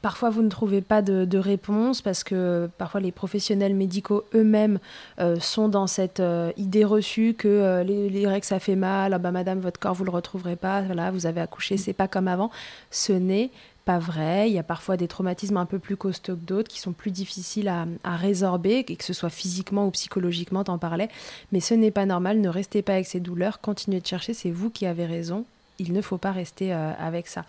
Parfois, 0.00 0.30
vous 0.30 0.42
ne 0.42 0.48
trouvez 0.48 0.80
pas 0.80 1.02
de, 1.02 1.38
réponse 1.38 2.02
parce 2.02 2.24
que 2.24 2.68
parfois 2.78 3.00
les 3.00 3.12
professionnels 3.12 3.74
médicaux 3.74 4.24
eux-mêmes 4.34 4.78
euh, 5.20 5.38
sont 5.40 5.68
dans 5.68 5.86
cette 5.86 6.20
euh, 6.20 6.52
idée 6.56 6.84
reçue 6.84 7.34
que 7.34 7.48
euh, 7.48 7.84
les, 7.84 8.26
règles 8.26 8.44
ça 8.44 8.58
fait 8.58 8.76
mal, 8.76 9.14
ah 9.14 9.18
bah, 9.18 9.30
madame 9.30 9.60
votre 9.60 9.78
corps 9.78 9.94
vous 9.94 10.04
le 10.04 10.10
retrouverez 10.10 10.56
pas, 10.56 10.82
voilà 10.82 11.10
vous 11.10 11.26
avez 11.26 11.40
accouché 11.40 11.76
c'est 11.76 11.92
pas 11.92 12.08
comme 12.08 12.28
avant. 12.28 12.50
Ce 12.90 13.12
n'est 13.12 13.50
pas 13.84 13.98
vrai. 13.98 14.50
Il 14.50 14.54
y 14.54 14.58
a 14.58 14.62
parfois 14.62 14.96
des 14.96 15.08
traumatismes 15.08 15.56
un 15.56 15.64
peu 15.64 15.78
plus 15.78 15.96
costauds 15.96 16.36
que 16.36 16.44
d'autres 16.44 16.68
qui 16.68 16.80
sont 16.80 16.92
plus 16.92 17.10
difficiles 17.10 17.68
à, 17.68 17.86
à 18.04 18.16
résorber, 18.16 18.84
que 18.84 19.04
ce 19.04 19.12
soit 19.12 19.30
physiquement 19.30 19.86
ou 19.86 19.90
psychologiquement, 19.92 20.64
t'en 20.64 20.78
parlais. 20.78 21.08
Mais 21.52 21.60
ce 21.60 21.74
n'est 21.74 21.90
pas 21.90 22.04
normal. 22.04 22.40
Ne 22.40 22.50
restez 22.50 22.82
pas 22.82 22.94
avec 22.94 23.06
ces 23.06 23.20
douleurs. 23.20 23.60
Continuez 23.60 24.00
de 24.00 24.06
chercher. 24.06 24.34
C'est 24.34 24.50
vous 24.50 24.70
qui 24.70 24.84
avez 24.84 25.06
raison 25.06 25.46
il 25.78 25.92
ne 25.92 26.02
faut 26.02 26.18
pas 26.18 26.32
rester 26.32 26.72
euh, 26.72 26.92
avec 26.98 27.28
ça. 27.28 27.44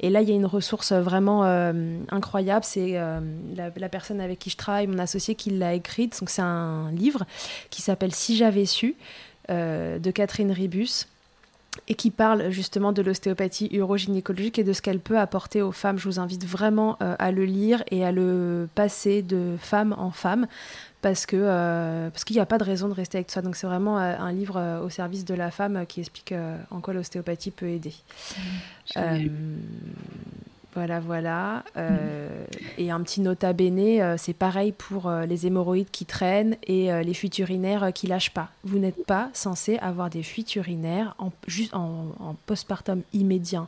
Et 0.00 0.10
là, 0.10 0.22
il 0.22 0.28
y 0.28 0.32
a 0.32 0.34
une 0.34 0.46
ressource 0.46 0.92
vraiment 0.92 1.44
euh, 1.44 1.98
incroyable. 2.10 2.64
C'est 2.64 2.92
euh, 2.94 3.20
la, 3.54 3.88
personne 3.88 4.20
avec 4.20 4.38
qui 4.38 4.50
je 4.50 4.56
travaille, 4.56 4.86
mon 4.86 4.98
associé, 4.98 5.34
qui 5.34 5.50
l'a 5.50 5.74
écrite. 5.74 6.20
C'est 6.26 6.42
un 6.42 6.90
livre 6.92 7.24
qui 7.70 7.82
s'appelle 7.82 8.14
Si 8.14 8.36
j'avais 8.36 8.66
su 8.66 8.94
de 9.48 10.10
Catherine 10.12 10.52
Ribus 10.52 11.08
et 11.88 11.94
qui 11.94 12.10
parle 12.10 12.50
justement 12.50 12.92
de 12.92 13.02
l'ostéopathie 13.02 13.68
urogynécologique 13.72 14.58
et 14.58 14.64
de 14.64 14.72
ce 14.72 14.80
qu'elle 14.80 15.00
peut 15.00 15.18
apporter 15.18 15.60
aux 15.60 15.72
femmes. 15.72 15.98
Je 15.98 16.04
vous 16.04 16.20
invite 16.20 16.46
vraiment 16.46 16.96
à 17.00 17.32
le 17.32 17.44
lire 17.44 17.82
et 17.90 18.04
à 18.04 18.12
le 18.12 18.68
passer 18.74 19.20
de 19.20 19.56
femme 19.60 19.94
en 19.98 20.10
femme 20.10 20.46
parce 21.02 21.26
que 21.26 21.36
euh, 21.36 22.08
parce 22.10 22.24
qu'il 22.24 22.36
n'y 22.36 22.40
a 22.40 22.46
pas 22.46 22.58
de 22.58 22.64
raison 22.64 22.88
de 22.88 22.94
rester 22.94 23.18
avec 23.18 23.30
ça. 23.30 23.42
Donc 23.42 23.56
c'est 23.56 23.66
vraiment 23.66 23.98
euh, 23.98 24.14
un 24.18 24.32
livre 24.32 24.56
euh, 24.56 24.80
au 24.80 24.88
service 24.88 25.24
de 25.24 25.34
la 25.34 25.50
femme 25.50 25.84
qui 25.86 26.00
explique 26.00 26.32
en 26.70 26.80
quoi 26.80 26.94
l'ostéopathie 26.94 27.50
peut 27.50 27.68
aider. 27.68 27.94
Mmh, 28.96 29.28
voilà, 30.74 31.00
voilà. 31.00 31.64
Mmh. 31.76 31.80
Et 32.78 32.90
un 32.90 33.00
petit 33.02 33.20
nota 33.20 33.52
bene, 33.52 34.16
c'est 34.16 34.32
pareil 34.32 34.72
pour 34.72 35.10
les 35.10 35.46
hémorroïdes 35.46 35.90
qui 35.90 36.06
traînent 36.06 36.56
et 36.66 36.90
les 37.02 37.14
fuites 37.14 37.38
urinaires 37.38 37.92
qui 37.92 38.06
lâchent 38.06 38.32
pas. 38.32 38.48
Vous 38.64 38.78
n'êtes 38.78 39.04
pas 39.04 39.28
censé 39.34 39.76
avoir 39.78 40.08
des 40.08 40.22
fuites 40.22 40.54
urinaires 40.56 41.14
en, 41.18 41.30
juste 41.46 41.74
en, 41.74 42.06
en 42.20 42.34
postpartum 42.46 43.02
immédiat 43.12 43.66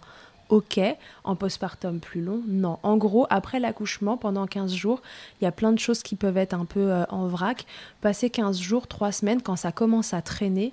ok. 0.49 0.80
En 1.24 1.36
postpartum 1.36 2.01
plus 2.01 2.20
long, 2.22 2.42
non. 2.47 2.78
En 2.82 2.97
gros, 2.97 3.26
après 3.30 3.61
l'accouchement, 3.61 4.16
pendant 4.16 4.47
15 4.47 4.74
jours, 4.74 5.03
il 5.40 5.45
y 5.45 5.47
a 5.47 5.53
plein 5.53 5.72
de 5.72 5.78
choses 5.78 6.03
qui 6.03 6.16
peuvent 6.16 6.36
être 6.36 6.55
un 6.55 6.64
peu 6.64 6.92
euh, 6.92 7.05
en 7.09 7.26
vrac. 7.26 7.66
Passer 8.01 8.30
15 8.30 8.61
jours, 8.61 8.86
3 8.86 9.12
semaines, 9.12 9.42
quand 9.42 9.57
ça 9.57 9.72
commence 9.72 10.14
à 10.14 10.22
traîner, 10.22 10.72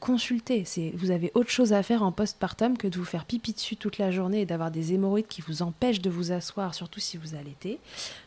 consultez. 0.00 0.64
Vous 0.94 1.10
avez 1.10 1.30
autre 1.34 1.50
chose 1.50 1.72
à 1.72 1.82
faire 1.82 2.02
en 2.02 2.12
postpartum 2.12 2.76
que 2.76 2.88
de 2.88 2.96
vous 2.96 3.04
faire 3.04 3.24
pipi 3.24 3.52
dessus 3.52 3.76
toute 3.76 3.98
la 3.98 4.10
journée 4.10 4.42
et 4.42 4.46
d'avoir 4.46 4.70
des 4.70 4.92
hémorroïdes 4.92 5.28
qui 5.28 5.42
vous 5.42 5.62
empêchent 5.62 6.00
de 6.00 6.10
vous 6.10 6.32
asseoir, 6.32 6.74
surtout 6.74 7.00
si 7.00 7.16
vous 7.16 7.34
allaitez. 7.34 7.78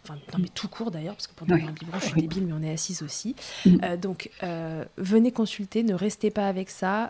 Enfin, 0.04 0.16
non, 0.34 0.40
mais 0.40 0.50
tout 0.54 0.68
court 0.68 0.92
d'ailleurs, 0.92 1.16
parce 1.16 1.28
que 1.28 1.34
pendant 1.36 1.56
un 1.56 1.72
biberon, 1.72 2.00
je 2.00 2.06
suis 2.06 2.22
débile, 2.22 2.46
mais 2.46 2.54
on 2.54 2.64
est 2.64 2.74
assise 2.74 3.02
aussi. 3.02 3.36
Mm. 3.66 3.78
Euh, 3.84 3.98
donc, 3.98 4.30
euh, 4.44 4.84
venez 4.98 5.32
consulter, 5.32 5.84
ne 5.84 5.94
restez 5.94 6.32
pas 6.32 6.48
avec 6.48 6.70
ça 6.70 7.10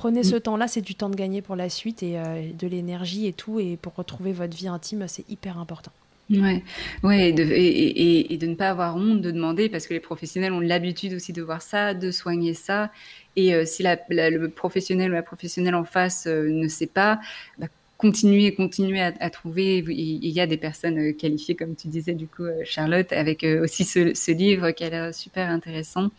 prenez 0.00 0.24
ce 0.24 0.36
mm. 0.36 0.40
temps-là, 0.40 0.66
c'est 0.66 0.80
du 0.80 0.94
temps 0.94 1.10
de 1.10 1.14
gagner 1.14 1.42
pour 1.42 1.56
la 1.56 1.68
suite 1.68 2.02
et 2.02 2.18
euh, 2.18 2.50
de 2.58 2.66
l'énergie 2.66 3.26
et 3.26 3.32
tout. 3.34 3.60
Et 3.60 3.76
pour 3.76 3.94
retrouver 3.94 4.32
votre 4.32 4.56
vie 4.56 4.68
intime, 4.68 5.04
c'est 5.06 5.28
hyper 5.30 5.58
important. 5.58 5.92
Ouais, 6.30 6.62
ouais, 7.02 7.30
et 7.30 7.32
de, 7.32 7.42
et, 7.42 8.36
de, 8.36 8.46
ne 8.46 8.54
pas 8.54 8.70
avoir 8.70 8.94
honte 8.94 9.20
de 9.20 9.32
demander 9.32 9.68
parce 9.68 9.88
que 9.88 9.94
les 9.94 10.00
professionnels 10.00 10.52
ont 10.52 10.60
l'habitude 10.60 11.12
aussi 11.12 11.32
de 11.32 11.42
voir 11.42 11.60
ça, 11.60 11.92
de 11.92 12.12
soigner 12.12 12.54
ça. 12.54 12.92
Et 13.36 13.54
euh, 13.54 13.64
si 13.64 13.82
la, 13.82 13.98
le 14.08 14.48
professionnel 14.48 15.10
ou 15.10 15.14
la 15.14 15.22
professionnelle 15.22 15.74
en 15.74 15.84
face 15.84 16.26
euh, 16.26 16.48
ne 16.48 16.68
sait 16.68 16.86
pas, 16.86 17.20
bah, 17.58 17.66
continuer, 17.96 18.54
continuer 18.54 19.00
à, 19.00 19.30
trouver. 19.30 19.84
Il 19.86 20.26
y 20.26 20.40
a 20.40 20.46
des 20.46 20.56
personnes 20.56 20.98
euh, 20.98 21.12
qualifiées, 21.12 21.54
comme 21.54 21.76
tu 21.76 21.88
disais 21.88 22.14
du 22.14 22.26
coup, 22.26 22.44
Charlotte, 22.64 23.12
avec 23.12 23.44
aussi 23.44 23.84
ce, 23.84 24.30
livre 24.30 24.70
qui 24.70 24.84
a 24.84 24.90
l'air 24.90 25.14
super 25.14 25.50
intéressant. 25.50 26.10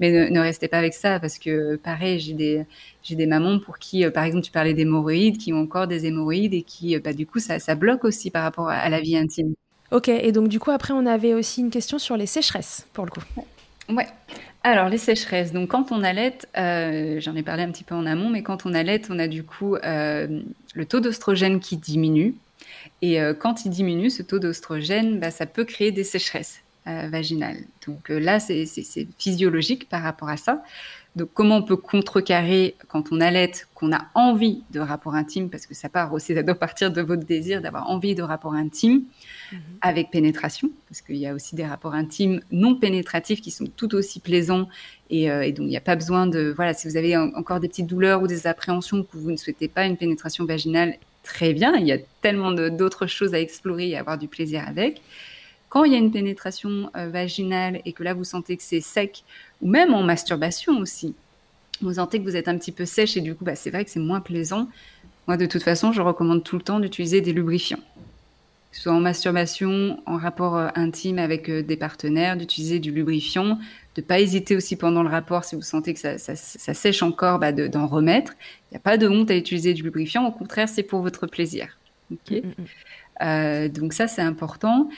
Mais 0.00 0.30
ne, 0.30 0.40
restez 0.40 0.68
pas 0.68 0.78
avec 0.78 0.92
ça 0.92 1.18
parce 1.18 1.38
que 1.38 1.76
pareil, 1.76 2.20
j'ai 2.20 2.34
des 2.34 2.66
j'ai 3.02 3.14
des 3.14 3.26
mamans 3.26 3.58
pour 3.58 3.78
qui, 3.78 4.06
par 4.10 4.24
exemple, 4.24 4.44
tu 4.44 4.52
parlais 4.52 4.74
d'hémorroïdes, 4.74 5.38
qui 5.38 5.54
ont 5.54 5.62
encore 5.62 5.86
des 5.86 6.04
hémorroïdes 6.04 6.52
et 6.52 6.62
qui, 6.62 6.98
bah, 6.98 7.14
du 7.14 7.26
coup, 7.26 7.38
ça, 7.38 7.58
ça 7.58 7.74
bloque 7.74 8.04
aussi 8.04 8.30
par 8.30 8.42
rapport 8.42 8.68
à, 8.68 8.90
la 8.90 9.00
vie 9.00 9.16
intime. 9.16 9.54
Ok, 9.92 10.08
et 10.08 10.30
donc 10.32 10.48
du 10.48 10.60
coup, 10.60 10.70
après, 10.70 10.92
on 10.92 11.06
avait 11.06 11.32
aussi 11.32 11.62
une 11.62 11.70
question 11.70 11.98
sur 11.98 12.18
les 12.18 12.26
sécheresses, 12.26 12.86
pour 12.92 13.06
le 13.06 13.10
coup. 13.10 13.22
Ouais. 13.88 14.06
Alors, 14.62 14.90
les 14.90 14.98
sécheresses. 14.98 15.52
Donc, 15.52 15.70
quand 15.70 15.90
on 15.90 16.02
allait, 16.02 16.36
euh, 16.58 17.18
j'en 17.20 17.34
ai 17.34 17.42
parlé 17.42 17.62
un 17.62 17.70
petit 17.70 17.84
peu 17.84 17.94
en 17.94 18.04
amont, 18.04 18.28
mais 18.28 18.42
quand 18.42 18.66
on 18.66 18.74
allait, 18.74 19.00
on 19.08 19.18
a 19.18 19.26
du 19.26 19.42
coup 19.42 19.76
euh, 19.76 20.42
le 20.74 20.86
taux 20.86 21.00
d'ostrogène 21.00 21.60
qui 21.60 21.78
diminue. 21.78 22.34
Et 23.00 23.20
euh, 23.20 23.32
quand 23.32 23.64
il 23.64 23.70
diminue, 23.70 24.10
ce 24.10 24.22
taux 24.22 24.38
d'ostrogène, 24.38 25.18
bah, 25.18 25.30
ça 25.30 25.46
peut 25.46 25.64
créer 25.64 25.92
des 25.92 26.04
sécheresses 26.04 26.60
vaginales. 26.86 27.58
Donc 27.86 28.08
là, 28.08 28.40
c'est 28.40 28.66
physiologique 29.16 29.88
par 29.88 30.02
rapport 30.02 30.28
à 30.28 30.36
ça. 30.36 30.64
Donc, 31.16 31.30
comment 31.34 31.56
on 31.56 31.62
peut 31.62 31.76
contrecarrer 31.76 32.76
quand 32.88 33.10
on 33.10 33.20
allait, 33.20 33.50
qu'on 33.74 33.92
a 33.92 34.06
envie 34.14 34.62
de 34.70 34.80
rapport 34.80 35.14
intime, 35.14 35.50
parce 35.50 35.66
que 35.66 35.74
ça 35.74 35.88
part 35.88 36.12
aussi, 36.12 36.34
ça 36.34 36.42
doit 36.42 36.54
partir 36.54 36.92
de 36.92 37.02
votre 37.02 37.24
désir 37.24 37.60
d'avoir 37.60 37.90
envie 37.90 38.14
de 38.14 38.22
rapport 38.22 38.54
intime. 38.54 39.04
Mhm. 39.52 39.60
avec 39.80 40.10
pénétration, 40.10 40.70
parce 40.88 41.00
qu'il 41.00 41.16
y 41.16 41.26
a 41.26 41.34
aussi 41.34 41.56
des 41.56 41.66
rapports 41.66 41.94
intimes 41.94 42.40
non 42.52 42.76
pénétratifs 42.76 43.40
qui 43.40 43.50
sont 43.50 43.66
tout 43.66 43.94
aussi 43.96 44.20
plaisants 44.20 44.68
et, 45.08 45.28
euh, 45.28 45.46
donc 45.50 45.66
il 45.66 45.70
n'y 45.70 45.76
a 45.76 45.80
pas 45.80 45.96
besoin 45.96 46.28
de 46.28 46.52
voilà 46.54 46.72
si 46.72 46.86
vous 46.86 46.96
avez 46.96 47.16
encore 47.16 47.58
des 47.58 47.66
petites 47.66 47.88
douleurs 47.88 48.22
ou 48.22 48.28
des 48.28 48.46
appréhensions 48.46 49.02
que 49.02 49.16
vous 49.16 49.32
ne 49.32 49.36
souhaitez 49.36 49.66
pas 49.66 49.86
une 49.86 49.96
pénétration 49.96 50.44
vaginale, 50.44 50.94
très 51.24 51.52
bien, 51.52 51.74
il 51.74 51.86
y 51.86 51.92
a 51.92 51.98
tellement 52.22 52.52
d'autres 52.52 53.08
choses 53.08 53.34
à 53.34 53.40
explorer 53.40 53.88
et 53.88 53.96
à 53.96 54.00
avoir 54.00 54.18
du 54.18 54.28
plaisir 54.28 54.62
avec. 54.66 55.00
Quand 55.68 55.84
il 55.84 55.92
y 55.92 55.96
a 55.96 55.98
une 55.98 56.12
pénétration 56.12 56.90
euh, 56.96 57.08
vaginale 57.08 57.80
et 57.84 57.92
que 57.92 58.04
là 58.04 58.14
vous 58.14 58.24
sentez 58.24 58.56
que 58.56 58.62
c'est 58.62 58.80
sec, 58.80 59.24
ou 59.62 59.68
même 59.68 59.94
en 59.94 60.02
masturbation 60.02 60.78
aussi, 60.78 61.14
vous 61.80 61.94
sentez 61.94 62.18
que 62.18 62.24
vous 62.24 62.36
êtes 62.36 62.48
un 62.48 62.58
petit 62.58 62.72
peu 62.72 62.84
sèche 62.84 63.16
et 63.16 63.20
du 63.20 63.34
coup 63.34 63.44
bah, 63.44 63.56
c'est 63.56 63.70
vrai 63.70 63.84
que 63.84 63.90
c'est 63.90 64.00
moins 64.00 64.20
plaisant. 64.20 64.68
Moi 65.26 65.36
de 65.36 65.46
toute 65.46 65.62
façon 65.62 65.92
je 65.92 66.00
recommande 66.00 66.44
tout 66.44 66.56
le 66.56 66.62
temps 66.62 66.80
d'utiliser 66.80 67.20
des 67.20 67.32
lubrifiants 67.32 67.80
que 68.70 68.76
ce 68.76 68.82
soit 68.82 68.92
en 68.92 69.00
masturbation, 69.00 70.00
en 70.06 70.16
rapport 70.16 70.56
euh, 70.56 70.68
intime 70.76 71.18
avec 71.18 71.48
euh, 71.48 71.62
des 71.62 71.76
partenaires, 71.76 72.36
d'utiliser 72.36 72.78
du 72.78 72.92
lubrifiant, 72.92 73.58
de 73.96 74.00
pas 74.00 74.20
hésiter 74.20 74.54
aussi 74.54 74.76
pendant 74.76 75.02
le 75.02 75.08
rapport 75.08 75.44
si 75.44 75.56
vous 75.56 75.62
sentez 75.62 75.92
que 75.92 76.00
ça, 76.00 76.18
sèche 76.36 77.02
encore, 77.02 77.40
bah 77.40 77.50
d'en 77.52 77.86
remettre. 77.88 78.34
Il 78.70 78.74
n'y 78.74 78.76
a 78.76 78.80
pas 78.80 78.96
de 78.96 79.08
honte 79.08 79.30
à 79.30 79.36
utiliser 79.36 79.74
du 79.74 79.82
lubrifiant, 79.82 80.26
au 80.26 80.30
contraire, 80.30 80.68
c'est 80.68 80.84
pour 80.84 81.00
votre 81.00 81.26
plaisir. 81.26 81.78
Mm, 82.10 82.14
mm, 82.30 82.36
mm. 82.36 82.52
Euh, 83.22 83.68
donc 83.68 83.92
ça, 83.92 84.06
c'est 84.06 84.22
important. 84.22 84.88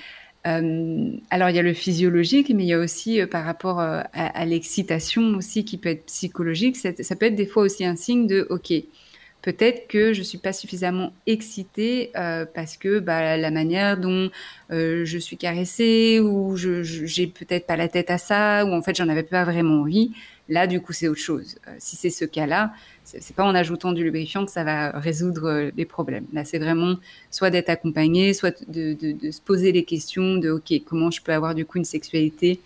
Alors 0.45 1.51
il 1.51 1.57
y 1.57 1.59
a 1.59 1.63
le 1.63 1.73
physiologique, 1.73 2.51
mais 2.55 2.65
il 2.65 2.69
y 2.69 2.73
a 2.73 2.79
aussi 2.79 3.25
par 3.27 3.45
rapport 3.45 3.81
à, 3.81 4.45
l'excitation 4.45 5.37
aussi 5.37 5.65
qui 5.65 5.79
peut 5.79 5.91
être 5.91 6.07
psychologique. 6.07 6.77
Ça, 6.77 6.91
ça, 6.99 7.17
peut 7.17 7.27
être 7.27 7.37
des 7.37 7.47
fois 7.47 7.63
aussi 7.63 7.85
un 7.85 7.97
signe 7.97 8.27
de 8.27 8.47
OK 8.51 8.73
peut-être 9.43 9.89
que 9.89 10.13
je 10.13 10.23
suis 10.23 10.39
pas 10.39 10.53
suffisamment 10.53 11.13
excitée 11.27 12.11
euh, 12.17 12.47
parce 12.47 12.77
que 12.77 13.01
bah, 13.01 13.37
la 13.37 13.51
manière 13.51 13.99
dont 13.99 14.31
euh, 14.71 15.05
je 15.05 15.19
suis 15.19 15.37
caressée 15.37 16.21
ou 16.21 16.57
je 16.57 16.83
j'ai 16.83 17.27
peut-être 17.27 17.67
pas 17.67 17.77
la 17.77 17.89
tête 17.89 18.11
à 18.11 18.19
ça 18.19 18.65
ou 18.65 18.73
en 18.73 18.83
fait 18.83 18.97
j'en 18.97 19.09
avais 19.09 19.25
pas 19.25 19.45
vraiment 19.45 19.83
envie. 19.83 20.13
Là, 20.49 20.67
du 20.67 20.81
coup, 20.81 20.93
c'est 20.93 21.09
autre 21.09 21.21
chose. 21.21 21.57
Euh, 21.69 21.71
si 21.79 21.97
c'est 21.97 22.11
ce 22.11 22.25
cas-là, 22.25 22.73
c'est 23.05 23.35
pas 23.35 23.45
en 23.45 23.55
ajoutant 23.55 23.93
du 23.93 24.05
lubrifiant 24.05 24.45
que 24.45 24.51
ça 24.53 24.65
va 24.65 24.91
résoudre 24.91 25.71
les 25.77 25.85
problèmes. 25.85 26.27
Là, 26.33 26.45
c'est 26.45 26.59
vraiment 26.59 26.97
soit 27.31 27.51
d'être 27.51 27.69
accompagné, 27.69 28.33
soit 28.33 28.65
de, 28.69 28.95
de, 28.95 29.13
de, 29.13 29.31
se 29.31 29.41
poser 29.41 29.73
les 29.73 29.85
questions 29.85 30.37
de 30.37 30.51
OK, 30.51 30.73
comment 30.87 31.11
je 31.11 31.21
peux 31.21 31.33
avoir 31.33 31.55
du 31.55 31.65
coup 31.65 31.79
une 31.79 31.85
sexualité 31.85 32.61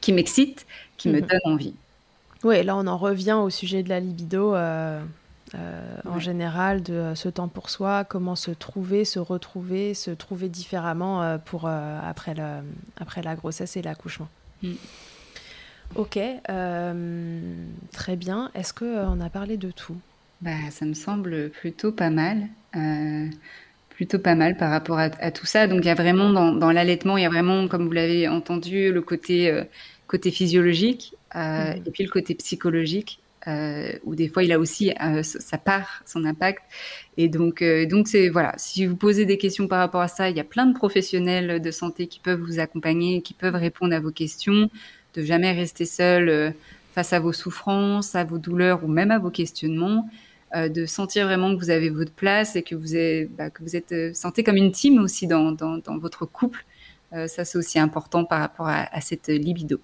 qui 0.00 0.12
m'excite, 0.12 0.66
qui 0.96 1.08
me 1.08 1.20
mhm. 1.20 1.26
donne 1.26 1.40
envie. 1.44 1.74
Oui, 2.44 2.62
là, 2.62 2.76
on 2.76 2.86
en 2.86 2.96
revient 2.96 3.38
au 3.42 3.50
sujet 3.50 3.82
de 3.82 3.88
la 3.88 4.00
libido. 4.00 4.54
Euh, 5.54 6.00
en 6.04 6.18
général, 6.18 6.82
de 6.82 6.92
euh, 6.92 7.14
ce 7.14 7.28
temps 7.28 7.46
pour 7.46 7.70
soi, 7.70 8.04
comment 8.04 8.34
se 8.34 8.50
trouver, 8.50 9.04
se 9.04 9.20
retrouver, 9.20 9.94
se 9.94 10.10
trouver 10.10 10.48
différemment 10.48 11.22
euh, 11.22 11.38
pour, 11.38 11.68
après, 11.68 12.34
le, 12.34 12.62
après 12.96 13.22
la 13.22 13.36
grossesse 13.36 13.76
et 13.76 13.82
l'accouchement. 13.82 14.28
Mm. 14.62 14.72
Ok, 15.94 16.18
très 18.06 18.14
bien. 18.14 18.52
Est-ce 18.54 18.72
qu'on 18.72 19.20
a 19.20 19.28
parlé 19.30 19.56
de 19.56 19.72
tout? 19.72 19.96
Bah, 20.40 20.70
Ça 20.70 20.86
me 20.86 20.94
semble 20.94 21.50
plutôt 21.50 21.90
pas 21.90 22.10
mal. 22.10 22.46
plutôt 23.90 24.20
pas 24.20 24.36
mal 24.36 24.56
par 24.56 24.70
rapport 24.70 25.00
à, 25.00 25.30
tout 25.32 25.46
ça. 25.46 25.66
Donc 25.66 25.80
il 25.80 25.86
y 25.86 25.90
a 25.90 25.96
vraiment 25.96 26.30
dans, 26.30 26.52
dans 26.52 26.70
l'allaitement, 26.70 27.16
il 27.16 27.24
y 27.24 27.26
a 27.26 27.28
vraiment, 27.28 27.66
comme 27.66 27.84
vous 27.84 27.92
l'avez 27.92 28.28
entendu, 28.28 28.92
le 28.92 29.02
côté, 29.02 29.60
côté 30.06 30.30
physiologique 30.30 31.14
mm-hmm. 31.34 31.82
et 31.84 31.90
puis 31.90 32.04
le 32.04 32.10
côté 32.10 32.36
psychologique 32.36 33.18
euh, 33.48 33.92
où 34.04 34.14
des 34.14 34.28
fois 34.28 34.42
il 34.42 34.52
a 34.52 34.58
aussi 34.58 34.92
euh, 35.02 35.22
sa 35.22 35.58
part, 35.58 36.02
son 36.04 36.24
impact. 36.24 36.62
Et 37.16 37.28
donc, 37.28 37.62
euh, 37.62 37.86
donc 37.86 38.08
c'est 38.08 38.28
voilà. 38.28 38.54
Si 38.56 38.86
vous 38.86 38.96
posez 38.96 39.24
des 39.24 39.38
questions 39.38 39.68
par 39.68 39.78
rapport 39.78 40.00
à 40.00 40.08
ça, 40.08 40.30
il 40.30 40.36
y 40.36 40.40
a 40.40 40.44
plein 40.44 40.66
de 40.66 40.74
professionnels 40.74 41.60
de 41.60 41.70
santé 41.70 42.06
qui 42.06 42.20
peuvent 42.20 42.40
vous 42.40 42.58
accompagner, 42.58 43.22
qui 43.22 43.34
peuvent 43.34 43.54
répondre 43.54 43.94
à 43.94 44.00
vos 44.00 44.10
questions. 44.10 44.70
De 45.14 45.22
jamais 45.22 45.52
rester 45.52 45.86
seul 45.86 46.28
euh, 46.28 46.50
face 46.96 47.12
à 47.12 47.20
vos 47.20 47.32
souffrances, 47.32 48.16
à 48.16 48.24
vos 48.24 48.38
douleurs 48.38 48.82
ou 48.82 48.88
même 48.88 49.12
à 49.12 49.20
vos 49.20 49.30
questionnements. 49.30 50.08
de 50.54 50.86
sentir 50.86 51.26
vraiment 51.26 51.54
que 51.54 51.60
vous 51.60 51.70
avez 51.70 51.90
votre 51.90 52.12
place 52.12 52.56
et 52.56 52.62
que 52.62 52.74
vous 52.74 52.94
bah, 53.36 53.50
vous 53.60 53.76
êtes 53.76 53.94
sentez 54.16 54.42
comme 54.42 54.56
une 54.56 54.72
team 54.72 54.98
aussi 54.98 55.26
dans, 55.26 55.54
votre 56.00 56.26
couple. 56.26 56.64
ça, 57.12 57.44
c'est 57.44 57.58
aussi 57.58 57.78
important 57.78 58.24
par 58.24 58.40
rapport 58.40 58.68
à, 58.68 58.88
à 58.92 59.00
cette 59.00 59.28
libido. 59.28 59.78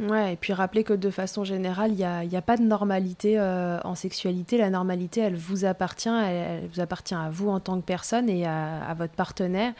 Ouais, 0.00 0.32
et 0.32 0.36
puis 0.36 0.54
rappeler 0.54 0.82
que 0.82 0.94
de 0.94 1.10
façon 1.10 1.44
générale, 1.44 1.90
il 1.90 1.96
n'y 1.96 2.04
a, 2.04 2.24
y 2.24 2.36
a, 2.36 2.40
pas 2.40 2.56
de 2.56 2.62
normalité 2.62 3.38
euh, 3.38 3.78
en 3.84 3.94
sexualité. 3.94 4.56
La 4.56 4.70
normalité, 4.70 5.20
elle 5.20 5.36
vous 5.36 5.66
appartient, 5.66 6.08
elle, 6.08 6.66
vous 6.72 6.80
appartient 6.80 7.14
à 7.14 7.28
vous 7.28 7.50
en 7.50 7.60
tant 7.60 7.78
que 7.78 7.84
personne 7.84 8.30
et 8.30 8.46
à, 8.46 8.94
votre 8.96 9.12
partenaire. 9.12 9.74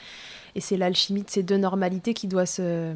Et 0.55 0.61
c'est 0.61 0.77
l'alchimie 0.77 1.23
de 1.23 1.31
ces 1.31 1.43
deux 1.43 1.57
normalités 1.57 2.12
qui 2.12 2.27
doit 2.27 2.45
se. 2.45 2.93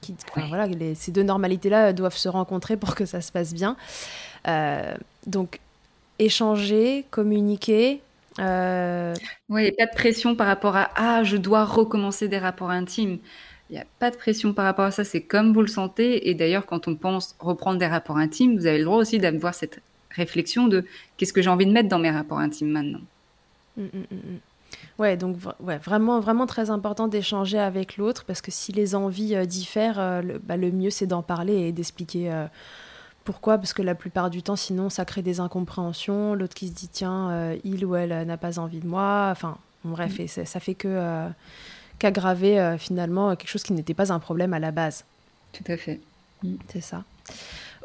Qui, 0.00 0.14
voilà, 0.48 0.68
ces 0.94 1.10
deux 1.12 1.22
normalités-là 1.22 1.92
doivent 1.92 2.16
se 2.16 2.28
rencontrer 2.28 2.76
pour 2.76 2.94
que 2.94 3.04
ça 3.04 3.20
se 3.20 3.32
passe 3.32 3.52
bien. 3.52 3.76
Euh, 4.46 4.94
donc, 5.26 5.60
échanger, 6.18 7.04
communiquer, 7.10 8.00
euh... 8.38 9.14
Oui, 9.48 9.72
pas 9.72 9.86
de 9.86 9.90
pression 9.90 10.36
par 10.36 10.46
rapport 10.46 10.76
à 10.76 10.90
ah, 10.94 11.24
je 11.24 11.36
dois 11.36 11.64
recommencer 11.64 12.28
des 12.28 12.38
rapports 12.38 12.70
intimes. 12.70 13.18
Il 13.70 13.74
n'y 13.74 13.80
a 13.80 13.84
pas 13.98 14.10
de 14.10 14.16
pression 14.16 14.54
par 14.54 14.64
rapport 14.64 14.86
à 14.86 14.90
ça, 14.90 15.04
c'est 15.04 15.20
comme 15.20 15.52
vous 15.52 15.60
le 15.60 15.68
sentez. 15.68 16.28
Et 16.30 16.34
d'ailleurs, 16.34 16.66
quand 16.66 16.88
on 16.88 16.94
pense 16.94 17.34
reprendre 17.38 17.78
des 17.78 17.86
rapports 17.86 18.16
intimes, 18.16 18.56
vous 18.56 18.66
avez 18.66 18.78
le 18.78 18.84
droit 18.84 18.98
aussi 18.98 19.18
d'avoir 19.18 19.54
cette 19.54 19.80
réflexion 20.10 20.68
de 20.68 20.84
qu'est-ce 21.16 21.32
que 21.32 21.42
j'ai 21.42 21.50
envie 21.50 21.66
de 21.66 21.72
mettre 21.72 21.88
dans 21.88 21.98
mes 21.98 22.10
rapports 22.10 22.38
intimes 22.38 22.70
maintenant? 22.70 23.00
Mmh, 23.76 23.82
mmh, 23.82 23.98
mmh, 24.10 24.38
ouais, 24.98 25.16
donc 25.16 25.36
ouais, 25.60 25.78
vraiment, 25.78 26.20
vraiment 26.20 26.46
très 26.46 26.70
important 26.70 27.08
d'échanger 27.08 27.58
avec 27.58 27.96
l'autre 27.96 28.24
parce 28.24 28.40
que 28.40 28.50
si 28.50 28.72
les 28.72 28.94
envies 28.94 29.34
euh, 29.34 29.44
diffèrent, 29.44 29.98
euh, 29.98 30.22
le, 30.22 30.38
bah, 30.38 30.56
le, 30.56 30.70
mieux 30.70 30.90
c'est 30.90 31.06
d'en 31.06 31.22
parler 31.22 31.54
et 31.54 31.72
d'expliquer 31.72 32.32
euh, 32.32 32.46
pourquoi. 33.24 33.58
Parce 33.58 33.72
que 33.72 33.82
la 33.82 33.94
plupart 33.94 34.30
du 34.30 34.42
temps, 34.42 34.56
sinon, 34.56 34.90
ça 34.90 35.04
crée 35.04 35.22
des 35.22 35.40
incompréhensions. 35.40 36.34
L'autre 36.34 36.54
qui 36.54 36.68
se 36.68 36.74
dit 36.74 36.88
tiens, 36.88 37.54
il 37.64 37.84
ou 37.84 37.94
elle 37.94 38.26
n'a 38.26 38.36
pas 38.36 38.58
envie 38.58 38.80
de 38.80 38.86
moi. 38.86 39.28
Enfin, 39.30 39.58
bref, 39.84 40.18
et 40.18 40.28
ça, 40.28 40.46
ça, 40.46 40.60
fait 40.60 40.74
que 40.74 41.28
qu'aggraver 41.98 42.76
finalement 42.78 43.36
quelque 43.36 43.50
chose 43.50 43.64
qui 43.64 43.74
n'était 43.74 43.92
pas 43.92 44.14
un 44.14 44.18
problème 44.18 44.54
à 44.54 44.58
la 44.58 44.70
base. 44.70 45.04
Tout 45.52 45.64
à 45.70 45.76
fait. 45.76 46.00
Mm. 46.42 46.54
C'est 46.68 46.80
ça. 46.80 47.04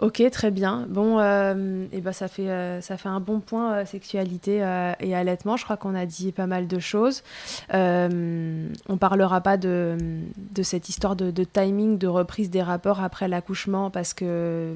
Ok, 0.02 0.24
très 0.32 0.52
bien. 0.52 0.86
Bon, 0.90 1.20
euh, 1.20 1.86
et 1.92 2.02
ben 2.02 2.14
ça 2.14 2.28
fait 2.28 2.50
euh, 2.50 2.82
ça 2.82 2.98
fait 2.98 3.10
un 3.10 3.20
bon 3.20 3.40
point 3.40 3.86
sexualité 3.86 4.58
et 5.00 5.16
allaitement. 5.16 5.58
Je 5.58 5.64
crois 5.64 5.78
qu'on 5.78 5.96
a 5.96 6.06
dit 6.06 6.32
pas 6.32 6.48
mal 6.48 6.68
de 6.68 6.80
choses. 6.80 7.24
on 7.72 8.98
parlera 9.00 9.42
pas 9.42 9.58
de, 9.58 9.98
de 10.38 10.64
cette 10.64 10.90
histoire 10.90 11.16
de, 11.16 11.44
timing 11.44 11.98
de 11.98 12.08
reprise 12.08 12.50
des 12.50 12.62
rapports 12.62 13.02
après 13.02 13.28
l'accouchement 13.28 13.90
parce 13.90 14.14
que 14.14 14.76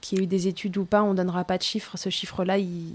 qu'il 0.00 0.18
y 0.18 0.20
ait 0.20 0.24
eu 0.24 0.26
des 0.26 0.48
études 0.48 0.76
ou 0.76 0.84
pas, 0.84 1.02
on 1.02 1.14
donnera 1.14 1.44
pas 1.44 1.56
de 1.56 1.62
chiffres. 1.62 1.96
Ce 1.96 2.10
chiffre-là, 2.10 2.58
il. 2.58 2.94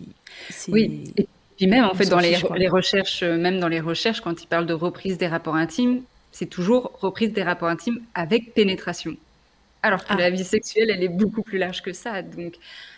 Oui. 0.68 1.14
Puis 1.58 1.66
même 1.66 1.86
en 1.86 1.94
fait 1.96 2.06
dans 2.06 2.20
les, 2.20 2.36
recherches, 2.68 3.24
euh, 3.24 3.36
même 3.36 3.60
dans 3.60 3.68
les 3.68 3.80
recherches, 3.80 4.22
quand 4.22 4.44
ils 4.44 4.48
parlent 4.48 4.68
de 4.68 4.76
reprise 4.76 5.18
des 5.18 5.28
rapports 5.28 5.56
intimes, 5.56 6.04
c'est 6.32 6.46
toujours 6.46 6.92
reprise 7.02 7.34
des 7.34 7.42
rapports 7.42 7.70
intimes 7.70 8.00
avec 8.14 8.54
pénétration. 8.54 9.18
Alors 9.88 10.04
que 10.04 10.14
ah. 10.14 10.18
la 10.18 10.30
vie 10.30 10.44
sexuelle, 10.44 10.90
elle 10.90 11.04
est 11.04 11.10
beaucoup 11.10 11.42
plus 11.42 11.58
large 11.58 11.82
que 11.82 11.94
ça. 11.94 12.22
Donc 12.22 12.56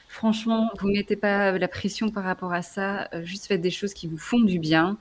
franchement, 0.07 0.69
vous 0.79 0.89
mettez 0.89 1.15
pas 1.15 1.57
la 1.57 1.67
pression 1.67 2.09
par 2.09 2.23
rapport 2.23 2.53
à 2.53 2.61
ça. 2.61 3.07
Euh, 3.13 3.23
juste 3.23 3.45
faites 3.45 3.61
des 3.61 3.71
choses 3.71 3.93
qui 3.93 4.07
vous 4.07 4.17
font 4.17 4.39
du 4.39 4.59
bien. 4.59 4.97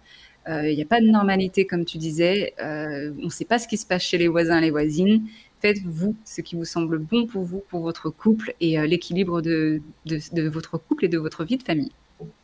Il 0.46 0.52
euh, 0.52 0.74
n'y 0.74 0.82
a 0.82 0.86
pas 0.86 1.00
de 1.00 1.06
normalité, 1.06 1.66
comme 1.66 1.84
tu 1.84 1.98
disais. 1.98 2.54
on 2.58 3.24
ne 3.24 3.30
sait 3.30 3.44
pas 3.44 3.58
ce 3.58 3.68
qui 3.68 3.76
se 3.76 3.86
passe 3.86 4.02
chez 4.02 4.18
les 4.18 4.28
voisins, 4.28 4.60
les 4.60 4.70
voisines. 4.70 5.26
Faites-vous 5.60 6.14
ce 6.24 6.40
qui 6.40 6.56
vous 6.56 6.64
semble 6.64 6.98
bon 6.98 7.26
pour 7.26 7.42
vous, 7.44 7.62
pour 7.68 7.80
votre 7.80 8.10
couple 8.10 8.54
et 8.60 8.78
l'équilibre 8.86 9.42
de, 9.42 9.82
de, 10.06 10.18
de 10.32 10.48
votre 10.48 10.78
couple 10.78 11.06
et 11.06 11.08
de 11.08 11.18
votre 11.18 11.44
vie 11.44 11.58
de 11.58 11.62
famille. 11.64 11.92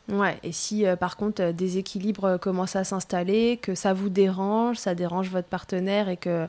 Ouais, 0.09 0.37
et 0.43 0.53
si 0.53 0.87
euh, 0.87 0.97
par 0.97 1.17
contre 1.17 1.53
des 1.53 1.79
équilibres 1.79 2.39
commencent 2.39 2.77
à 2.77 2.85
s'installer, 2.85 3.57
que 3.57 3.75
ça 3.75 3.95
vous 3.95 4.11
dérange, 4.11 4.77
ça 4.77 4.95
dérange 4.95 5.31
votre 5.31 5.49
partenaire 5.49 6.09
et 6.11 6.19
que 6.19 6.47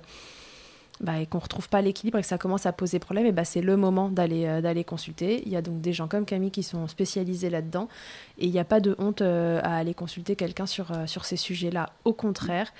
bah, 1.01 1.19
et 1.19 1.25
qu'on 1.25 1.39
retrouve 1.39 1.67
pas 1.67 1.81
l'équilibre 1.81 2.17
et 2.19 2.21
que 2.21 2.27
ça 2.27 2.37
commence 2.37 2.65
à 2.65 2.71
poser 2.71 2.99
problème, 2.99 3.29
bah, 3.31 3.43
c'est 3.43 3.61
le 3.61 3.75
moment 3.75 4.09
d'aller 4.09 4.45
euh, 4.45 4.61
d'aller 4.61 4.85
consulter. 4.85 5.43
Il 5.45 5.51
y 5.51 5.57
a 5.57 5.61
donc 5.61 5.81
des 5.81 5.91
gens 5.91 6.07
comme 6.07 6.25
Camille 6.25 6.51
qui 6.51 6.63
sont 6.63 6.87
spécialisés 6.87 7.49
là-dedans 7.49 7.89
et 8.37 8.45
il 8.45 8.51
n'y 8.51 8.59
a 8.59 8.63
pas 8.63 8.79
de 8.79 8.95
honte 8.97 9.21
euh, 9.21 9.59
à 9.63 9.75
aller 9.75 9.93
consulter 9.93 10.37
quelqu'un 10.37 10.65
sur, 10.65 10.91
euh, 10.91 11.05
sur 11.05 11.25
ces 11.25 11.35
sujets-là. 11.35 11.89
Au 12.05 12.13
contraire, 12.13 12.71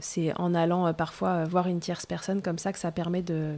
c'est 0.00 0.38
en 0.38 0.54
allant 0.54 0.92
parfois 0.92 1.44
voir 1.44 1.68
une 1.68 1.80
tierce 1.80 2.06
personne 2.06 2.42
comme 2.42 2.58
ça 2.58 2.72
que 2.72 2.78
ça 2.78 2.90
permet 2.90 3.22
de, 3.22 3.54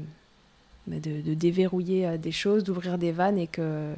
de, 0.87 0.99
de 0.99 1.35
déverrouiller 1.35 2.19
des 2.19 2.33
choses, 2.33 2.65
d'ouvrir 2.65 2.99
des 2.99 3.13
vannes 3.13 3.39
et 3.39 3.47
que, 3.47 3.93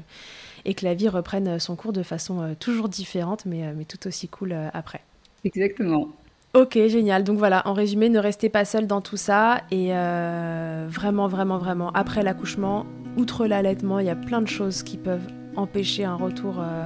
et 0.65 0.75
que 0.75 0.85
la 0.85 0.95
vie 0.95 1.09
reprenne 1.09 1.59
son 1.59 1.77
cours 1.77 1.93
de 1.93 2.03
façon 2.03 2.55
toujours 2.59 2.89
différente 2.89 3.47
mais, 3.47 3.73
mais 3.75 3.85
tout 3.85 4.07
aussi 4.07 4.29
cool 4.29 4.55
après. 4.73 5.03
Exactement. 5.45 6.09
Ok, 6.55 6.79
génial. 6.87 7.25
Donc 7.25 7.39
voilà, 7.39 7.67
en 7.67 7.73
résumé, 7.73 8.11
ne 8.11 8.19
restez 8.19 8.51
pas 8.51 8.67
seul 8.67 8.87
dans 8.87 9.01
tout 9.01 9.17
ça. 9.17 9.63
Et 9.71 9.89
euh, 9.91 10.87
vraiment, 10.89 11.27
vraiment, 11.27 11.57
vraiment, 11.57 11.91
après 11.93 12.23
l'accouchement, 12.23 12.85
outre 13.17 13.47
l'allaitement, 13.47 14.01
il 14.01 14.07
y 14.07 14.11
a 14.11 14.17
plein 14.17 14.43
de 14.43 14.49
choses 14.49 14.83
qui 14.83 14.99
peuvent 14.99 15.27
empêcher 15.57 16.05
un 16.05 16.15
retour 16.15 16.57
euh, 16.59 16.85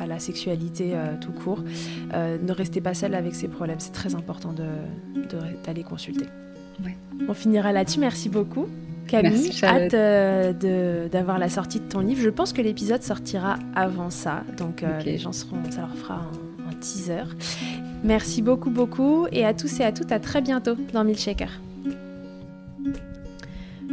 à 0.00 0.06
la 0.06 0.18
sexualité 0.18 0.92
euh, 0.94 1.14
tout 1.20 1.32
court. 1.32 1.62
ne 2.12 2.52
restez 2.52 2.80
pas 2.80 2.94
seul 2.94 3.14
avec 3.14 3.34
ces 3.34 3.48
problèmes. 3.48 3.80
C'est 3.80 3.92
très 3.92 4.14
important 4.14 4.52
d'aller 4.52 5.82
de, 5.82 5.88
consulter. 5.88 6.26
On 7.28 7.34
finira 7.34 7.72
là-dessus. 7.72 7.98
Merci 7.98 8.28
beaucoup. 8.28 8.66
Camille, 9.08 9.50
hâte 9.64 9.96
d'avoir 11.10 11.38
la 11.38 11.48
sortie 11.48 11.80
de 11.80 11.88
ton 11.88 12.00
livre. 12.00 12.20
Je 12.20 12.28
pense 12.28 12.52
que 12.52 12.62
l'épisode 12.62 13.02
sortira 13.02 13.56
avant 13.74 14.10
ça, 14.10 14.44
donc 14.58 14.84
les 15.04 15.18
gens 15.18 15.32
seront, 15.32 15.56
ça 15.70 15.80
leur 15.80 15.94
fera 15.94 16.16
un 16.16 16.47
teaser. 16.78 17.24
Merci 18.04 18.42
beaucoup, 18.42 18.70
beaucoup, 18.70 19.26
et 19.32 19.44
à 19.44 19.54
tous 19.54 19.80
et 19.80 19.84
à 19.84 19.92
toutes, 19.92 20.12
à 20.12 20.20
très 20.20 20.40
bientôt 20.40 20.76
dans 20.92 21.04
Milkshaker. 21.04 21.50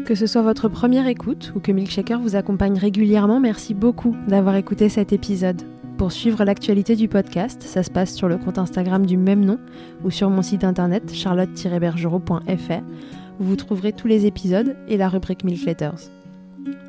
Que 0.06 0.14
ce 0.14 0.28
soit 0.28 0.44
votre 0.44 0.70
première 0.70 1.08
écoute 1.08 1.52
ou 1.56 1.60
que 1.60 1.72
Milkshaker 1.72 2.20
vous 2.20 2.36
accompagne 2.36 2.78
régulièrement, 2.78 3.40
merci 3.40 3.74
beaucoup 3.74 4.16
d'avoir 4.28 4.56
écouté 4.56 4.88
cet 4.90 5.14
épisode. 5.14 5.64
Pour 5.98 6.12
suivre 6.12 6.44
l'actualité 6.44 6.96
du 6.96 7.08
podcast, 7.08 7.62
ça 7.64 7.82
se 7.82 7.90
passe 7.90 8.14
sur 8.14 8.28
le 8.28 8.38
compte 8.38 8.58
Instagram 8.58 9.06
du 9.06 9.18
même 9.18 9.44
nom 9.44 9.58
ou 10.04 10.12
sur 10.12 10.30
mon 10.30 10.42
site 10.42 10.64
internet 10.64 11.12
charlotte-bergerot.fr 11.14 12.84
où 13.40 13.44
vous 13.44 13.56
trouverez 13.56 13.94
tous 13.94 14.08
les 14.08 14.26
épisodes 14.26 14.76
et 14.88 14.98
la 14.98 15.10
rubrique 15.10 15.44
Milk 15.44 15.66
Letters. 15.66 16.12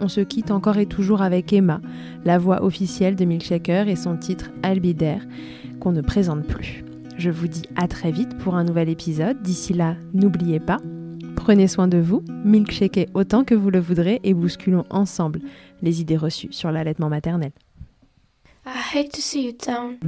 On 0.00 0.08
se 0.08 0.20
quitte 0.20 0.50
encore 0.50 0.78
et 0.78 0.86
toujours 0.86 1.22
avec 1.22 1.52
Emma, 1.52 1.80
la 2.24 2.38
voix 2.38 2.62
officielle 2.62 3.16
de 3.16 3.24
Milkshaker 3.24 3.88
et 3.88 3.96
son 3.96 4.16
titre 4.16 4.50
Albidaire, 4.62 5.22
ne 5.92 6.00
présente 6.00 6.46
plus. 6.46 6.84
Je 7.18 7.30
vous 7.30 7.48
dis 7.48 7.62
à 7.76 7.88
très 7.88 8.10
vite 8.10 8.36
pour 8.38 8.54
un 8.54 8.64
nouvel 8.64 8.88
épisode. 8.88 9.40
D'ici 9.42 9.72
là, 9.72 9.96
n'oubliez 10.12 10.60
pas, 10.60 10.78
prenez 11.34 11.68
soin 11.68 11.88
de 11.88 11.98
vous, 11.98 12.22
milkshakez 12.44 13.08
autant 13.14 13.44
que 13.44 13.54
vous 13.54 13.70
le 13.70 13.80
voudrez 13.80 14.20
et 14.24 14.34
bousculons 14.34 14.84
ensemble 14.90 15.40
les 15.82 16.00
idées 16.00 16.16
reçues 16.16 16.52
sur 16.52 16.70
l'allaitement 16.72 17.08
maternel. 17.08 17.52
I 18.66 18.78
hate 18.94 19.12
to 19.12 19.20
see 19.20 19.46
you 19.46 19.52
down. 19.52 19.98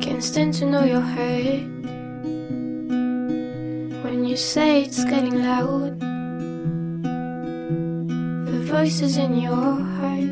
Can't 0.00 0.22
stand 0.22 0.54
to 0.54 0.64
know 0.64 0.84
your 0.84 1.02
hurt. 1.02 1.68
When 4.02 4.24
you 4.24 4.36
say 4.36 4.82
it's 4.84 5.04
getting 5.04 5.42
loud, 5.42 6.00
the 8.46 8.64
voices 8.64 9.18
in 9.18 9.38
your 9.38 9.52
heart. 9.52 10.31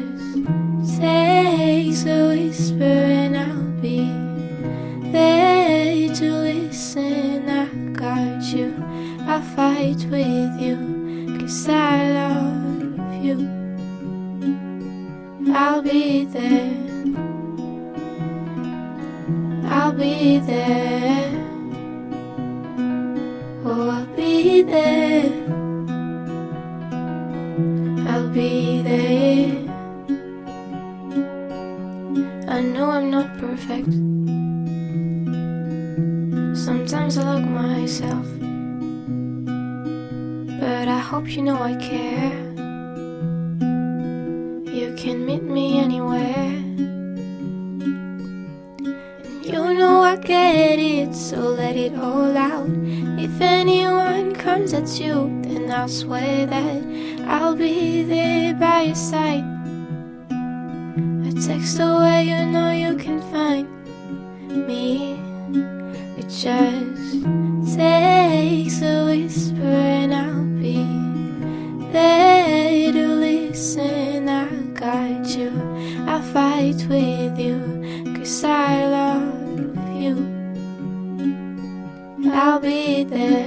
I'll 82.43 82.59
be 82.59 83.03
there, 83.03 83.45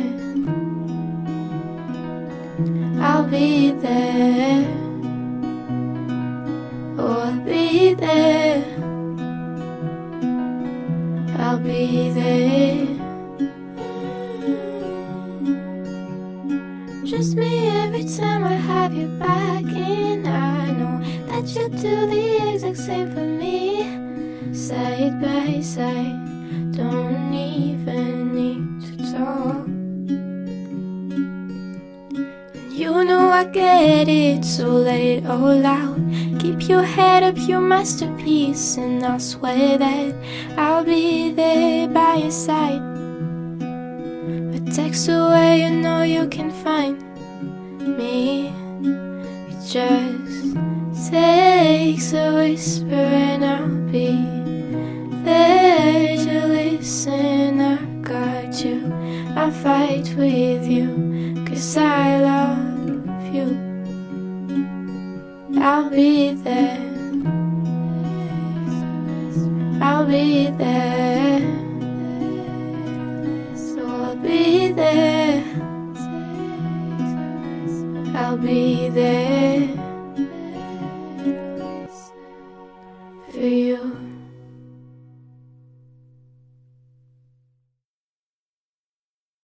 I'll 3.02 3.28
be 3.28 3.72
there, 3.72 4.63